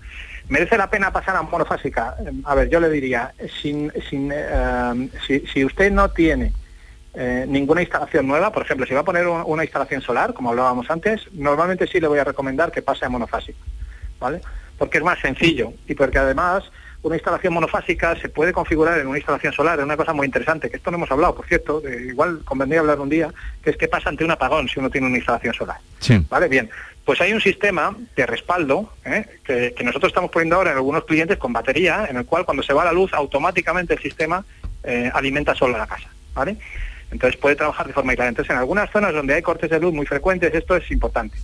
¿Merece 0.49 0.77
la 0.77 0.91
pena 0.91 1.13
pasar 1.13 1.37
a 1.37 1.43
monofásica? 1.43 2.17
Eh, 2.21 2.33
A 2.45 2.55
ver, 2.55 2.69
yo 2.69 2.81
le 2.81 2.91
diría, 2.91 3.33
sin, 3.63 3.93
sin, 4.09 4.31
eh, 4.35 5.09
si, 5.27 5.41
si 5.47 5.65
usted 5.65 5.93
no 5.93 6.11
tiene 6.11 6.53
eh, 7.15 7.45
ninguna 7.49 7.83
instalación 7.83 8.27
nueva, 8.27 8.53
por 8.53 8.63
ejemplo, 8.63 8.87
si 8.87 8.95
va 8.95 9.01
a 9.01 9.05
poner 9.05 9.27
un- 9.27 9.43
una 9.47 9.65
instalación 9.65 10.01
solar, 10.03 10.33
como 10.33 10.51
hablábamos 10.51 10.89
antes, 10.91 11.23
normalmente 11.33 11.87
sí 11.87 12.01
le 12.01 12.07
voy 12.09 12.19
a 12.19 12.25
recomendar 12.25 12.71
que 12.71 12.83
pase 12.83 13.05
a 13.05 13.09
monofásica, 13.09 13.59
¿vale? 14.21 14.41
Porque 14.79 14.99
es 14.99 15.05
más 15.05 15.19
sencillo 15.21 15.73
y 15.89 15.95
porque 15.95 16.19
además 16.19 16.65
una 17.03 17.17
instalación 17.17 17.55
monofásica 17.55 18.15
se 18.17 18.29
puede 18.29 18.53
configurar 18.53 18.99
en 19.01 19.07
una 19.07 19.17
instalación 19.19 19.53
solar, 19.55 19.79
es 19.79 19.85
una 19.85 19.97
cosa 19.97 20.13
muy 20.13 20.27
interesante, 20.27 20.71
que 20.71 20.77
esto 20.77 20.91
no 20.91 20.99
hemos 20.99 21.11
hablado, 21.11 21.35
por 21.35 21.47
cierto, 21.47 21.83
igual 21.89 22.41
convendría 22.45 22.81
hablar 22.81 23.01
un 23.01 23.09
día, 23.09 23.31
que 23.63 23.71
es 23.71 23.77
qué 23.77 23.89
pasa 23.89 24.11
ante 24.11 24.23
un 24.25 24.31
apagón 24.31 24.69
si 24.69 24.79
uno 24.79 24.91
tiene 24.91 25.07
una 25.07 25.17
instalación 25.17 25.55
solar. 25.55 25.79
Sí. 25.99 26.25
Vale, 26.29 26.47
bien. 26.49 26.69
Pues 27.05 27.21
hay 27.23 27.33
un 27.33 27.41
sistema 27.41 27.97
de 28.15 28.27
respaldo 28.27 28.93
¿eh? 29.05 29.25
que, 29.43 29.73
que 29.75 29.83
nosotros 29.83 30.11
estamos 30.11 30.31
poniendo 30.31 30.57
ahora 30.57 30.71
en 30.73 30.77
algunos 30.77 31.05
clientes 31.07 31.39
con 31.39 31.53
batería, 31.53 32.07
en 32.09 32.19
el 32.19 32.27
cual 32.27 32.45
cuando 32.45 32.63
se 32.63 32.75
va 32.75 32.85
la 32.85 32.93
luz 32.93 33.13
automáticamente 33.15 33.95
el 33.95 34.01
sistema 34.01 34.45
eh, 34.85 35.11
alimenta 35.13 35.55
solo 35.55 35.77
la 35.79 35.87
casa. 35.87 36.09
¿vale? 36.35 36.59
Entonces 37.11 37.41
puede 37.41 37.57
trabajar 37.57 37.87
de 37.87 37.93
forma 37.93 38.13
aislada. 38.13 38.29
Entonces 38.31 38.51
en 38.53 38.59
algunas 38.59 38.91
zonas 38.91 39.13
donde 39.13 39.35
hay 39.35 39.43
cortes 39.43 39.71
de 39.71 39.81
luz 39.81 39.93
muy 39.93 40.07
frecuentes 40.07 40.55
esto 40.55 40.77
es 40.77 40.91
importante. 40.91 41.37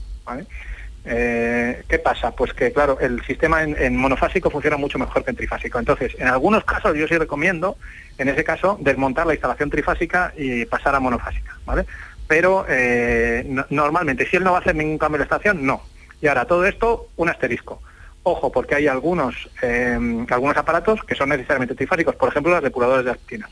Eh, 1.08 1.82
¿Qué 1.88 1.98
pasa? 2.00 2.32
Pues 2.32 2.52
que 2.52 2.72
claro, 2.72 2.98
el 3.00 3.24
sistema 3.24 3.62
en, 3.62 3.96
monofásico 3.96 4.50
funciona 4.50 4.76
mucho 4.76 4.98
mejor 4.98 5.22
que 5.24 5.30
en 5.30 5.36
trifásico. 5.36 5.78
Entonces, 5.78 6.16
en 6.18 6.26
algunos 6.26 6.64
casos 6.64 6.96
yo 6.96 7.06
sí 7.06 7.16
recomiendo, 7.16 7.76
en 8.18 8.28
ese 8.28 8.42
caso, 8.42 8.76
desmontar 8.80 9.26
la 9.26 9.34
instalación 9.34 9.70
trifásica 9.70 10.32
y 10.36 10.64
pasar 10.64 10.94
a 10.96 11.00
monofásica, 11.00 11.56
¿vale? 11.64 11.86
Pero 12.26 12.66
eh, 12.68 13.44
no- 13.48 13.66
normalmente, 13.70 14.26
si 14.26 14.36
él 14.36 14.42
no 14.42 14.50
va 14.52 14.58
a 14.58 14.60
hacer 14.62 14.74
ningún 14.74 14.98
cambio 14.98 15.18
de 15.18 15.24
estación, 15.24 15.64
no. 15.64 15.80
Y 16.20 16.26
ahora, 16.26 16.44
todo 16.44 16.66
esto, 16.66 17.06
un 17.16 17.28
asterisco. 17.28 17.80
Ojo, 18.24 18.50
porque 18.50 18.74
hay 18.74 18.88
algunos, 18.88 19.48
eh, 19.62 19.96
algunos 20.30 20.56
aparatos 20.56 21.04
que 21.04 21.14
son 21.14 21.28
necesariamente 21.28 21.76
trifásicos, 21.76 22.16
por 22.16 22.30
ejemplo, 22.30 22.50
los 22.52 22.62
depuradores 22.64 23.04
de 23.04 23.12
actinas. 23.12 23.50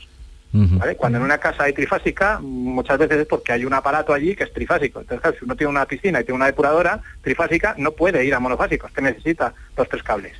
¿Vale? 0.55 0.95
Cuando 0.95 1.17
en 1.17 1.23
una 1.23 1.37
casa 1.37 1.63
hay 1.63 1.73
trifásica, 1.73 2.39
muchas 2.41 2.97
veces 2.97 3.19
es 3.19 3.27
porque 3.27 3.51
hay 3.51 3.65
un 3.65 3.73
aparato 3.73 4.13
allí 4.13 4.35
que 4.35 4.45
es 4.45 4.53
trifásico. 4.53 5.01
Entonces, 5.01 5.21
claro, 5.21 5.37
si 5.37 5.45
uno 5.45 5.55
tiene 5.55 5.71
una 5.71 5.85
piscina 5.85 6.21
y 6.21 6.23
tiene 6.23 6.37
una 6.37 6.45
depuradora 6.45 7.01
trifásica, 7.21 7.75
no 7.77 7.91
puede 7.91 8.23
ir 8.25 8.33
a 8.33 8.39
monofásico, 8.39 8.87
es 8.87 8.93
que 8.93 9.01
necesita 9.01 9.53
los 9.75 9.89
tres 9.89 10.03
cables. 10.03 10.33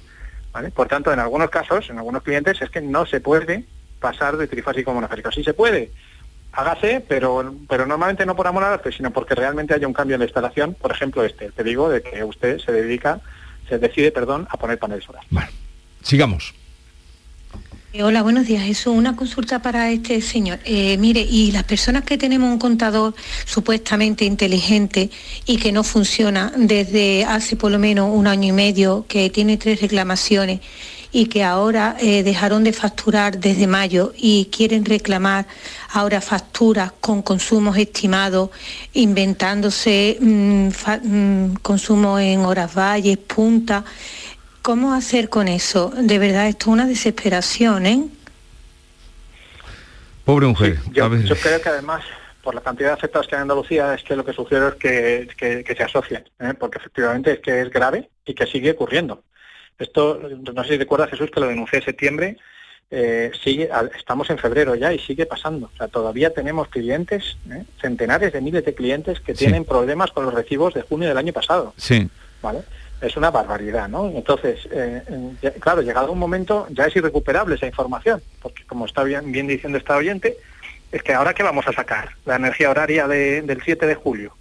¿vale? 0.54 0.72
Por 0.72 0.88
tanto, 0.88 1.12
en 1.12 1.20
algunos 1.20 1.50
casos, 1.50 1.90
en 1.90 1.98
algunos 1.98 2.24
clientes, 2.24 2.62
es 2.62 2.70
que 2.70 2.82
no 2.82 3.06
se 3.06 3.20
puede 3.20 3.66
pasar 4.00 4.38
de 4.38 4.48
trifásico 4.48 4.92
a 4.92 4.94
monofásico. 4.94 5.32
Sí 5.32 5.44
se 5.44 5.54
puede, 5.54 5.92
hágase, 6.54 7.04
pero, 7.08 7.54
pero 7.68 7.86
normalmente 7.86 8.26
no 8.26 8.36
por 8.36 8.48
amor 8.48 8.64
al 8.64 8.74
arte, 8.74 8.92
sino 8.92 9.12
porque 9.12 9.36
realmente 9.36 9.74
haya 9.74 9.88
un 9.88 9.94
cambio 9.94 10.16
en 10.16 10.20
la 10.20 10.26
instalación, 10.26 10.74
por 10.74 10.92
ejemplo 10.92 11.24
este, 11.24 11.52
te 11.52 11.64
digo, 11.64 11.90
de 11.90 12.02
que 12.02 12.24
usted 12.24 12.60
se 12.60 12.72
dedica, 12.72 13.20
se 13.68 13.78
decide, 13.78 14.12
perdón, 14.12 14.48
a 14.50 14.58
poner 14.58 14.80
paneles 14.80 15.04
solares. 15.04 15.30
Sigamos. 16.02 16.54
Eh, 17.96 18.04
Hola, 18.04 18.24
buenos 18.24 18.46
días. 18.46 18.68
Eso, 18.68 18.92
una 18.92 19.16
consulta 19.16 19.62
para 19.62 19.90
este 19.90 20.20
señor. 20.20 20.60
Eh, 20.66 20.98
mire, 20.98 21.22
y 21.22 21.54
las 21.54 21.64
personas 21.64 22.04
que 22.04 22.18
tenemos 22.18 22.52
un 22.52 22.60
contador 22.60 23.16
supuestamente 23.46 24.26
inteligente 24.26 25.10
y 25.46 25.56
que 25.56 25.72
no 25.72 25.82
funciona 25.82 26.52
desde 26.58 27.24
hace 27.24 27.56
por 27.56 27.72
lo 27.72 27.80
menos 27.80 28.10
un 28.14 28.28
año 28.28 28.50
y 28.50 28.52
medio, 28.52 29.06
que 29.08 29.30
tiene 29.30 29.56
tres 29.56 29.80
reclamaciones 29.80 30.60
y 31.14 31.28
que 31.28 31.46
ahora 31.46 31.96
eh, 32.02 32.24
dejaron 32.24 32.66
de 32.66 32.74
facturar 32.74 33.40
desde 33.40 33.66
mayo 33.66 34.12
y 34.18 34.50
quieren 34.52 34.84
reclamar 34.84 35.48
ahora 35.94 36.20
facturas 36.20 36.92
con 37.00 37.22
consumos 37.22 37.78
estimados, 37.78 38.50
inventándose 38.92 40.18
mm, 40.20 40.68
mm, 40.68 41.54
consumo 41.62 42.20
en 42.20 42.42
horas 42.42 42.76
valles, 42.76 43.18
punta. 43.18 43.86
¿Cómo 44.66 44.96
hacer 44.96 45.30
con 45.30 45.48
eso? 45.48 45.92
De 45.96 46.18
verdad, 46.18 46.48
esto 46.48 46.64
es 46.64 46.74
una 46.74 46.88
desesperación, 46.88 47.86
¿eh? 47.86 48.04
Pobre 50.24 50.48
mujer. 50.48 50.80
Yo, 50.92 51.06
a 51.06 51.08
ver. 51.08 51.24
yo 51.24 51.36
creo 51.36 51.62
que 51.62 51.70
además, 51.70 52.04
por 52.42 52.56
la 52.56 52.62
cantidad 52.62 52.90
de 52.90 52.94
afectados 52.96 53.28
que 53.28 53.36
hay 53.36 53.42
en 53.42 53.44
Andalucía, 53.44 53.94
es 53.94 54.02
que 54.02 54.16
lo 54.16 54.26
que 54.26 54.34
sugiero 54.34 54.70
es 54.70 54.74
que, 54.74 55.28
que- 55.38 55.64
que 55.64 55.76
se 55.76 55.84
asocien, 55.84 56.24
¿eh? 56.40 56.56
porque 56.60 56.80
efectivamente 56.80 57.34
es 57.34 57.40
que 57.42 57.62
es 57.62 57.70
grave 57.70 58.10
y 58.26 58.34
que 58.34 58.48
sigue 58.48 58.72
ocurriendo. 58.72 59.22
Esto, 59.78 60.20
no 60.52 60.64
sé 60.64 60.70
si 60.72 60.78
recuerdas 60.80 61.12
Jesús 61.12 61.30
que 61.30 61.42
lo 61.42 61.48
denuncié 61.48 61.78
en 61.78 61.86
septiembre, 61.86 62.38
eh, 62.90 63.30
sigue, 63.44 63.70
estamos 63.96 64.32
en 64.32 64.40
febrero 64.40 64.74
ya 64.74 64.92
y 64.92 64.98
sigue 64.98 65.28
pasando. 65.28 65.70
O 65.76 65.78
sea, 65.78 65.90
todavía 65.90 66.34
tenemos 66.34 66.70
clientes, 66.70 67.38
¿eh? 67.52 67.66
centenares 67.80 68.34
de 68.34 68.42
miles 68.42 68.66
de 68.66 68.74
clientes 68.74 69.20
que 69.20 69.34
Sí. 69.36 69.46
tienen 69.46 69.64
problemas 69.64 70.10
con 70.10 70.26
los 70.26 70.34
recibos 70.34 70.74
de 70.74 70.82
junio 70.82 71.08
del 71.08 71.20
año 71.20 71.34
pasado. 71.34 71.76
Sí. 71.78 72.10
¿vale? 72.42 72.62
Es 73.02 73.18
una 73.18 73.30
barbaridad, 73.30 73.88
¿no? 73.90 74.08
Entonces, 74.08 74.68
eh, 74.72 75.02
ya- 75.42 75.52
claro, 75.54 75.82
llegado 75.82 76.12
un 76.12 76.20
momento 76.20 76.68
ya 76.70 76.86
es 76.86 76.96
irrecuperable 76.96 77.56
esa 77.56 77.68
información, 77.68 78.22
porque 78.42 78.64
como 78.66 78.86
está 78.86 79.04
bien, 79.04 79.32
bien 79.32 79.48
diciendo 79.48 79.78
esta 79.78 79.96
oyente, 79.98 80.38
es 80.92 81.04
que 81.04 81.14
ahora 81.14 81.34
qué 81.34 81.44
vamos 81.44 81.68
a 81.68 81.74
sacar, 81.74 82.10
la 82.26 82.38
energía 82.38 82.70
horaria 82.70 83.08
de- 83.08 83.42
del 83.42 83.62
7 83.64 83.86
de 83.86 83.96
julio, 83.96 84.36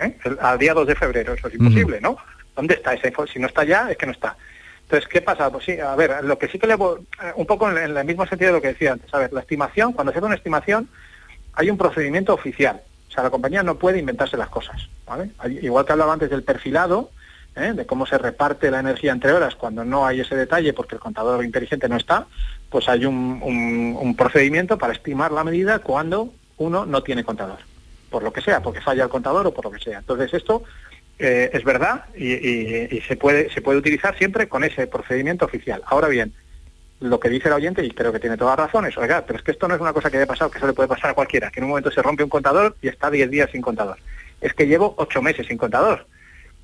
¿eh? 0.00 0.16
El- 0.24 0.38
al 0.40 0.58
día 0.58 0.74
2 0.74 0.86
de 0.86 0.94
febrero, 0.94 1.34
eso 1.34 1.48
es 1.48 1.54
imposible, 1.54 2.00
¿no? 2.00 2.16
¿Dónde 2.56 2.74
está 2.74 2.94
esa 2.94 3.08
info? 3.08 3.26
Si 3.26 3.38
no 3.38 3.46
está 3.46 3.64
ya, 3.64 3.90
es 3.90 3.96
que 3.96 4.06
no 4.06 4.12
está. 4.12 4.36
Entonces, 4.84 5.06
¿qué 5.08 5.20
pasa? 5.20 5.50
Pues 5.50 5.64
sí, 5.66 5.78
a 5.78 5.94
ver, 5.94 6.24
lo 6.24 6.38
que 6.38 6.48
sí 6.48 6.58
que 6.58 6.66
le 6.66 6.74
voy, 6.76 7.00
eh, 7.22 7.32
un 7.36 7.44
poco 7.46 7.70
en, 7.70 7.76
el 7.76 8.04
mismo 8.06 8.26
sentido 8.26 8.48
de 8.52 8.56
lo 8.56 8.62
que 8.62 8.68
decía 8.68 8.92
antes, 8.92 9.12
a 9.12 9.18
ver, 9.18 9.32
la 9.34 9.40
estimación, 9.40 9.92
cuando 9.92 10.12
se 10.12 10.18
hace 10.18 10.26
una 10.26 10.34
estimación, 10.34 10.88
hay 11.52 11.68
un 11.70 11.76
procedimiento 11.76 12.32
oficial. 12.32 12.80
O 13.06 13.10
sea, 13.12 13.22
la 13.22 13.30
compañía 13.30 13.62
no 13.62 13.76
puede 13.78 13.98
inventarse 13.98 14.36
las 14.38 14.48
cosas, 14.48 14.88
¿vale? 15.06 15.30
Igual 15.62 15.84
que 15.84 15.92
hablaba 15.92 16.14
antes 16.14 16.30
del 16.30 16.42
perfilado, 16.42 17.10
¿eh? 17.56 17.72
de 17.74 17.86
cómo 17.86 18.06
se 18.06 18.18
reparte 18.18 18.70
la 18.70 18.80
energía 18.80 19.12
entre 19.12 19.32
horas 19.32 19.54
cuando 19.56 19.84
no 19.84 20.06
hay 20.06 20.20
ese 20.20 20.36
detalle 20.36 20.72
porque 20.72 20.94
el 20.94 21.00
contador 21.00 21.44
inteligente 21.44 21.88
no 21.88 21.96
está, 21.96 22.26
pues 22.70 22.88
hay 22.88 23.04
un, 23.04 23.40
un- 23.42 24.16
procedimiento 24.16 24.78
para 24.78 24.92
estimar 24.92 25.30
la 25.32 25.44
medida 25.44 25.78
cuando 25.78 26.32
uno 26.58 26.84
no 26.86 27.02
tiene 27.02 27.22
contador, 27.24 27.58
por 28.10 28.22
lo 28.22 28.32
que 28.32 28.40
sea, 28.40 28.60
porque 28.62 28.80
falla 28.80 29.04
el 29.04 29.08
contador 29.10 29.46
o 29.46 29.54
por 29.54 29.64
lo 29.64 29.70
que 29.70 29.78
sea. 29.78 29.98
Entonces 29.98 30.34
esto 30.34 30.62
eh, 31.18 31.50
es 31.52 31.62
verdad 31.64 32.06
y, 32.16 33.00
se 33.06 33.16
puede 33.16 33.50
se 33.50 33.60
puede 33.62 33.78
utilizar 33.78 34.16
siempre 34.18 34.48
con 34.48 34.64
ese 34.64 34.86
procedimiento 34.86 35.44
oficial. 35.44 35.82
Ahora 35.86 36.08
bien, 36.08 36.32
lo 37.00 37.20
que 37.20 37.28
dice 37.28 37.46
el 37.48 37.54
oyente, 37.54 37.84
y 37.84 37.90
creo 37.92 38.12
que 38.12 38.18
tiene 38.18 38.36
toda 38.36 38.56
razón, 38.56 38.86
es, 38.86 38.98
oiga, 38.98 39.24
pero 39.24 39.38
es 39.38 39.44
que 39.44 39.52
esto 39.52 39.68
no 39.68 39.74
es 39.76 39.80
una 39.80 39.92
cosa 39.92 40.10
que 40.10 40.16
haya 40.16 40.26
pasado, 40.26 40.50
que 40.50 40.58
eso 40.58 40.66
le 40.66 40.72
puede 40.72 40.88
pasar 40.88 41.10
a 41.10 41.14
cualquiera, 41.14 41.50
que 41.50 41.60
en 41.60 41.64
un 41.64 41.70
momento 41.70 41.92
se 41.92 42.02
rompe 42.02 42.24
un 42.24 42.28
contador 42.30 42.76
y 42.82 42.88
está 42.88 43.08
10 43.10 43.30
días 43.30 43.50
sin 43.52 43.62
contador. 43.62 43.98
Es 44.40 44.52
que 44.52 44.66
llevo 44.66 44.94
8 44.98 45.22
meses 45.22 45.46
sin 45.46 45.58
contador. 45.58 46.06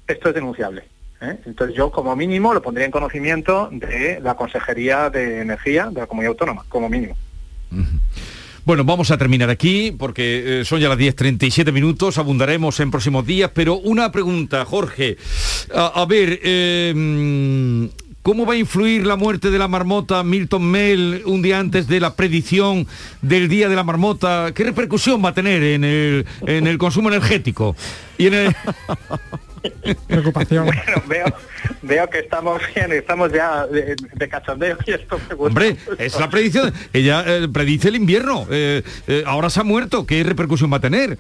Esto 0.06 0.28
es 0.28 0.34
denunciable. 0.34 0.84
¿eh? 1.20 1.38
Entonces 1.46 1.76
yo 1.76 1.90
como 1.90 2.14
mínimo 2.16 2.52
lo 2.52 2.62
pondría 2.62 2.86
en 2.86 2.92
conocimiento 2.92 3.68
de 3.72 4.20
la 4.20 4.34
Consejería 4.34 5.10
de 5.10 5.40
Energía 5.40 5.88
de 5.90 6.00
la 6.00 6.06
Comunidad 6.06 6.30
Autónoma, 6.30 6.64
como 6.68 6.88
mínimo. 6.88 7.16
Bueno, 8.64 8.84
vamos 8.84 9.10
a 9.10 9.18
terminar 9.18 9.50
aquí 9.50 9.92
porque 9.92 10.60
eh, 10.60 10.64
son 10.64 10.80
ya 10.80 10.88
las 10.88 10.98
10.37 10.98 11.70
minutos, 11.70 12.16
abundaremos 12.16 12.80
en 12.80 12.90
próximos 12.90 13.26
días, 13.26 13.50
pero 13.52 13.74
una 13.74 14.10
pregunta, 14.10 14.64
Jorge. 14.64 15.18
A, 15.74 16.00
a 16.00 16.06
ver, 16.06 16.40
eh, 16.42 16.92
mm, 16.96 17.84
¿cómo 18.22 18.46
va 18.46 18.54
a 18.54 18.56
influir 18.56 19.06
la 19.06 19.16
muerte 19.16 19.50
de 19.50 19.58
la 19.58 19.68
marmota 19.68 20.22
Milton 20.22 20.64
Mel 20.64 21.22
un 21.26 21.42
día 21.42 21.58
antes 21.58 21.86
de 21.88 22.00
la 22.00 22.14
predicción 22.16 22.86
del 23.20 23.48
Día 23.50 23.68
de 23.68 23.76
la 23.76 23.84
Marmota? 23.84 24.52
¿Qué 24.54 24.64
repercusión 24.64 25.22
va 25.22 25.28
a 25.30 25.34
tener 25.34 25.62
en 25.62 25.84
el, 25.84 26.26
en 26.46 26.66
el 26.66 26.78
consumo 26.78 27.10
energético? 27.10 27.76
Y 28.16 28.28
en 28.28 28.34
el... 28.34 28.56
Preocupación. 30.06 30.66
Bueno, 30.66 31.02
veo, 31.06 31.26
veo 31.82 32.10
que 32.10 32.18
estamos 32.20 32.60
bien, 32.74 32.92
estamos 32.92 33.32
ya 33.32 33.66
de, 33.66 33.96
de 33.96 34.28
cachondeo 34.28 34.76
y 34.86 34.92
esto 34.92 35.18
me 35.28 35.34
gusta. 35.34 35.48
Hombre, 35.48 35.76
es 35.98 36.18
la 36.18 36.28
predicción. 36.28 36.72
Ella 36.92 37.24
eh, 37.26 37.48
predice 37.52 37.88
el 37.88 37.96
invierno. 37.96 38.46
Eh, 38.50 38.82
eh, 39.06 39.24
ahora 39.26 39.50
se 39.50 39.60
ha 39.60 39.64
muerto. 39.64 40.06
¿Qué 40.06 40.22
repercusión 40.22 40.72
va 40.72 40.76
a 40.76 40.80
tener? 40.80 41.18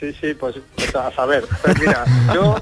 Sí, 0.00 0.12
sí, 0.20 0.34
pues, 0.34 0.56
pues 0.74 0.94
a 0.94 1.10
saber. 1.12 1.44
Pues 1.62 1.78
mira, 1.78 2.04
yo, 2.34 2.60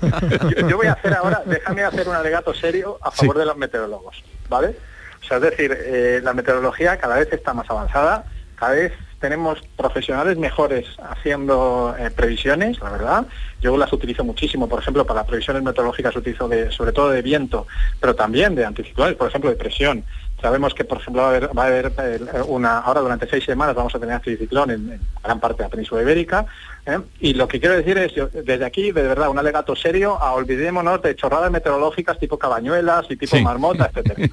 yo, 0.56 0.68
yo 0.68 0.76
voy 0.76 0.86
a 0.86 0.92
hacer 0.92 1.14
ahora, 1.14 1.42
déjame 1.46 1.82
hacer 1.82 2.08
un 2.08 2.14
alegato 2.14 2.54
serio 2.54 2.98
a 3.02 3.10
favor 3.10 3.38
de 3.38 3.46
los 3.46 3.56
meteorólogos, 3.56 4.22
¿vale? 4.48 4.76
O 5.20 5.24
sea, 5.24 5.38
es 5.38 5.42
decir, 5.42 5.76
eh, 5.76 6.20
la 6.22 6.34
meteorología 6.34 6.98
cada 6.98 7.16
vez 7.16 7.32
está 7.32 7.54
más 7.54 7.68
avanzada, 7.70 8.26
cada 8.56 8.72
vez 8.72 8.92
tenemos 9.22 9.60
profesionales 9.76 10.36
mejores 10.36 10.84
haciendo 11.08 11.94
eh, 11.96 12.10
previsiones, 12.10 12.80
la 12.80 12.90
verdad. 12.90 13.26
Yo 13.60 13.76
las 13.76 13.92
utilizo 13.92 14.24
muchísimo, 14.24 14.68
por 14.68 14.80
ejemplo, 14.80 15.06
para 15.06 15.24
previsiones 15.24 15.62
meteorológicas 15.62 16.16
utilizo 16.16 16.50
sobre 16.70 16.92
todo 16.92 17.10
de 17.10 17.22
viento, 17.22 17.68
pero 18.00 18.16
también 18.16 18.56
de 18.56 18.64
anticiclones, 18.64 19.14
por 19.14 19.28
ejemplo, 19.28 19.48
de 19.48 19.56
presión. 19.56 20.04
Sabemos 20.42 20.74
que, 20.74 20.84
por 20.84 20.98
ejemplo, 20.98 21.22
va 21.22 21.28
a 21.28 21.30
haber, 21.30 21.56
va 21.56 21.62
a 21.62 21.66
haber 21.66 21.92
eh, 21.98 22.42
una, 22.48 22.78
ahora 22.80 23.00
durante 23.00 23.28
seis 23.30 23.44
semanas 23.44 23.74
vamos 23.76 23.94
a 23.94 23.98
tener 24.00 24.16
anticiclón 24.16 24.72
en, 24.72 24.92
en 24.92 25.00
gran 25.22 25.38
parte 25.40 25.58
de 25.58 25.62
la 25.64 25.70
península 25.70 26.02
ibérica. 26.02 26.44
¿eh? 26.84 26.98
Y 27.20 27.34
lo 27.34 27.46
que 27.46 27.60
quiero 27.60 27.76
decir 27.76 27.96
es, 27.96 28.12
yo, 28.12 28.26
desde 28.26 28.64
aquí, 28.64 28.90
de 28.90 29.02
verdad, 29.02 29.28
un 29.30 29.38
alegato 29.38 29.76
serio 29.76 30.18
a 30.20 30.32
olvidémonos 30.34 31.00
de 31.00 31.14
chorradas 31.14 31.50
meteorológicas 31.52 32.18
tipo 32.18 32.38
cabañuelas 32.38 33.06
y 33.08 33.16
tipo 33.16 33.36
Sí. 33.36 33.42
marmota, 33.44 33.88
etcétera. 33.94 34.28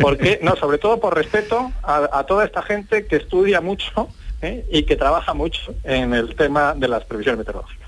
Porque, 0.00 0.40
no, 0.42 0.56
sobre 0.56 0.78
todo 0.78 0.98
por 0.98 1.14
respeto 1.14 1.70
a, 1.82 2.08
a 2.12 2.24
toda 2.24 2.44
esta 2.44 2.62
gente 2.62 3.06
que 3.06 3.16
estudia 3.16 3.60
mucho 3.60 4.08
¿eh? 4.40 4.64
y 4.70 4.84
que 4.84 4.96
trabaja 4.96 5.34
mucho 5.34 5.74
en 5.84 6.14
el 6.14 6.34
tema 6.36 6.74
de 6.74 6.88
las 6.88 7.04
previsiones 7.04 7.38
meteorológicas. 7.38 7.81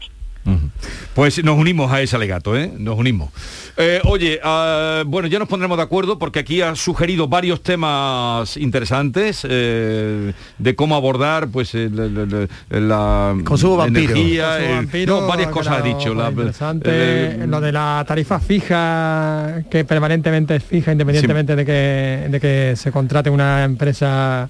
Pues 1.15 1.43
nos 1.45 1.57
unimos 1.59 1.93
a 1.93 2.01
ese 2.03 2.17
alegato, 2.17 2.57
¿eh? 2.57 2.73
Nos 2.77 2.99
unimos. 2.99 3.31
Eh, 3.77 4.01
oye, 4.05 4.41
ah, 4.43 5.03
bueno, 5.07 5.29
ya 5.29 5.39
nos 5.39 5.49
pondremos 5.49 5.77
de 5.77 5.83
acuerdo 5.85 6.19
porque 6.19 6.41
aquí 6.41 6.61
ha 6.61 6.75
sugerido 6.77 7.29
varios 7.29 7.63
temas 7.63 8.57
interesantes 8.57 9.47
eh, 9.49 10.33
de 10.59 10.75
cómo 10.75 10.97
abordar, 10.97 11.49
pues, 11.49 11.75
el- 11.75 11.99
el- 11.99 12.49
el- 12.71 12.89
la 12.89 13.35
Consumo 13.45 13.77
vampiro. 13.77 14.13
energía, 14.13 14.45
Consumo 14.49 14.69
el- 14.71 14.77
vampiro, 14.77 15.21
no, 15.21 15.27
varias 15.27 15.51
cosas 15.51 15.75
ha 15.79 15.83
claro, 15.83 15.99
dicho. 15.99 16.15
la- 16.15 16.29
interesante, 16.31 16.91
eh, 16.93 17.47
lo 17.49 17.61
de 17.61 17.73
la 17.73 18.05
tarifa 18.07 18.41
fija, 18.41 19.63
que 19.71 19.85
permanentemente 19.85 20.57
es 20.57 20.65
fija, 20.65 20.93
independientemente 20.93 21.55
de, 21.57 21.65
que, 21.65 22.29
de 22.31 22.41
que 22.41 22.75
se 22.77 22.91
contrate 22.93 23.31
una 23.31 23.65
empresa 23.65 24.49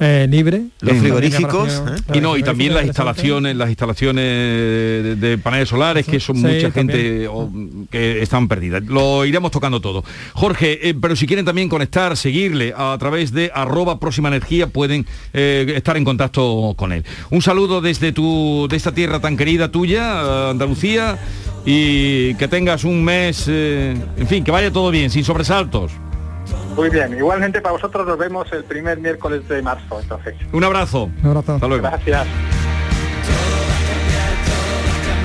eh, 0.00 0.26
libre. 0.28 0.62
Los 0.80 0.96
frigoríficos, 0.98 1.68
pareció- 1.72 2.14
y 2.16 2.20
no, 2.20 2.36
y 2.36 2.42
también 2.42 2.74
las 2.74 2.84
instalaciones, 2.84 3.54
las 3.56 3.68
instalaciones 3.68 4.24
de, 4.24 5.16
de 5.16 5.38
paneles 5.38 5.68
solares, 5.68 6.04
que 6.06 6.18
son 6.20 6.36
Sí, 6.36 6.42
mucha 6.42 6.70
también. 6.70 6.98
gente 6.98 7.28
o, 7.28 7.50
que 7.90 8.20
están 8.22 8.48
perdidas. 8.48 8.82
Lo 8.84 9.24
iremos 9.24 9.50
tocando 9.50 9.80
todo. 9.80 10.04
Jorge, 10.32 10.88
eh, 10.88 10.94
pero 11.00 11.14
si 11.16 11.26
quieren 11.26 11.44
también 11.44 11.68
conectar, 11.68 12.16
seguirle 12.16 12.74
a 12.76 12.96
través 12.98 13.32
de 13.32 13.50
arroba 13.54 14.00
próxima 14.00 14.28
energía, 14.28 14.66
pueden 14.66 15.06
eh, 15.32 15.72
estar 15.76 15.96
en 15.96 16.04
contacto 16.04 16.74
con 16.76 16.92
él. 16.92 17.04
Un 17.30 17.40
saludo 17.42 17.80
desde 17.80 18.12
tu, 18.12 18.66
de 18.68 18.76
esta 18.76 18.92
tierra 18.92 19.20
tan 19.20 19.36
querida 19.36 19.70
tuya, 19.70 20.22
eh, 20.22 20.50
Andalucía, 20.50 21.18
y 21.64 22.34
que 22.34 22.48
tengas 22.48 22.84
un 22.84 23.02
mes, 23.04 23.44
eh, 23.48 23.94
en 24.18 24.26
fin, 24.26 24.44
que 24.44 24.50
vaya 24.50 24.70
todo 24.70 24.90
bien, 24.90 25.08
sin 25.10 25.24
sobresaltos. 25.24 25.92
Muy 26.76 26.90
bien, 26.90 27.14
igualmente 27.16 27.60
para 27.60 27.72
vosotros 27.72 28.06
nos 28.06 28.18
vemos 28.18 28.46
el 28.52 28.64
primer 28.64 28.98
miércoles 28.98 29.46
de 29.48 29.62
marzo, 29.62 30.00
entonces. 30.00 30.34
Un 30.52 30.64
abrazo. 30.64 31.08
Un 31.22 31.28
abrazo. 31.30 31.54
Hasta 31.54 31.68
luego. 31.68 31.82
Gracias. 31.82 32.26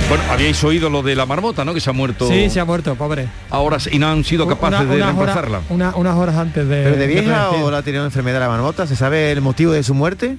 Bueno, 0.08 0.24
habíais 0.32 0.64
oído 0.64 0.90
lo 0.90 1.04
de 1.04 1.16
la 1.16 1.28
marmota, 1.28 1.64
¿no? 1.64 1.74
Que 1.74 1.80
se 1.80 1.90
ha 1.92 1.94
muerto. 1.94 2.28
Sí, 2.28 2.50
se 2.50 2.60
ha 2.60 2.66
muerto, 2.66 2.96
pobre. 2.96 3.28
Ahora 3.52 3.78
y 3.92 4.00
no 4.00 4.08
han 4.08 4.24
sido 4.24 4.48
capaces 4.48 4.80
Una- 4.82 4.96
de 4.96 5.04
reemplazarla. 5.04 5.62
una- 5.70 5.96
unas 5.96 6.16
horas 6.16 6.36
antes 6.36 6.68
de... 6.68 6.84
¿Pero 6.84 6.96
de 6.98 7.06
vieja 7.08 7.44
predecir. 7.50 7.64
o 7.64 7.70
la 7.72 7.78
ha 7.78 7.82
tenido 7.84 8.06
enfermedad 8.06 8.40
la 8.40 8.48
marmota? 8.48 8.88
¿Se 8.88 8.96
sabe 8.96 9.32
el 9.32 9.42
motivo 9.42 9.72
de 9.72 9.84
su 9.84 9.94
muerte? 9.94 10.38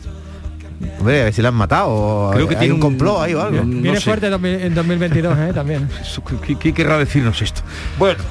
Hombre, 0.99 1.21
a 1.21 1.25
ver 1.25 1.35
si 1.35 1.43
la 1.43 1.49
han 1.49 1.55
matado 1.55 2.31
Creo 2.33 2.49
que 2.49 2.55
hay 2.55 2.61
tiene 2.61 2.75
un 2.75 2.81
complot 2.81 3.21
ahí 3.23 3.35
o 3.35 3.43
algo. 3.43 3.63
Viene 3.65 3.97
sé. 3.99 4.03
fuerte 4.03 4.27
en 4.27 4.33
2000 4.33 4.61
en 4.61 4.75
2022, 4.75 5.39
¿eh? 5.39 5.53
También. 5.55 5.89
¿Qué, 6.47 6.57
qué 6.57 6.73
querrá 6.73 6.99
decirnos 6.99 7.41
esto? 7.43 7.63
Bueno, 7.99 8.23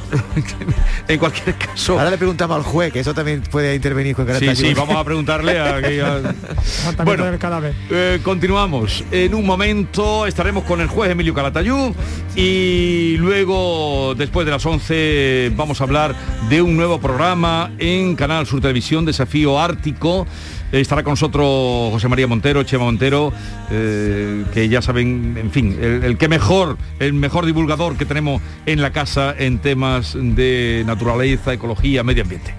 en 1.07 1.19
cualquier 1.19 1.55
caso. 1.55 1.93
Ahora 1.99 2.09
le 2.11 2.17
preguntamos 2.17 2.57
al 2.57 2.63
juez, 2.63 2.91
que 2.91 2.99
eso 3.01 3.13
también 3.13 3.41
puede 3.41 3.75
intervenir 3.75 4.15
con 4.15 4.27
Sí, 4.39 4.55
sí, 4.55 4.73
vamos 4.73 4.95
a 4.95 5.03
preguntarle 5.03 5.59
a... 5.59 5.75
a- 5.77 5.79
Bueno, 5.79 7.03
Bueno, 7.03 7.25
del 7.25 7.39
cadáver. 7.39 7.73
Eh, 7.89 8.19
continuamos. 8.23 9.03
En 9.11 9.35
un 9.35 9.45
momento 9.45 10.25
estaremos 10.25 10.63
con 10.63 10.81
el 10.81 10.87
juez 10.87 11.11
Emilio 11.11 11.33
Calatayud 11.33 11.93
y 12.35 13.15
luego, 13.17 14.15
después 14.15 14.45
de 14.45 14.51
las 14.51 14.65
11, 14.65 15.51
vamos 15.55 15.81
a 15.81 15.83
hablar 15.83 16.15
de 16.49 16.61
un 16.61 16.75
nuevo 16.77 16.99
programa 16.99 17.71
en 17.77 18.15
Canal 18.15 18.45
Sur 18.47 18.61
Televisión, 18.61 19.05
Desafío 19.05 19.59
Ártico. 19.59 20.25
Eh, 20.71 20.81
Estará 20.81 21.03
con 21.03 21.13
nosotros 21.13 21.91
José 21.91 22.07
María 22.07 22.27
Montero, 22.27 22.63
Chema 22.63 22.85
Montero, 22.85 23.33
eh, 23.71 24.45
que 24.53 24.69
ya 24.69 24.81
saben, 24.81 25.35
en 25.37 25.51
fin, 25.51 25.77
el, 25.81 26.03
el 26.03 26.17
que 26.17 26.27
mejor, 26.27 26.77
el 26.99 27.13
mejor 27.13 27.45
divulgador 27.45 27.97
que 27.97 28.05
tenemos 28.05 28.41
en 28.65 28.81
la 28.81 28.91
casa 28.91 29.33
en 29.37 29.59
temas 29.59 30.15
de 30.19 30.83
naturaleza, 30.85 31.53
ecología, 31.53 32.03
medio 32.03 32.23
ambiente. 32.23 32.53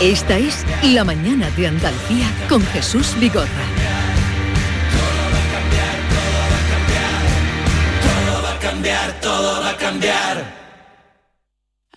Esta 0.00 0.38
es 0.38 0.64
La 0.82 1.04
Mañana 1.04 1.50
de 1.50 1.66
Andalucía 1.66 2.26
con 2.48 2.64
Jesús 2.68 3.14
Vigorra. 3.20 3.46
Todo 8.02 8.42
va 8.42 8.52
a 8.54 8.58
cambiar, 8.58 9.20
todo 9.20 9.60
va 9.60 9.68
a 9.68 9.76
cambiar. 9.76 10.59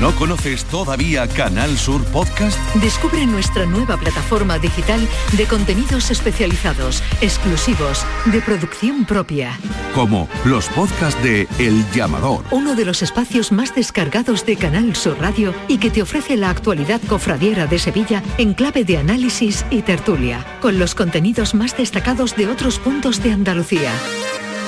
¿No 0.00 0.14
conoces 0.14 0.64
todavía 0.64 1.26
Canal 1.26 1.76
Sur 1.76 2.04
Podcast? 2.06 2.56
Descubre 2.76 3.26
nuestra 3.26 3.66
nueva 3.66 3.96
plataforma 3.96 4.58
digital 4.58 5.00
de 5.32 5.44
contenidos 5.46 6.10
especializados, 6.12 7.02
exclusivos, 7.20 8.04
de 8.26 8.40
producción 8.40 9.04
propia. 9.04 9.58
Como 9.94 10.28
los 10.44 10.68
podcasts 10.68 11.20
de 11.22 11.48
El 11.58 11.84
Llamador, 11.90 12.44
Uno 12.52 12.76
de 12.76 12.84
los 12.84 13.02
espacios 13.02 13.50
más 13.50 13.74
descargados 13.74 14.46
de 14.46 14.56
Canal 14.56 14.94
Sur 14.94 15.18
Radio 15.20 15.52
y 15.66 15.78
que 15.78 15.90
te 15.90 16.02
ofrece 16.02 16.36
la 16.36 16.50
actualidad 16.50 17.00
cofradiera 17.08 17.66
de 17.66 17.78
Sevilla 17.80 18.22
en 18.38 18.54
clave 18.54 18.84
de 18.84 18.98
análisis 18.98 19.64
y 19.70 19.82
tertulia, 19.82 20.46
con 20.60 20.78
los 20.78 20.94
contenidos 20.94 21.54
más 21.54 21.76
destacados 21.76 22.36
de 22.36 22.46
otros 22.48 22.78
puntos 22.78 23.22
de 23.22 23.32
Andalucía. 23.32 23.92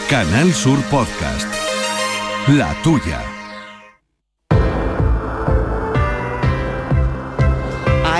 Canal 0.08 0.52
Sur 0.52 0.80
Podcast. 0.84 1.46
La 2.48 2.74
tuya. 2.82 3.39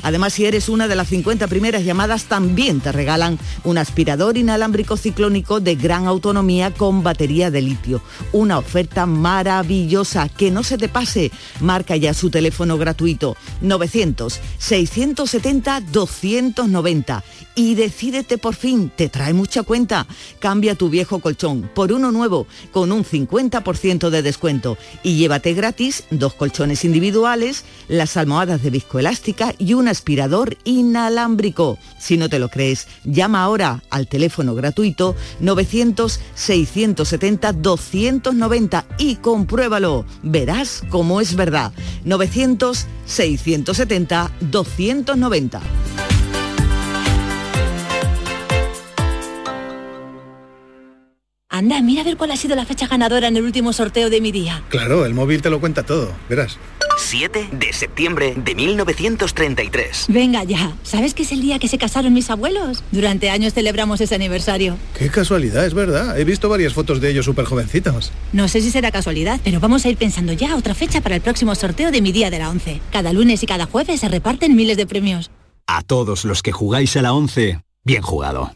Además, 0.04 0.34
si 0.34 0.46
eres 0.46 0.70
una 0.70 0.88
de 0.88 0.96
las 0.96 1.08
50 1.08 1.48
primeras 1.48 1.84
llamadas, 1.84 2.26
también 2.26 2.82
te 2.82 2.92
regalan 2.92 3.40
un 3.64 3.78
aspirador 3.78 4.38
inalámbrico 4.38 4.98
ciclónico 4.98 5.60
de 5.60 5.76
gran 5.76 6.06
autonomía 6.06 6.72
con 6.74 7.04
batería 7.04 7.50
de 7.50 7.62
litio. 7.62 8.02
Una 8.34 8.58
oferta 8.58 9.06
maravillosa, 9.06 10.30
que 10.30 10.52
no 10.52 10.64
se 10.64 10.78
te 10.78 10.90
pase. 10.90 11.32
Marca 11.62 11.96
ya 11.96 12.14
su 12.14 12.30
teléfono 12.30 12.78
gratuito 12.78 13.38
900 13.62 14.40
670 14.58 15.82
290 15.82 17.24
y 17.56 17.76
decídete 17.76 18.38
por 18.38 18.56
fin, 18.56 18.92
te 18.96 19.10
trae 19.10 19.34
mucha 19.34 19.64
cuenta. 19.64 20.08
Cambia 20.40 20.76
tu 20.76 20.90
viejo 20.90 21.20
colchón 21.20 21.70
por 21.74 21.92
uno 21.92 22.12
nuevo 22.12 22.48
con 22.72 22.92
un 22.92 23.06
50% 23.06 24.10
de 24.10 24.22
descuento 24.22 24.78
y 25.04 25.18
llévate 25.18 25.54
gratis 25.54 26.04
dos 26.10 26.34
colchones 26.34 26.84
individuales, 26.84 27.64
las 27.88 28.18
almohadas 28.18 28.64
de 28.64 28.70
viscoelástica 28.70 29.54
y 29.58 29.74
un 29.74 29.88
aspirador 29.94 30.58
inalámbrico. 30.66 31.80
Si 32.00 32.18
no 32.18 32.28
te 32.28 32.40
lo 32.40 32.50
crees, 32.50 32.90
llama 33.06 33.42
ahora 33.44 33.82
al 33.90 34.08
teléfono 34.08 34.54
gratuito 34.56 35.16
900 35.40 36.20
670 36.36 37.54
290 37.54 38.86
y 38.98 39.16
compruébalo. 39.16 40.06
Verás 40.22 40.84
cómo 40.90 41.22
es 41.22 41.36
verdad. 41.36 41.72
900 42.04 42.88
Anda, 51.54 51.80
mira 51.84 52.02
a 52.02 52.04
ver 52.04 52.18
cuál 52.18 52.32
ha 52.32 52.36
sido 52.36 52.56
la 52.56 52.66
fecha 52.66 52.88
ganadora 52.88 53.28
en 53.28 53.38
el 53.38 53.44
último 53.44 53.74
sorteo 53.74 54.10
de 54.10 54.22
mi 54.22 54.32
día. 54.32 54.64
Claro, 54.70 55.06
el 55.06 55.14
móvil 55.14 55.44
te 55.44 55.52
lo 55.52 55.60
cuenta 55.60 55.84
todo, 55.84 56.12
verás. 56.28 56.58
7 56.98 57.50
de 57.52 57.72
septiembre 57.74 58.34
de 58.36 58.56
1933. 58.56 60.06
Venga 60.08 60.44
ya, 60.46 60.76
¿sabes 60.82 61.14
que 61.14 61.22
es 61.22 61.32
el 61.32 61.42
día 61.42 61.60
que 61.60 61.68
se 61.68 61.78
casaron 61.78 62.12
mis 62.12 62.32
abuelos? 62.32 62.84
Durante 62.92 63.30
años 63.30 63.54
celebramos 63.54 64.02
ese 64.02 64.16
aniversario. 64.16 64.78
Qué 64.98 65.10
casualidad, 65.10 65.64
es 65.64 65.76
verdad. 65.76 66.20
He 66.20 66.24
visto 66.24 66.50
varias 66.50 66.74
fotos 66.74 67.00
de 67.00 67.12
ellos 67.12 67.26
súper 67.26 67.46
jovencitos. 67.46 68.12
No 68.32 68.48
sé 68.48 68.60
si 68.60 68.72
será 68.72 68.92
casualidad, 68.92 69.40
pero 69.44 69.60
vamos 69.60 69.86
a 69.86 69.90
ir 69.90 69.98
pensando 69.98 70.34
ya 70.34 70.56
otra 70.56 70.74
fecha 70.74 71.02
para 71.02 71.18
el 71.18 71.22
próximo 71.22 71.54
sorteo 71.54 71.92
de 71.92 72.02
mi 72.02 72.12
día 72.12 72.32
de 72.32 72.40
la 72.40 72.50
11. 72.50 72.82
Cada 72.92 73.14
lunes 73.14 73.44
y 73.44 73.46
cada 73.46 73.68
jueves 73.68 74.00
se 74.00 74.10
reparten 74.10 74.56
miles 74.56 74.78
de 74.78 74.88
premios. 74.88 75.30
A 75.68 75.84
todos 75.84 76.26
los 76.26 76.42
que 76.42 76.52
jugáis 76.52 76.98
a 76.98 77.04
la 77.04 77.14
11, 77.14 77.62
bien 77.84 78.02
jugado. 78.02 78.56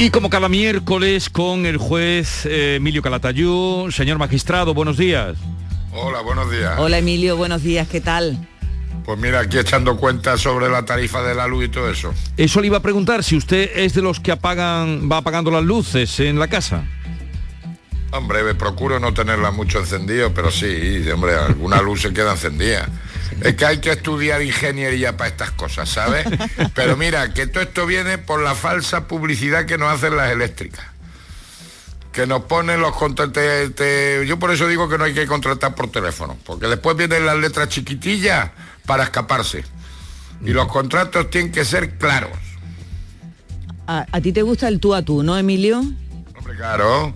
Y 0.00 0.08
como 0.08 0.30
cada 0.30 0.48
miércoles 0.48 1.28
con 1.28 1.66
el 1.66 1.76
juez 1.76 2.46
eh, 2.46 2.76
Emilio 2.76 3.02
Calatayú, 3.02 3.90
señor 3.92 4.16
magistrado, 4.16 4.72
buenos 4.72 4.96
días. 4.96 5.36
Hola, 5.92 6.22
buenos 6.22 6.50
días. 6.50 6.78
Hola 6.78 6.96
Emilio, 6.96 7.36
buenos 7.36 7.62
días, 7.62 7.86
¿qué 7.86 8.00
tal? 8.00 8.48
Pues 9.04 9.18
mira, 9.18 9.40
aquí 9.40 9.58
echando 9.58 9.98
cuentas 9.98 10.40
sobre 10.40 10.70
la 10.70 10.86
tarifa 10.86 11.22
de 11.22 11.34
la 11.34 11.46
luz 11.46 11.66
y 11.66 11.68
todo 11.68 11.90
eso. 11.90 12.14
Eso 12.38 12.62
le 12.62 12.68
iba 12.68 12.78
a 12.78 12.80
preguntar 12.80 13.22
si 13.22 13.36
usted 13.36 13.72
es 13.74 13.92
de 13.92 14.00
los 14.00 14.20
que 14.20 14.32
apagan, 14.32 15.06
va 15.12 15.18
apagando 15.18 15.50
las 15.50 15.64
luces 15.64 16.18
en 16.20 16.38
la 16.38 16.48
casa. 16.48 16.82
Hombre, 18.12 18.42
me 18.42 18.54
procuro 18.54 19.00
no 19.00 19.12
tenerla 19.12 19.50
mucho 19.50 19.80
encendido, 19.80 20.32
pero 20.32 20.50
sí, 20.50 21.02
hombre, 21.12 21.34
alguna 21.34 21.82
luz 21.82 22.00
se 22.00 22.14
queda 22.14 22.32
encendida. 22.32 22.88
Es 23.42 23.54
que 23.54 23.64
hay 23.64 23.78
que 23.78 23.90
estudiar 23.90 24.42
ingeniería 24.42 25.16
para 25.16 25.30
estas 25.30 25.50
cosas, 25.52 25.88
¿sabes? 25.88 26.26
Pero 26.74 26.96
mira, 26.96 27.32
que 27.32 27.46
todo 27.46 27.62
esto 27.62 27.86
viene 27.86 28.18
por 28.18 28.42
la 28.42 28.54
falsa 28.54 29.06
publicidad 29.06 29.66
que 29.66 29.78
nos 29.78 29.92
hacen 29.92 30.16
las 30.16 30.30
eléctricas. 30.30 30.84
Que 32.12 32.26
nos 32.26 32.42
ponen 32.42 32.80
los 32.80 32.94
contratos. 32.96 33.42
Yo 34.26 34.38
por 34.38 34.50
eso 34.50 34.66
digo 34.66 34.88
que 34.88 34.98
no 34.98 35.04
hay 35.04 35.14
que 35.14 35.26
contratar 35.26 35.74
por 35.74 35.90
teléfono, 35.90 36.36
porque 36.44 36.66
después 36.66 36.96
vienen 36.96 37.24
las 37.24 37.36
letras 37.38 37.68
chiquitillas 37.68 38.50
para 38.84 39.04
escaparse. 39.04 39.64
Y 40.44 40.50
los 40.50 40.66
contratos 40.66 41.30
tienen 41.30 41.52
que 41.52 41.64
ser 41.64 41.98
claros. 41.98 42.36
¿A, 43.86 44.06
a 44.10 44.20
ti 44.20 44.32
te 44.32 44.42
gusta 44.42 44.68
el 44.68 44.80
tú 44.80 44.94
a 44.94 45.02
tú, 45.02 45.22
no, 45.22 45.38
Emilio? 45.38 45.78
Hombre, 45.78 46.56
claro. 46.56 47.14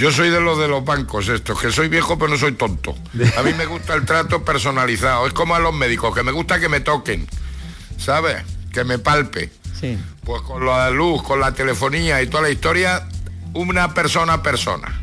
Yo 0.00 0.10
soy 0.10 0.30
de 0.30 0.40
los 0.40 0.58
de 0.58 0.66
los 0.66 0.82
bancos 0.82 1.28
estos, 1.28 1.60
que 1.60 1.70
soy 1.70 1.88
viejo 1.88 2.18
pero 2.18 2.30
no 2.30 2.38
soy 2.38 2.52
tonto. 2.52 2.96
A 3.36 3.42
mí 3.42 3.52
me 3.52 3.66
gusta 3.66 3.92
el 3.92 4.06
trato 4.06 4.42
personalizado. 4.42 5.26
Es 5.26 5.34
como 5.34 5.54
a 5.54 5.58
los 5.58 5.74
médicos, 5.74 6.14
que 6.14 6.22
me 6.22 6.32
gusta 6.32 6.58
que 6.58 6.70
me 6.70 6.80
toquen, 6.80 7.28
¿sabes? 7.98 8.38
Que 8.72 8.82
me 8.82 8.98
palpe. 8.98 9.50
Sí. 9.78 9.98
Pues 10.24 10.40
con 10.40 10.64
la 10.64 10.88
luz, 10.88 11.22
con 11.22 11.38
la 11.38 11.52
telefonía 11.52 12.22
y 12.22 12.28
toda 12.28 12.44
la 12.44 12.48
historia, 12.48 13.06
una 13.52 13.92
persona 13.92 14.32
a 14.32 14.42
persona. 14.42 15.02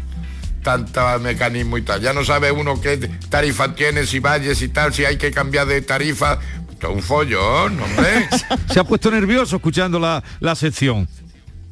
Tanta 0.63 1.19
mecanismo 1.19 1.77
y 1.77 1.83
tal. 1.83 2.01
Ya 2.01 2.11
no 2.11 2.25
sabe 2.25 2.51
uno 2.51 2.81
qué 2.81 2.97
tarifa 3.29 3.75
tiene, 3.75 4.07
si 4.07 4.17
valles 4.17 4.63
y 4.63 4.69
tal, 4.69 4.95
si 4.95 5.05
hay 5.05 5.17
que 5.17 5.29
cambiar 5.29 5.67
de 5.67 5.83
tarifa. 5.83 6.39
esto 6.71 6.89
es 6.89 6.95
un 6.95 7.03
follón, 7.03 7.79
hombre. 7.79 8.27
Se 8.73 8.79
ha 8.79 8.83
puesto 8.83 9.11
nervioso 9.11 9.57
escuchando 9.57 9.99
la, 9.99 10.23
la 10.39 10.55
sección. 10.55 11.07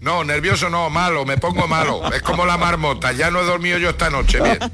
No, 0.05 0.23
nervioso 0.23 0.69
no, 0.69 0.91
malo, 0.91 1.25
me 1.25 1.35
pongo 1.39 1.67
malo. 1.67 2.13
Es 2.13 2.21
como 2.21 2.45
la 2.45 2.59
marmota, 2.59 3.11
ya 3.11 3.31
no 3.31 3.41
he 3.41 3.43
dormido 3.43 3.79
yo 3.79 3.89
esta 3.89 4.11
noche, 4.11 4.39
bien. 4.39 4.59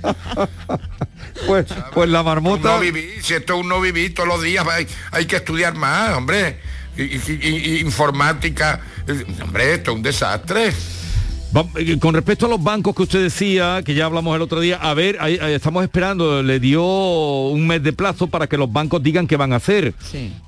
Pues, 1.48 1.66
pues 1.94 2.10
la 2.10 2.22
marmota... 2.22 2.74
No 2.74 2.80
viví, 2.80 3.14
si 3.22 3.34
esto 3.34 3.54
es 3.54 3.62
un 3.62 3.70
no 3.70 3.80
vivir 3.80 4.14
todos 4.14 4.28
los 4.28 4.44
días, 4.44 4.68
hay, 4.68 4.86
hay 5.12 5.26
que 5.26 5.38
estudiar 5.38 5.74
más, 5.74 6.12
hombre. 6.16 6.60
Informática, 6.98 8.82
eh, 9.08 9.26
hombre, 9.42 9.76
esto 9.76 9.92
es 9.92 9.98
un 9.98 10.04
desastre. 10.04 10.74
Eh, 11.76 11.97
Con 11.99 12.14
respecto 12.14 12.45
a 12.45 12.49
los 12.49 12.64
bancos 12.64 12.95
que 12.95 13.04
usted 13.04 13.24
decía, 13.24 13.82
que 13.84 13.93
ya 13.93 14.06
hablamos 14.06 14.34
el 14.36 14.41
otro 14.41 14.62
día, 14.62 14.78
a 14.78 14.93
ver, 14.93 15.18
ahí- 15.20 15.38
ahí 15.41 15.54
estamos 15.54 15.84
esperando, 15.84 16.41
le 16.41 16.60
dio 16.62 16.82
un 17.49 17.68
mes 17.68 17.84
de 17.84 17.91
plazo 17.91 18.28
para 18.28 18.47
que 18.47 18.58
los 18.58 18.72
bancos 18.72 19.04
digan 19.04 19.28
qué 19.28 19.36
van 19.36 19.52
a 19.52 19.58
hacer. 19.58 19.93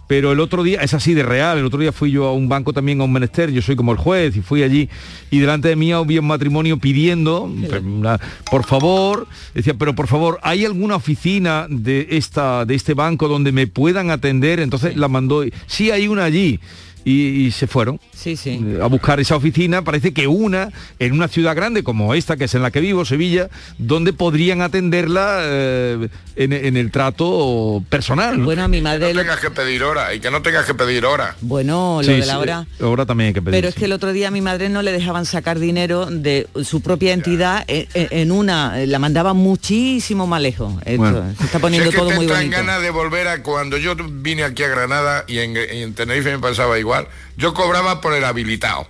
Pero 0.07 0.31
el 0.31 0.39
otro 0.39 0.63
día, 0.63 0.81
es 0.81 0.93
así 0.93 1.13
de 1.13 1.23
real, 1.23 1.57
el 1.57 1.65
otro 1.65 1.79
día 1.79 1.91
fui 1.91 2.11
yo 2.11 2.27
a 2.27 2.33
un 2.33 2.47
banco 2.47 2.71
también 2.71 3.01
a 3.01 3.03
un 3.03 3.11
menester, 3.11 3.51
yo 3.51 3.61
soy 3.61 3.75
como 3.75 3.91
el 3.91 3.97
juez 3.97 4.35
y 4.37 4.41
fui 4.41 4.63
allí 4.63 4.87
y 5.31 5.39
delante 5.39 5.67
de 5.69 5.75
mí 5.75 5.91
había 5.91 6.21
un 6.21 6.27
matrimonio 6.27 6.77
pidiendo, 6.77 7.49
una- 7.83 8.19
por 8.49 8.63
favor, 8.63 9.27
decía, 9.53 9.73
pero 9.73 9.95
por 9.95 10.07
favor, 10.07 10.39
¿hay 10.43 10.63
alguna 10.65 10.95
oficina 10.95 11.67
de 11.69 12.07
esta 12.11 12.63
de 12.65 12.75
este 12.75 12.93
banco 12.93 13.27
donde 13.27 13.51
me 13.51 13.67
puedan 13.67 14.09
atender? 14.09 14.59
Entonces 14.61 14.95
la 14.95 15.07
mandó, 15.09 15.43
sí 15.67 15.91
hay 15.91 16.07
una 16.07 16.23
allí. 16.25 16.59
Y, 17.05 17.45
y 17.45 17.51
se 17.51 17.67
fueron 17.67 17.99
Sí, 18.15 18.37
sí. 18.37 18.61
eh, 18.65 18.79
a 18.81 18.87
buscar 18.87 19.19
esa 19.19 19.35
oficina, 19.35 19.83
parece 19.83 20.13
que 20.13 20.27
una 20.27 20.69
en 20.99 21.11
una 21.13 21.27
ciudad 21.27 21.53
grande 21.55 21.83
como 21.83 22.13
esta, 22.13 22.37
que 22.37 22.45
es 22.45 22.55
en 22.55 22.61
la 22.61 22.71
que 22.71 22.79
vivo, 22.79 23.03
Sevilla, 23.03 23.49
donde 23.77 24.13
podrían 24.13 24.61
atenderla 24.61 25.39
eh, 25.41 26.07
en, 26.37 26.53
en 26.53 26.77
el 26.77 26.91
trato 26.91 27.83
personal. 27.89 28.39
¿no? 28.39 28.45
Bueno, 28.45 28.63
a 28.63 28.67
mi 28.69 28.79
madre... 28.81 29.13
No 29.13 29.19
tengas 29.21 29.39
que 29.39 29.51
pedir 29.51 29.83
hora 29.83 30.13
y 30.13 30.19
que 30.21 30.31
no 30.31 30.41
tengas 30.41 30.65
que 30.65 30.73
pedir 30.73 31.05
hora. 31.05 31.35
Bueno, 31.41 31.97
lo 32.01 32.07
Sí, 32.07 32.19
de 32.21 32.25
la 32.25 32.39
hora... 32.39 32.65
ahora 32.79 33.05
también 33.05 33.27
hay 33.29 33.33
que 33.33 33.41
pedir. 33.41 33.57
Pero 33.57 33.67
es 33.67 33.75
que 33.75 33.85
el 33.85 33.91
otro 33.91 34.13
día 34.13 34.29
a 34.29 34.31
mi 34.31 34.41
madre 34.41 34.69
no 34.69 34.81
le 34.81 34.91
dejaban 34.93 35.25
sacar 35.25 35.59
dinero 35.59 36.05
de 36.05 36.47
su 36.63 36.79
propia 36.81 37.11
entidad 37.13 37.65
en, 37.67 37.87
en- 37.93 38.07
en 38.11 38.31
una, 38.31 38.77
la 38.85 38.99
mandaban 38.99 39.35
muchísimo 39.35 40.25
más 40.27 40.41
lejos. 40.41 40.73
Esto, 40.85 40.97
Bueno. 40.97 41.33
Se 41.37 41.43
está 41.45 41.59
poniendo 41.59 41.83
Si 41.83 41.89
es 41.89 41.95
que 41.95 41.99
todo 41.99 42.09
te 42.11 42.15
muy 42.15 42.27
bonito. 42.27 42.51
ganas 42.55 42.81
de 42.81 42.89
volver 42.91 43.27
a 43.27 43.43
cuando 43.43 43.77
yo 43.77 43.95
vine 43.95 44.43
aquí 44.43 44.63
a 44.63 44.69
Granada 44.69 45.25
y 45.27 45.39
en, 45.39 45.55
y 45.57 45.81
en 45.81 45.93
Tenerife 45.93 46.31
me 46.31 46.39
pasaba 46.39 46.79
igual. 46.79 46.92
Yo 47.37 47.53
cobraba 47.53 48.01
por 48.01 48.13
el 48.13 48.23
habilitado, 48.23 48.87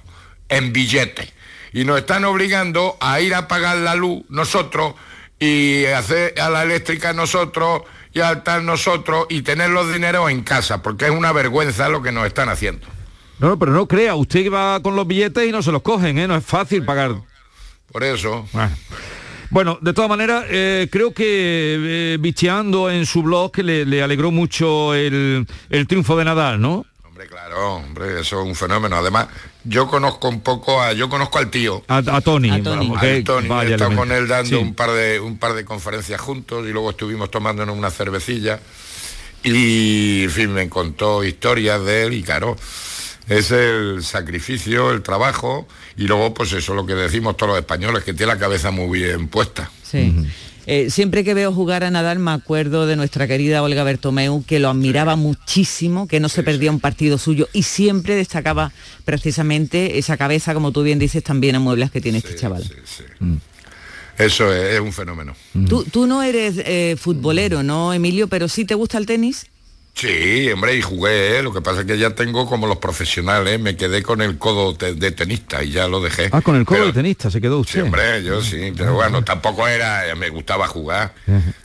en 0.49 0.73
billete. 0.73 1.33
Y 1.73 1.85
nos 1.85 1.97
están 1.97 2.23
obligando 2.25 2.97
a 2.99 3.19
ir 3.19 3.33
a 3.33 3.47
pagar 3.47 3.77
la 3.77 3.95
luz 3.95 4.23
nosotros 4.29 4.93
y 5.39 5.85
hacer 5.85 6.39
a 6.39 6.49
la 6.49 6.63
eléctrica 6.63 7.13
nosotros 7.13 7.83
y 8.13 8.19
al 8.19 8.43
tal 8.43 8.65
nosotros 8.65 9.25
y 9.29 9.41
tener 9.41 9.71
los 9.71 9.91
dineros 9.91 10.29
en 10.29 10.43
casa, 10.43 10.83
porque 10.83 11.05
es 11.05 11.11
una 11.11 11.31
vergüenza 11.31 11.89
lo 11.89 12.01
que 12.01 12.11
nos 12.11 12.27
están 12.27 12.49
haciendo. 12.49 12.87
No, 13.39 13.49
no, 13.49 13.59
pero 13.59 13.71
no 13.71 13.87
crea, 13.87 14.15
usted 14.15 14.51
va 14.51 14.79
con 14.81 14.95
los 14.95 15.07
billetes 15.07 15.47
y 15.47 15.51
no 15.51 15.63
se 15.63 15.71
los 15.71 15.81
cogen, 15.81 16.17
¿eh? 16.19 16.27
no 16.27 16.35
es 16.35 16.45
fácil 16.45 16.85
pagar. 16.85 17.15
Por 17.91 18.03
eso. 18.03 18.47
Bueno. 18.53 18.75
Bueno, 19.49 19.77
de 19.81 19.93
todas 19.93 20.09
maneras, 20.09 20.45
eh, 20.49 20.87
creo 20.91 21.13
que 21.13 21.25
eh, 22.15 22.17
bicheando 22.19 22.89
en 22.89 23.05
su 23.05 23.21
blog 23.21 23.51
que 23.51 23.61
le, 23.61 23.85
le 23.85 24.01
alegró 24.01 24.31
mucho 24.31 24.95
el, 24.95 25.45
el 25.69 25.87
triunfo 25.87 26.17
de 26.17 26.25
Nadal, 26.25 26.59
¿no? 26.59 26.87
Hombre, 27.23 27.27
claro, 27.29 27.75
hombre, 27.75 28.19
eso 28.21 28.41
es 28.41 28.47
un 28.47 28.55
fenómeno. 28.55 28.97
Además, 28.97 29.27
yo 29.63 29.87
conozco 29.87 30.27
un 30.29 30.41
poco 30.41 30.81
a, 30.81 30.93
yo 30.93 31.07
conozco 31.09 31.37
al 31.39 31.49
tío. 31.49 31.83
A, 31.87 31.97
a 31.97 32.21
Tony. 32.21 32.49
vamos, 32.49 32.99
vaya 32.99 33.69
he 33.69 33.73
estado 33.73 33.95
con 33.95 34.11
él 34.11 34.27
dando 34.27 34.49
Sí. 34.49 34.55
un 34.55 34.73
par 34.75 34.91
de 34.91 35.19
un 35.19 35.37
par 35.37 35.53
de 35.53 35.63
conferencias 35.63 36.19
juntos 36.19 36.65
y 36.67 36.71
luego 36.71 36.89
estuvimos 36.91 37.31
tomándonos 37.31 37.77
una 37.77 37.91
cervecilla 37.91 38.59
y 39.43 40.23
en 40.23 40.31
fin 40.31 40.53
me 40.53 40.69
contó 40.69 41.23
historias 41.23 41.83
de 41.83 42.03
él 42.03 42.13
y 42.13 42.23
claro 42.23 42.55
es 43.29 43.51
el 43.51 44.03
sacrificio, 44.03 44.91
el 44.91 45.01
trabajo 45.01 45.65
y 45.95 46.07
luego 46.07 46.33
pues 46.33 46.51
eso 46.53 46.73
lo 46.73 46.85
que 46.85 46.93
decimos 46.93 47.37
todos 47.37 47.51
los 47.51 47.59
españoles 47.59 48.03
que 48.03 48.13
tiene 48.13 48.33
la 48.33 48.39
cabeza 48.39 48.71
muy 48.71 48.99
bien 48.99 49.27
puesta. 49.29 49.69
Sí. 49.83 50.13
Eh, 50.65 50.89
siempre 50.89 51.23
que 51.23 51.33
veo 51.33 51.51
jugar 51.51 51.83
a 51.83 51.91
Nadal 51.91 52.19
me 52.19 52.31
acuerdo 52.31 52.87
de 52.87 52.95
nuestra 52.95 53.27
querida 53.27 53.61
Olga 53.61 53.83
Bertomeu, 53.83 54.43
que 54.45 54.59
lo 54.59 54.69
admiraba 54.69 55.15
muchísimo, 55.15 56.07
que 56.07 56.19
no 56.19 56.29
se 56.29 56.43
perdía 56.43 56.71
un 56.71 56.79
partido 56.79 57.17
suyo 57.17 57.49
y 57.53 57.63
siempre 57.63 58.15
destacaba 58.15 58.71
precisamente 59.03 59.97
esa 59.97 60.15
cabeza, 60.15 60.53
como 60.53 60.71
tú 60.71 60.83
bien 60.83 60.99
dices, 60.99 61.23
también 61.23 61.55
a 61.55 61.59
muebles 61.59 61.91
que 61.91 62.01
tiene 62.01 62.19
este 62.19 62.35
chaval. 62.35 62.63
Eso 64.17 64.53
es, 64.53 64.75
es 64.75 64.79
un 64.79 64.93
fenómeno. 64.93 65.35
Tú, 65.67 65.83
tú 65.85 66.07
no 66.07 66.23
eres 66.23 66.55
eh, 66.59 66.95
futbolero, 66.99 67.63
¿no, 67.63 67.93
Emilio? 67.93 68.27
Pero 68.27 68.47
sí 68.47 68.63
te 68.63 68.75
gusta 68.75 68.97
el 68.97 69.05
tenis. 69.05 69.47
Sí, 69.95 70.49
hombre, 70.51 70.75
y 70.75 70.81
jugué, 70.81 71.37
¿eh? 71.37 71.43
lo 71.43 71.53
que 71.53 71.61
pasa 71.61 71.81
es 71.81 71.85
que 71.85 71.97
ya 71.99 72.09
tengo 72.15 72.47
como 72.49 72.65
los 72.65 72.77
profesionales, 72.77 73.59
me 73.59 73.75
quedé 73.77 74.01
con 74.01 74.21
el 74.21 74.39
codo 74.39 74.75
te- 74.75 74.95
de 74.95 75.11
tenista 75.11 75.63
y 75.63 75.69
ya 75.69 75.87
lo 75.87 76.01
dejé. 76.01 76.29
Ah, 76.31 76.41
con 76.41 76.55
el 76.55 76.65
codo 76.65 76.77
Pero- 76.79 76.87
de 76.87 76.93
tenista 76.93 77.29
se 77.29 77.39
quedó 77.39 77.57
Sí, 77.63 77.69
usted. 77.77 77.83
hombre, 77.83 78.23
yo 78.23 78.41
sí, 78.41 78.73
pero 78.75 78.95
bueno, 78.95 79.23
tampoco 79.23 79.67
era, 79.67 80.03
me 80.15 80.29
gustaba 80.29 80.67
jugar, 80.67 81.13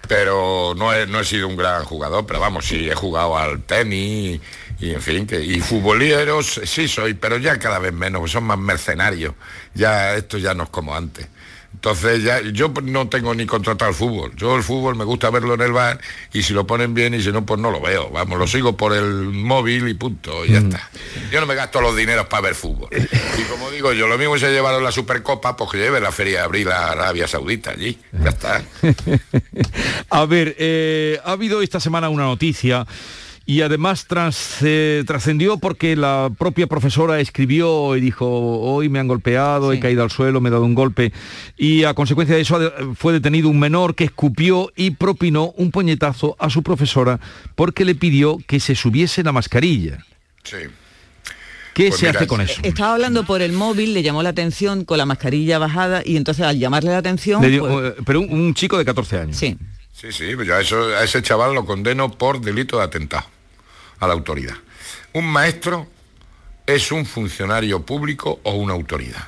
pero 0.07 0.75
no 0.77 0.93
he, 0.93 1.07
no 1.07 1.21
he 1.21 1.25
sido 1.25 1.49
un 1.49 1.57
gran 1.57 1.85
jugador, 1.85 2.27
pero 2.27 2.39
vamos, 2.39 2.67
sí, 2.67 2.89
he 2.89 2.95
jugado 2.95 3.37
al 3.39 3.63
tenis 3.63 4.41
y, 4.79 4.87
y, 4.87 4.91
en 4.93 5.01
fin, 5.01 5.27
que, 5.27 5.41
y 5.43 5.61
futboleros 5.61 6.61
sí 6.65 6.87
soy, 6.87 7.15
pero 7.15 7.39
ya 7.39 7.59
cada 7.59 7.79
vez 7.79 7.95
menos, 7.95 8.31
son 8.31 8.45
más 8.45 8.59
mercenarios, 8.59 9.35
ya 9.75 10.15
esto 10.15 10.37
ya 10.37 10.53
no 10.53 10.65
es 10.65 10.69
como 10.71 10.95
antes. 10.95 11.27
Entonces 11.75 12.25
ya 12.25 12.41
yo 12.41 12.73
no 12.83 13.09
tengo 13.09 13.35
ni 13.35 13.47
contratado 13.47 13.91
el 13.91 13.97
fútbol. 13.97 14.33
Yo 14.37 14.57
el 14.57 14.63
fútbol 14.63 14.97
me 14.97 15.05
gusta 15.05 15.31
verlo 15.31 15.55
en 15.55 15.61
el 15.61 15.73
bar 15.73 16.01
y 16.33 16.43
si 16.43 16.53
lo 16.53 16.67
ponen 16.67 16.95
bien 16.95 17.15
y 17.15 17.23
si 17.23 17.31
no, 17.31 17.47
pues 17.47 17.61
no 17.61 17.71
lo 17.71 17.81
veo. 17.81 18.11
Vamos, 18.11 18.39
lo 18.39 18.47
sigo 18.47 18.77
por 18.77 18.93
el 18.93 19.05
móvil 19.05 19.89
y 19.89 19.95
punto, 19.95 20.45
y 20.45 20.53
ya 20.53 20.59
está. 20.59 20.91
Yo 21.31 21.41
no 21.41 21.47
me 21.47 21.55
gasto 21.55 21.81
los 21.81 21.95
dineros 21.97 22.27
para 22.27 22.43
ver 22.43 22.55
fútbol. 22.55 22.89
Y 22.93 23.43
como 23.43 23.71
digo 23.71 23.93
yo, 23.93 24.09
lo 24.09 24.19
mismo 24.19 24.39
se 24.39 24.51
llevaron 24.51 24.83
la 24.83 24.91
Supercopa, 24.91 25.57
pues 25.57 25.71
que 25.71 25.79
lleve 25.79 26.01
la 26.01 26.11
Feria 26.11 26.39
de 26.39 26.45
Abril 26.45 26.69
a 26.71 26.91
Arabia 26.91 27.29
Saudita 27.29 27.71
allí. 27.71 27.99
Ya 28.13 28.31
está. 28.31 28.63
A 30.11 30.25
ver, 30.25 30.57
eh, 30.59 31.21
ha 31.25 31.33
habido 31.33 31.63
esta 31.63 31.81
semana 31.81 32.09
una 32.09 32.25
noticia 32.25 32.87
y 33.51 33.63
además 33.63 34.07
tras- 34.07 34.59
eh, 34.61 35.03
trascendió 35.07 35.57
porque 35.57 35.97
la 35.97 36.31
propia 36.37 36.67
profesora 36.67 37.19
escribió 37.19 37.97
y 37.97 38.01
dijo, 38.03 38.27
hoy 38.29 38.91
me 38.91 38.99
han 38.99 39.09
golpeado, 39.09 39.73
he 39.73 39.81
caído 39.81 40.03
al 40.03 40.11
suelo, 40.11 40.43
me 40.43 40.51
he 40.51 40.53
dado 40.53 40.65
un 40.65 40.75
golpe 40.75 41.15
y 41.57 41.85
a 41.85 41.95
consecuencia 41.95 42.37
de 42.37 42.43
eso 42.43 42.61
fue 42.95 43.15
detenido 43.15 43.49
un 43.49 43.59
menor 43.59 43.95
que 43.95 44.05
escupió 44.05 44.71
y 44.77 44.91
propinó 44.91 45.47
un 45.57 45.71
puñetazo 45.71 46.37
a 46.39 46.51
su 46.51 46.63
profesora 46.63 47.21
porque 47.55 47.87
le 47.87 47.95
pidió 47.95 48.37
que 48.47 48.61
se 48.61 48.75
subiese 48.75 49.23
la 49.23 49.33
mascarilla. 49.33 50.05
Sí. 50.45 50.59
¿Qué 51.73 51.89
Pues 51.89 52.01
se 52.01 52.07
mira, 52.09 52.19
hace 52.19 52.27
con 52.27 52.43
eso? 52.43 52.61
Estaba 52.65 52.93
hablando 52.93 53.25
por 53.25 53.41
el 53.41 53.53
móvil, 53.55 53.95
le 53.95 54.03
llamó 54.03 54.23
la 54.23 54.29
atención 54.29 54.85
con 54.85 54.99
la 54.99 55.07
mascarilla 55.07 55.59
bajada 55.59 56.03
y 56.05 56.19
entonces 56.19 56.45
al 56.45 56.59
llamarle 56.59 56.91
la 56.91 56.99
atención... 56.99 57.41
Le 57.41 57.49
dio- 57.49 57.67
pues- 57.67 57.93
eh, 57.93 58.03
pero 58.05 58.21
un, 58.21 58.31
un 58.31 58.53
chico 58.53 58.77
de 58.77 58.85
14 58.85 59.21
años. 59.21 59.37
Sí. 59.39 59.57
Sí, 59.93 60.13
sí, 60.13 60.37
pues 60.37 60.47
yo 60.47 60.55
a, 60.55 60.61
eso, 60.61 60.77
a 60.95 61.03
ese 61.03 61.23
chaval 61.23 61.55
lo 61.55 61.65
condeno 61.65 62.11
por 62.11 62.41
delito 62.43 62.77
de 62.77 62.85
atentado 62.85 63.25
a 64.01 64.07
la 64.07 64.13
autoridad. 64.13 64.55
Un 65.13 65.27
maestro 65.27 65.87
es 66.67 66.93
un 66.93 67.07
funcionario 67.07 67.85
público 67.85 68.41
o 68.43 68.53
una 68.53 68.75
autoridad. 68.75 69.27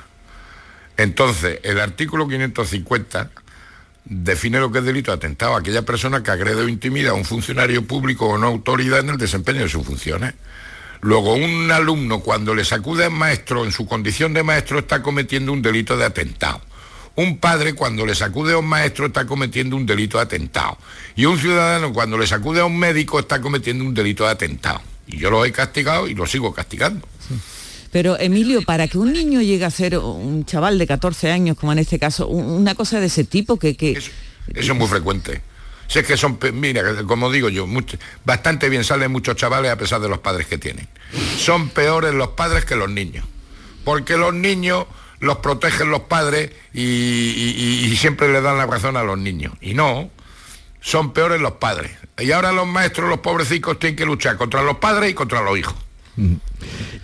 Entonces, 0.97 1.59
el 1.63 1.79
artículo 1.79 2.27
550 2.27 3.31
define 4.05 4.59
lo 4.59 4.71
que 4.71 4.79
es 4.79 4.85
delito 4.85 5.11
de 5.11 5.17
atentado. 5.17 5.55
Aquella 5.55 5.81
persona 5.83 6.21
que 6.21 6.31
agrede 6.31 6.61
o 6.61 6.67
intimida 6.67 7.11
a 7.11 7.13
un 7.13 7.25
funcionario 7.25 7.85
público 7.85 8.27
o 8.27 8.35
una 8.35 8.47
autoridad 8.47 8.99
en 8.99 9.09
el 9.09 9.17
desempeño 9.17 9.61
de 9.61 9.69
sus 9.69 9.85
funciones. 9.85 10.35
Luego, 11.01 11.33
un 11.33 11.71
alumno 11.71 12.19
cuando 12.19 12.53
le 12.53 12.63
sacude 12.63 13.05
al 13.05 13.11
maestro 13.11 13.65
en 13.65 13.71
su 13.71 13.87
condición 13.87 14.33
de 14.33 14.43
maestro 14.43 14.79
está 14.79 15.01
cometiendo 15.01 15.51
un 15.51 15.61
delito 15.61 15.97
de 15.97 16.05
atentado. 16.05 16.61
Un 17.15 17.37
padre 17.37 17.73
cuando 17.73 18.05
le 18.05 18.15
sacude 18.15 18.53
a 18.53 18.57
un 18.57 18.65
maestro 18.67 19.07
está 19.07 19.25
cometiendo 19.25 19.75
un 19.75 19.85
delito 19.85 20.17
de 20.17 20.23
atentado. 20.23 20.77
Y 21.15 21.25
un 21.25 21.37
ciudadano 21.37 21.91
cuando 21.93 22.17
le 22.17 22.25
sacude 22.25 22.61
a 22.61 22.65
un 22.65 22.77
médico 22.79 23.19
está 23.19 23.41
cometiendo 23.41 23.83
un 23.83 23.93
delito 23.93 24.23
de 24.23 24.31
atentado. 24.31 24.81
Y 25.07 25.17
yo 25.17 25.29
lo 25.29 25.43
he 25.45 25.51
castigado 25.51 26.07
y 26.07 26.13
lo 26.15 26.25
sigo 26.25 26.53
castigando. 26.53 27.05
Pero 27.91 28.17
Emilio, 28.17 28.61
para 28.61 28.87
que 28.87 28.97
un 28.97 29.11
niño 29.11 29.41
llegue 29.41 29.65
a 29.65 29.69
ser 29.71 29.97
un 29.97 30.45
chaval 30.45 30.77
de 30.77 30.87
14 30.87 31.29
años, 31.31 31.57
como 31.57 31.73
en 31.73 31.79
este 31.79 31.99
caso, 31.99 32.27
un- 32.27 32.45
una 32.45 32.73
cosa 32.75 33.01
de 33.01 33.07
ese 33.07 33.25
tipo 33.25 33.59
que... 33.59 33.75
que 33.75 33.91
Eso 33.91 34.11
es 34.55 34.73
muy 34.75 34.87
frecuente. 34.87 35.41
Si 35.87 35.99
es 35.99 36.07
que 36.07 36.15
son, 36.15 36.39
mira, 36.53 37.03
como 37.05 37.29
digo 37.29 37.49
yo, 37.49 37.67
mucho- 37.67 37.97
bastante 38.23 38.69
bien 38.69 38.85
salen 38.85 39.11
muchos 39.11 39.35
chavales 39.35 39.69
a 39.69 39.77
pesar 39.77 39.99
de 39.99 40.07
los 40.07 40.19
padres 40.19 40.47
que 40.47 40.57
tienen. 40.57 40.87
Son 41.37 41.67
peores 41.67 42.13
los 42.13 42.29
padres 42.29 42.63
que 42.63 42.77
los 42.77 42.89
niños. 42.89 43.25
Porque 43.83 44.15
los 44.15 44.33
niños 44.33 44.85
los 45.21 45.37
protegen 45.37 45.89
los 45.89 46.01
padres 46.01 46.51
y, 46.73 46.81
y- 46.81 47.55
y- 47.57 47.85
y 47.91 47.95
siempre 47.95 48.31
le 48.31 48.41
dan 48.41 48.57
la 48.57 48.65
razón 48.65 48.97
a 48.97 49.03
los 49.03 49.17
niños. 49.17 49.53
Y 49.61 49.73
no, 49.73 50.09
son 50.81 51.13
peores 51.13 51.39
los 51.39 51.53
padres. 51.53 51.91
Y 52.19 52.31
ahora 52.31 52.51
los 52.51 52.67
maestros, 52.67 53.07
los 53.09 53.19
pobrecicos, 53.19 53.79
tienen 53.79 53.95
que 53.95 54.05
luchar 54.05 54.35
contra 54.37 54.61
los 54.63 54.77
padres 54.77 55.11
y 55.11 55.13
contra 55.13 55.41
los 55.41 55.57
hijos. 55.57 55.75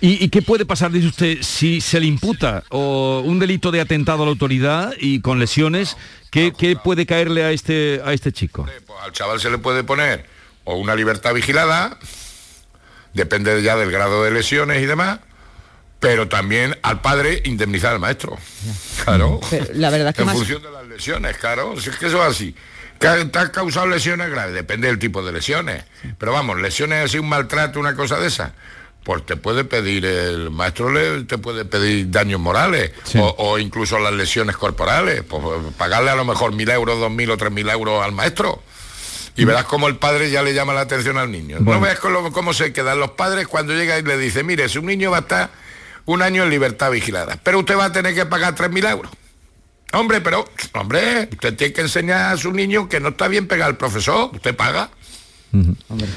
¿Y, 0.02 0.24
y 0.24 0.30
qué 0.30 0.42
puede 0.42 0.66
pasar, 0.66 0.92
dice 0.92 1.08
usted, 1.08 1.38
si 1.42 1.80
se 1.80 2.00
le 2.00 2.06
imputa 2.08 2.64
o 2.70 3.22
un 3.24 3.40
delito 3.40 3.72
de 3.72 3.80
atentado 3.80 4.24
a 4.24 4.26
la 4.26 4.32
autoridad 4.32 4.92
y 5.00 5.22
con 5.22 5.40
lesiones? 5.40 5.96
¿Qué, 6.30 6.52
qué 6.58 6.76
puede 6.76 7.06
caerle 7.06 7.44
a 7.46 7.52
este, 7.52 8.02
a 8.04 8.12
este 8.14 8.32
chico? 8.34 8.66
Pues 8.66 9.00
al 9.02 9.14
chaval 9.14 9.40
se 9.40 9.50
le 9.50 9.58
puede 9.60 9.84
poner 9.84 10.26
o 10.66 10.76
una 10.76 10.94
libertad 10.96 11.34
vigilada 11.34 11.98
depende 13.14 13.62
ya 13.64 13.76
del 13.78 13.90
grado 13.92 14.24
de 14.24 14.32
lesiones 14.32 14.82
y 14.84 14.86
demás, 14.86 15.20
pero 16.00 16.28
también 16.28 16.78
al 16.84 17.02
padre 17.02 17.42
indemnizar 17.46 17.94
al 17.94 18.00
maestro. 18.00 18.38
Claro. 19.04 19.40
la 19.74 19.90
verdad 19.90 20.10
es 20.10 20.16
que 20.16 20.22
en 20.22 20.28
más- 20.28 20.38
función 20.38 20.62
de 20.62 20.72
las 20.72 20.86
lesiones, 20.86 21.38
claro. 21.38 21.80
Si 21.80 21.90
es 21.90 21.96
que 21.98 22.08
eso 22.08 22.22
es 22.24 22.30
así. 22.32 22.56
¿Te 23.00 23.08
ha 23.08 23.52
causado 23.52 23.86
lesiones 23.88 24.30
graves? 24.30 24.54
Depende 24.56 24.88
del 24.88 24.98
tipo 25.00 25.22
de 25.24 25.32
lesiones. 25.32 25.84
Pero 26.18 26.32
vamos, 26.32 26.60
lesiones 26.60 27.06
así, 27.06 27.20
un 27.20 27.30
maltrato, 27.30 27.80
una 27.80 27.96
cosa 27.96 28.20
de 28.20 28.28
esa. 28.28 28.54
Pues 29.04 29.26
te 29.26 29.38
puede 29.38 29.64
pedir, 29.64 30.04
el 30.06 30.50
maestro 30.50 30.92
le, 30.92 31.24
te 31.24 31.38
puede 31.38 31.64
pedir 31.64 32.10
daños 32.12 32.40
morales 32.42 32.92
o, 33.18 33.36
o 33.38 33.58
incluso 33.60 33.98
las 34.00 34.14
lesiones 34.14 34.58
corporales. 34.58 35.24
Pues 35.24 35.42
pagarle 35.78 36.10
a 36.10 36.16
lo 36.16 36.26
mejor 36.26 36.54
mil 36.54 36.70
euros, 36.70 37.00
dos 37.00 37.12
mil 37.12 37.30
o 37.32 37.38
tres 37.38 37.52
mil 37.52 37.70
euros 37.70 38.04
al 38.04 38.12
maestro. 38.12 38.62
Y 39.38 39.46
verás 39.46 39.66
cómo 39.66 39.88
el 39.88 39.98
padre 39.98 40.32
ya 40.32 40.42
le 40.42 40.54
llama 40.56 40.74
la 40.74 40.82
atención 40.82 41.18
al 41.20 41.32
niño. 41.32 41.58
Bueno. 41.60 41.80
No 41.80 41.86
ves 41.86 42.00
cómo, 42.00 42.32
cómo 42.34 42.54
se 42.54 42.74
quedan 42.74 43.00
los 43.00 43.12
padres 43.12 43.48
cuando 43.48 43.74
llega 43.74 43.98
y 44.00 44.02
le 44.02 44.18
dice, 44.18 44.44
mire, 44.44 44.68
su 44.68 44.82
niño 44.82 45.12
va 45.12 45.18
a 45.18 45.22
estar 45.22 45.50
un 46.08 46.22
año 46.22 46.44
en 46.44 46.50
libertad 46.50 46.90
vigilada, 46.90 47.38
pero 47.44 47.60
usted 47.60 47.78
va 47.78 47.86
a 47.86 47.92
tener 47.92 48.16
que 48.16 48.26
pagar 48.26 48.56
tres 48.56 48.72
mil 48.72 48.86
euros. 48.86 49.12
Hombre, 49.94 50.20
pero, 50.22 50.46
hombre, 50.74 51.30
usted 51.32 51.56
tiene 51.56 51.74
que 51.74 51.82
enseñar 51.82 52.34
a 52.34 52.38
su 52.38 52.52
niño 52.52 52.90
que 52.90 53.00
no 53.00 53.10
está 53.10 53.28
bien 53.28 53.48
pegar 53.48 53.68
al 53.68 53.78
profesor, 53.78 54.32
usted 54.34 54.56
paga. 54.56 54.90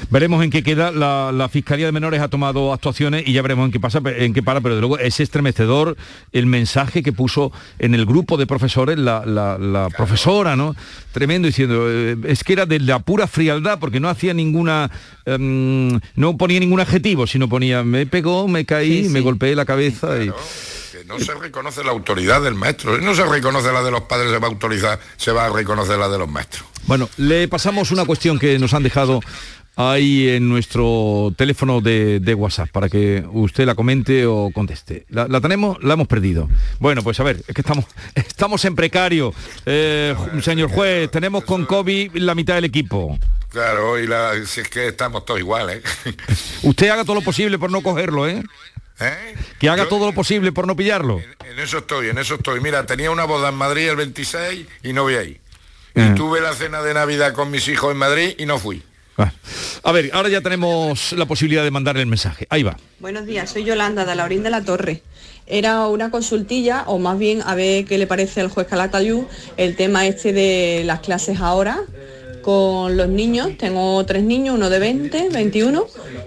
Veremos 0.09 0.43
en 0.43 0.49
qué 0.49 0.63
queda. 0.63 0.91
La, 0.91 1.31
la 1.31 1.49
Fiscalía 1.49 1.85
de 1.85 1.91
Menores 1.91 2.21
ha 2.21 2.27
tomado 2.27 2.73
actuaciones 2.73 3.23
y 3.27 3.33
ya 3.33 3.41
veremos 3.41 3.65
en 3.65 3.71
qué 3.71 3.79
pasa, 3.79 4.01
en 4.05 4.33
qué 4.33 4.43
para, 4.43 4.61
pero 4.61 4.75
de 4.75 4.81
luego 4.81 4.97
es 4.99 5.19
estremecedor 5.19 5.95
el 6.31 6.45
mensaje 6.45 7.03
que 7.03 7.13
puso 7.13 7.51
en 7.79 7.93
el 7.95 8.05
grupo 8.05 8.37
de 8.37 8.47
profesores 8.47 8.97
la, 8.97 9.25
la- 9.25 9.57
la 9.57 9.89
profesora, 9.89 10.55
¿no? 10.55 10.75
Tremendo 11.11 11.47
diciendo, 11.47 11.85
eh, 11.89 12.15
es 12.27 12.43
que 12.43 12.53
era 12.53 12.65
de 12.65 12.79
la 12.79 12.99
pura 12.99 13.27
frialdad, 13.27 13.79
porque 13.79 13.99
no 13.99 14.09
hacía 14.09 14.33
ninguna, 14.33 14.89
em, 15.25 15.99
no 16.15 16.37
ponía 16.37 16.59
ningún 16.59 16.79
adjetivo, 16.79 17.27
sino 17.27 17.49
ponía 17.49 17.83
me 17.83 18.05
pegó, 18.05 18.47
me 18.47 18.65
caí, 18.65 19.03
me 19.09 19.19
golpeé 19.21 19.55
la 19.55 19.65
cabeza 19.65 20.23
y. 20.23 20.29
No 21.11 21.19
se 21.19 21.33
reconoce 21.33 21.83
la 21.83 21.91
autoridad 21.91 22.41
del 22.41 22.55
maestro. 22.55 22.97
No 22.99 23.13
se 23.13 23.25
reconoce 23.25 23.71
la 23.71 23.83
de 23.83 23.91
los 23.91 24.01
padres, 24.01 24.31
se 24.31 24.37
va 24.37 24.47
a 24.47 24.51
autorizar, 24.51 24.99
se 25.17 25.31
va 25.31 25.45
a 25.45 25.49
reconocer 25.49 25.97
la 25.97 26.09
de 26.09 26.17
los 26.17 26.29
maestros. 26.29 26.65
Bueno, 26.87 27.09
le 27.17 27.47
pasamos 27.47 27.91
una 27.91 28.05
cuestión 28.05 28.39
que 28.39 28.57
nos 28.59 28.73
han 28.73 28.83
dejado 28.83 29.21
ahí 29.75 30.29
en 30.29 30.49
nuestro 30.49 31.33
teléfono 31.37 31.81
de, 31.81 32.19
de 32.19 32.33
WhatsApp 32.33 32.69
para 32.69 32.89
que 32.89 33.23
usted 33.31 33.65
la 33.65 33.75
comente 33.75 34.25
o 34.25 34.51
conteste. 34.53 35.05
La, 35.09 35.27
la 35.27 35.41
tenemos, 35.41 35.81
la 35.83 35.93
hemos 35.93 36.07
perdido. 36.07 36.49
Bueno, 36.79 37.03
pues 37.03 37.19
a 37.19 37.23
ver, 37.23 37.43
es 37.47 37.53
que 37.55 37.61
estamos, 37.61 37.85
estamos 38.15 38.63
en 38.65 38.75
precario. 38.75 39.33
Eh, 39.65 40.15
señor 40.41 40.71
juez, 40.71 41.09
tenemos 41.11 41.43
con 41.43 41.65
COVID 41.65 42.15
la 42.15 42.35
mitad 42.35 42.55
del 42.55 42.65
equipo. 42.65 43.17
Claro, 43.49 43.99
y 43.99 44.07
la, 44.07 44.33
si 44.45 44.61
es 44.61 44.69
que 44.69 44.87
estamos 44.87 45.25
todos 45.25 45.39
iguales. 45.39 45.83
¿eh? 46.05 46.13
Usted 46.63 46.89
haga 46.89 47.03
todo 47.03 47.15
lo 47.15 47.21
posible 47.21 47.59
por 47.59 47.71
no 47.71 47.81
cogerlo, 47.81 48.27
¿eh? 48.27 48.43
¿Eh? 49.01 49.35
Que 49.59 49.69
haga 49.69 49.87
todo 49.87 50.05
lo 50.05 50.13
posible 50.13 50.51
por 50.51 50.67
no 50.67 50.75
pillarlo. 50.75 51.19
En 51.19 51.59
eso 51.59 51.79
estoy, 51.79 52.09
en 52.09 52.17
eso 52.17 52.35
estoy. 52.35 52.59
Mira, 52.61 52.85
tenía 52.85 53.11
una 53.11 53.25
boda 53.25 53.49
en 53.49 53.55
Madrid 53.55 53.89
el 53.89 53.95
26 53.95 54.67
y 54.83 54.93
no 54.93 55.03
voy 55.03 55.15
ahí. 55.15 55.39
Y 55.95 56.15
tuve 56.15 56.39
la 56.39 56.53
cena 56.53 56.81
de 56.81 56.93
Navidad 56.93 57.33
con 57.33 57.51
mis 57.51 57.67
hijos 57.67 57.91
en 57.91 57.97
Madrid 57.97 58.35
y 58.37 58.45
no 58.45 58.59
fui. 58.59 58.83
A 59.83 59.91
ver, 59.91 60.09
ahora 60.13 60.29
ya 60.29 60.41
tenemos 60.41 61.13
la 61.13 61.25
posibilidad 61.25 61.63
de 61.63 61.71
mandar 61.71 61.97
el 61.97 62.07
mensaje. 62.07 62.47
Ahí 62.49 62.63
va. 62.63 62.77
Buenos 62.99 63.25
días, 63.25 63.49
soy 63.49 63.63
Yolanda 63.63 64.05
de 64.05 64.15
Laurín 64.15 64.43
de 64.43 64.49
la 64.49 64.63
Torre. 64.63 65.03
Era 65.45 65.87
una 65.87 66.11
consultilla, 66.11 66.83
o 66.87 66.97
más 66.97 67.19
bien 67.19 67.41
a 67.45 67.55
ver 67.55 67.85
qué 67.85 67.97
le 67.97 68.07
parece 68.07 68.41
al 68.41 68.49
juez 68.49 68.67
Calatayud 68.67 69.23
el 69.57 69.75
tema 69.75 70.07
este 70.07 70.33
de 70.33 70.83
las 70.85 71.01
clases 71.01 71.39
ahora 71.39 71.81
con 72.41 72.97
los 72.97 73.07
niños. 73.09 73.49
Tengo 73.57 74.03
tres 74.05 74.23
niños, 74.23 74.55
uno 74.55 74.69
de 74.69 74.79
20, 74.79 75.29
21, 75.29 75.85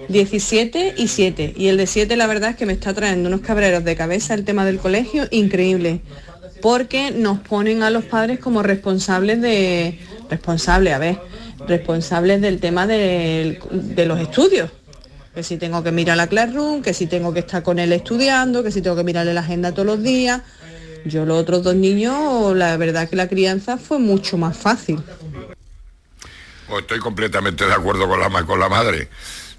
17 0.08 0.94
y 0.96 1.08
7. 1.08 1.54
Y 1.56 1.68
el 1.68 1.76
de 1.76 1.86
7 1.86 2.16
la 2.16 2.26
verdad 2.26 2.50
es 2.50 2.56
que 2.56 2.66
me 2.66 2.72
está 2.72 2.94
trayendo 2.94 3.28
unos 3.28 3.40
cabreros 3.40 3.84
de 3.84 3.96
cabeza 3.96 4.34
el 4.34 4.44
tema 4.44 4.64
del 4.64 4.78
colegio 4.78 5.26
increíble. 5.30 6.00
Porque 6.62 7.10
nos 7.10 7.40
ponen 7.40 7.82
a 7.82 7.90
los 7.90 8.04
padres 8.04 8.38
como 8.38 8.62
responsables 8.62 9.40
de... 9.40 9.98
Responsables, 10.30 10.94
a 10.94 10.98
ver, 10.98 11.18
responsables 11.68 12.40
del 12.40 12.58
tema 12.60 12.86
del- 12.86 13.58
de 13.70 14.06
los 14.06 14.18
estudios 14.20 14.70
que 15.34 15.42
si 15.42 15.56
tengo 15.56 15.82
que 15.82 15.90
mirar 15.90 16.16
la 16.16 16.28
Classroom, 16.28 16.80
que 16.80 16.94
si 16.94 17.06
tengo 17.06 17.32
que 17.34 17.40
estar 17.40 17.64
con 17.64 17.80
él 17.80 17.92
estudiando, 17.92 18.62
que 18.62 18.70
si 18.70 18.80
tengo 18.80 18.94
que 18.94 19.02
mirarle 19.02 19.34
la 19.34 19.40
agenda 19.40 19.72
todos 19.72 19.84
los 19.84 20.00
días. 20.00 20.42
Yo 21.06 21.26
los 21.26 21.40
otros 21.40 21.64
dos 21.64 21.74
niños, 21.74 22.56
la 22.56 22.76
verdad 22.76 23.08
que 23.08 23.16
la 23.16 23.28
crianza 23.28 23.76
fue 23.76 23.98
mucho 23.98 24.38
más 24.38 24.56
fácil. 24.56 25.00
Estoy 26.78 26.98
completamente 26.98 27.66
de 27.66 27.72
acuerdo 27.72 28.08
con 28.08 28.18
la, 28.20 28.42
con 28.44 28.58
la 28.60 28.68
madre. 28.68 29.08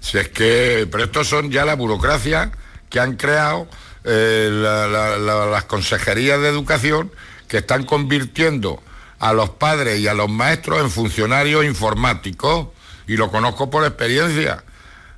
Si 0.00 0.18
es 0.18 0.28
que, 0.28 0.86
pero 0.90 1.04
estos 1.04 1.28
son 1.28 1.50
ya 1.50 1.64
la 1.64 1.74
burocracia 1.74 2.50
que 2.90 3.00
han 3.00 3.16
creado 3.16 3.68
eh, 4.04 4.48
la- 4.52 4.86
la- 4.86 5.16
la- 5.18 5.46
las 5.46 5.64
consejerías 5.64 6.40
de 6.40 6.48
educación 6.48 7.10
que 7.48 7.58
están 7.58 7.84
convirtiendo 7.84 8.82
a 9.18 9.32
los 9.32 9.50
padres 9.50 9.98
y 10.00 10.06
a 10.08 10.14
los 10.14 10.28
maestros 10.28 10.80
en 10.80 10.90
funcionarios 10.90 11.64
informáticos. 11.64 12.68
Y 13.08 13.16
lo 13.16 13.30
conozco 13.30 13.70
por 13.70 13.84
experiencia. 13.84 14.62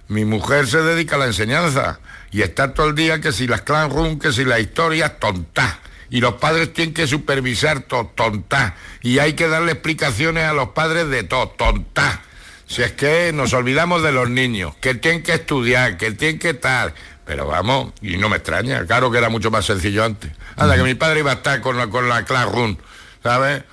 Mi 0.08 0.24
mujer 0.24 0.66
se 0.66 0.78
dedica 0.82 1.16
a 1.16 1.18
la 1.18 1.26
enseñanza 1.26 2.00
y 2.30 2.42
está 2.42 2.72
todo 2.74 2.88
el 2.88 2.94
día 2.94 3.20
que 3.20 3.32
si 3.32 3.46
las 3.46 3.62
classroom, 3.62 4.18
que 4.18 4.32
si 4.32 4.44
las 4.44 4.60
historias, 4.60 5.18
tontas. 5.18 5.76
Y 6.10 6.20
los 6.20 6.34
padres 6.34 6.72
tienen 6.72 6.94
que 6.94 7.06
supervisar 7.06 7.80
todo, 7.82 8.06
tontas. 8.14 8.74
Y 9.02 9.18
hay 9.18 9.34
que 9.34 9.48
darle 9.48 9.72
explicaciones 9.72 10.44
a 10.44 10.52
los 10.52 10.70
padres 10.70 11.08
de 11.08 11.22
todo, 11.22 11.48
tontas. 11.48 12.20
Si 12.66 12.82
es 12.82 12.92
que 12.92 13.32
nos 13.32 13.52
olvidamos 13.52 14.02
de 14.02 14.12
los 14.12 14.28
niños, 14.28 14.74
que 14.80 14.94
tienen 14.94 15.22
que 15.22 15.32
estudiar, 15.32 15.96
que 15.96 16.12
tienen 16.12 16.38
que 16.38 16.50
estar. 16.50 16.94
Pero 17.24 17.46
vamos, 17.46 17.92
y 18.00 18.16
no 18.16 18.28
me 18.28 18.36
extraña, 18.36 18.86
claro 18.86 19.10
que 19.10 19.18
era 19.18 19.28
mucho 19.28 19.50
más 19.50 19.66
sencillo 19.66 20.04
antes. 20.04 20.30
Anda, 20.56 20.76
que 20.76 20.82
mi 20.82 20.94
padre 20.94 21.20
iba 21.20 21.30
a 21.30 21.34
estar 21.34 21.60
con 21.60 21.76
la, 21.76 21.88
con 21.88 22.08
la 22.08 22.24
classroom, 22.24 22.76
¿sabes? 23.22 23.64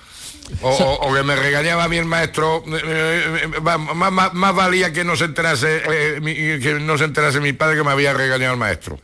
O, 0.62 0.68
o- 0.70 1.08
o 1.08 1.14
que 1.14 1.22
me 1.24 1.34
regañaba 1.34 1.84
a 1.84 1.88
mí 1.88 1.96
el 1.96 2.04
maestro, 2.04 2.62
eh, 2.68 2.80
eh, 2.84 3.50
eh, 3.56 3.60
más, 3.60 4.12
más- 4.12 4.32
más 4.32 4.54
valía 4.54 4.92
que 4.92 5.02
no 5.04 5.16
se 5.16 5.24
enterase 5.24 5.82
eh, 5.90 6.20
mi, 6.22 6.34
que 6.34 6.78
no 6.80 6.96
se 6.96 7.04
enterase 7.04 7.40
mi 7.40 7.52
padre 7.52 7.76
que 7.76 7.82
me 7.84 7.90
había 7.90 8.12
regañado 8.14 8.52
el 8.52 8.58
maestro, 8.58 8.98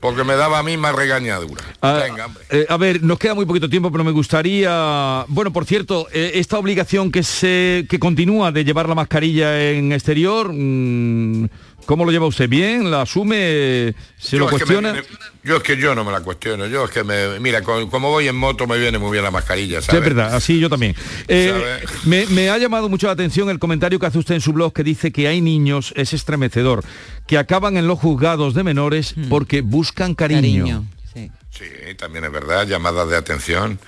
porque 0.00 0.22
me 0.24 0.34
daba 0.36 0.58
a 0.58 0.62
mí 0.62 0.76
más 0.76 0.94
regañadura. 0.94 1.62
Ah, 1.80 2.00
Venga, 2.04 2.28
eh, 2.50 2.66
a 2.68 2.76
ver, 2.76 3.02
nos 3.02 3.18
queda 3.18 3.34
muy 3.34 3.46
poquito 3.46 3.70
tiempo, 3.70 3.90
pero 3.90 4.04
me 4.04 4.10
gustaría, 4.10 5.24
bueno, 5.28 5.52
por 5.52 5.64
cierto, 5.64 6.08
esta 6.12 6.58
obligación 6.58 7.10
que 7.10 7.22
se 7.22 7.86
que 7.88 7.98
continúa 7.98 8.52
de 8.52 8.64
llevar 8.64 8.88
la 8.88 8.94
mascarilla 8.94 9.70
en 9.70 9.92
exterior, 9.92 10.52
mm, 10.52 11.46
¿cómo 11.86 12.04
lo 12.04 12.10
lleva 12.12 12.26
usted? 12.26 12.48
¿Bien? 12.48 12.90
¿La 12.90 13.02
asume? 13.02 13.94
¿Se 14.18 14.36
Yo 14.36 14.38
lo 14.40 14.44
me 14.46 14.50
cuestiona? 14.52 15.02
yo 15.44 15.56
es 15.56 15.62
que 15.62 15.76
yo 15.76 15.94
no 15.94 16.04
me 16.04 16.12
la 16.12 16.20
cuestiono, 16.20 16.66
yo 16.66 16.84
es 16.84 16.90
que 16.90 17.02
me, 17.04 17.40
mira, 17.40 17.62
co- 17.62 17.88
como 17.90 18.10
voy 18.10 18.28
en 18.28 18.36
moto 18.36 18.66
me 18.66 18.78
viene 18.78 18.98
muy 18.98 19.10
bien 19.10 19.24
la 19.24 19.30
mascarilla, 19.30 19.80
Sí, 19.82 19.88
es 19.94 20.00
verdad, 20.00 20.34
así 20.34 20.58
yo 20.60 20.68
también. 20.70 20.94
Eh, 21.28 21.80
me, 22.04 22.26
me 22.26 22.48
ha 22.50 22.58
llamado 22.58 22.88
mucho 22.88 23.06
la 23.08 23.14
atención 23.14 23.50
el 23.50 23.58
comentario 23.58 23.98
que 23.98 24.06
hace 24.06 24.18
usted 24.18 24.34
en 24.36 24.40
su 24.40 24.52
blog 24.52 24.72
que 24.72 24.84
dice 24.84 25.10
que 25.12 25.26
hay 25.28 25.40
niños, 25.40 25.92
es 25.96 26.12
estremecedor, 26.12 26.84
que 27.26 27.38
acaban 27.38 27.76
en 27.76 27.86
los 27.86 27.98
juzgados 27.98 28.54
de 28.54 28.62
menores 28.62 29.14
porque 29.28 29.60
buscan 29.62 30.14
cariño. 30.14 30.84
Sí, 31.14 31.64
también 31.98 32.24
es 32.24 32.32
verdad, 32.32 32.66
llamadas 32.66 33.08
de 33.10 33.16
atención. 33.16 33.78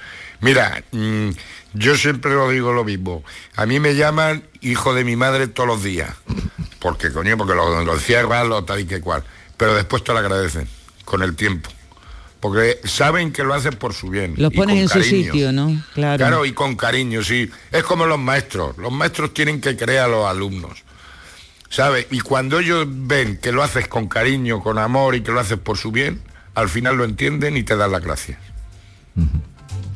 Mira, 0.40 0.84
mm, 0.92 1.30
yo 1.72 1.96
siempre 1.96 2.32
lo 2.34 2.50
digo 2.50 2.72
lo 2.74 2.84
mismo. 2.84 3.24
A 3.56 3.64
mí 3.64 3.80
me 3.80 3.94
llaman 3.94 4.44
hijo 4.60 4.92
de 4.94 5.02
mi 5.04 5.16
madre 5.16 5.46
todos 5.48 5.66
los 5.66 5.82
días. 5.82 6.10
Porque, 6.84 7.10
coño, 7.10 7.38
porque 7.38 7.54
lo, 7.54 7.82
lo 7.82 7.94
encierran, 7.94 8.46
lo 8.46 8.62
tal 8.62 8.80
y 8.80 8.84
que 8.84 9.00
cual. 9.00 9.24
Pero 9.56 9.74
después 9.74 10.04
te 10.04 10.12
lo 10.12 10.18
agradecen, 10.18 10.68
con 11.06 11.22
el 11.22 11.34
tiempo. 11.34 11.70
Porque 12.40 12.78
saben 12.84 13.32
que 13.32 13.42
lo 13.42 13.54
hacen 13.54 13.72
por 13.76 13.94
su 13.94 14.10
bien. 14.10 14.34
Pones 14.34 14.52
con 14.52 14.70
en 14.70 14.88
su 14.90 15.02
sitio, 15.02 15.50
¿no? 15.50 15.82
Claro. 15.94 16.18
Claro, 16.18 16.44
y 16.44 16.52
con 16.52 16.76
cariño, 16.76 17.24
sí. 17.24 17.50
Es 17.72 17.84
como 17.84 18.04
los 18.04 18.18
maestros. 18.18 18.76
Los 18.76 18.92
maestros 18.92 19.32
tienen 19.32 19.62
que 19.62 19.78
creer 19.78 20.00
a 20.00 20.08
los 20.08 20.26
alumnos. 20.26 20.82
¿Sabes? 21.70 22.06
Y 22.10 22.20
cuando 22.20 22.58
ellos 22.58 22.86
ven 22.86 23.38
que 23.38 23.50
lo 23.50 23.62
haces 23.62 23.88
con 23.88 24.06
cariño, 24.06 24.62
con 24.62 24.78
amor 24.78 25.14
y 25.14 25.22
que 25.22 25.32
lo 25.32 25.40
haces 25.40 25.56
por 25.56 25.78
su 25.78 25.90
bien, 25.90 26.20
al 26.54 26.68
final 26.68 26.96
lo 26.96 27.04
entienden 27.04 27.56
y 27.56 27.62
te 27.62 27.76
dan 27.76 27.92
la 27.92 28.00
gracia. 28.00 28.38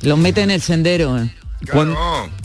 Los 0.00 0.16
mete 0.16 0.40
en 0.40 0.52
el 0.52 0.62
sendero. 0.62 1.18
¿eh? 1.18 1.34
Cuando, 1.72 1.96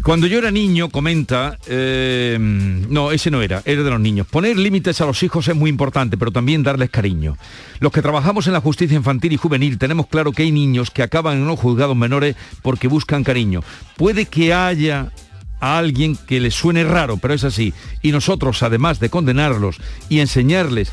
cuando 0.04 0.26
yo 0.26 0.40
era 0.40 0.50
niño, 0.50 0.90
comenta, 0.90 1.58
eh, 1.68 2.36
no, 2.40 3.12
ese 3.12 3.30
no 3.30 3.42
era, 3.44 3.62
era 3.64 3.84
de 3.84 3.90
los 3.90 4.00
niños. 4.00 4.26
Poner 4.26 4.58
límites 4.58 5.00
a 5.02 5.06
los 5.06 5.22
hijos 5.22 5.48
es 5.48 5.56
muy 5.56 5.70
importante, 5.70 6.18
pero 6.18 6.32
también 6.32 6.64
darles 6.64 6.90
cariño. 6.90 7.38
Los 7.80 7.92
que 7.92 8.02
trabajamos 8.02 8.48
en 8.48 8.54
la 8.54 8.62
justicia 8.62 8.98
infantil 8.98 9.34
y 9.34 9.38
juvenil 9.38 9.78
tenemos 9.78 10.08
claro 10.08 10.32
que 10.32 10.44
hay 10.44 10.52
niños 10.52 10.90
que 10.90 11.04
acaban 11.04 11.38
en 11.38 11.48
los 11.48 11.60
juzgados 11.60 11.96
menores 11.96 12.36
porque 12.64 12.88
buscan 12.88 13.24
cariño. 13.24 13.62
Puede 13.98 14.26
que 14.26 14.54
haya 14.54 15.12
a 15.60 15.78
alguien 15.78 16.18
que 16.18 16.40
les 16.40 16.56
suene 16.56 16.84
raro, 16.84 17.18
pero 17.18 17.36
es 17.36 17.44
así. 17.44 17.74
Y 18.02 18.12
nosotros, 18.12 18.64
además 18.64 19.00
de 19.00 19.10
condenarlos 19.10 19.78
y 20.10 20.20
enseñarles 20.20 20.92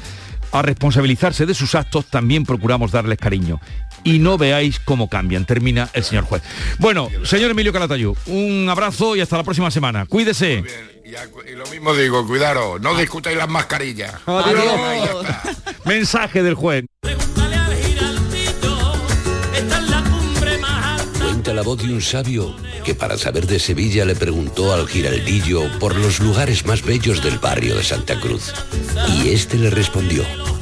a 0.52 0.62
responsabilizarse 0.62 1.46
de 1.46 1.54
sus 1.54 1.74
actos, 1.74 2.06
también 2.06 2.44
procuramos 2.44 2.92
darles 2.92 3.18
cariño. 3.18 3.60
Y 4.05 4.18
no 4.18 4.38
veáis 4.38 4.80
cómo 4.80 5.09
cambian, 5.09 5.44
termina 5.44 5.88
el 5.92 6.05
señor 6.05 6.24
juez. 6.24 6.42
Bueno, 6.78 7.09
señor 7.24 7.51
Emilio 7.51 7.72
Calatayú, 7.72 8.16
un 8.26 8.68
abrazo 8.68 9.16
y 9.16 9.20
hasta 9.20 9.36
la 9.36 9.44
próxima 9.44 9.70
semana. 9.70 10.07
Cuídese. 10.07 10.64
Y 11.05 11.57
lo 11.57 11.66
mismo 11.66 11.92
digo, 11.94 12.26
cuidaros, 12.26 12.80
no 12.80 12.96
discutáis 12.96 13.36
las 13.36 13.48
mascarillas. 13.48 14.14
Adiós. 14.26 15.26
Mensaje 15.84 16.42
del 16.42 16.55
juez. 16.55 16.84
Cuenta 21.20 21.53
la 21.53 21.62
voz 21.62 21.82
de 21.82 21.92
un 21.92 22.01
sabio 22.01 22.55
que 22.84 22.94
para 22.94 23.18
saber 23.18 23.46
de 23.46 23.59
Sevilla 23.59 24.05
le 24.05 24.14
preguntó 24.14 24.72
al 24.72 24.86
giraldillo 24.86 25.62
por 25.78 25.96
los 25.96 26.20
lugares 26.20 26.64
más 26.64 26.82
bellos 26.82 27.22
del 27.22 27.38
barrio 27.38 27.76
de 27.76 27.82
Santa 27.82 28.18
Cruz. 28.20 28.53
Y 29.16 29.30
este 29.30 29.57
le 29.59 29.70
respondió, 29.70 30.24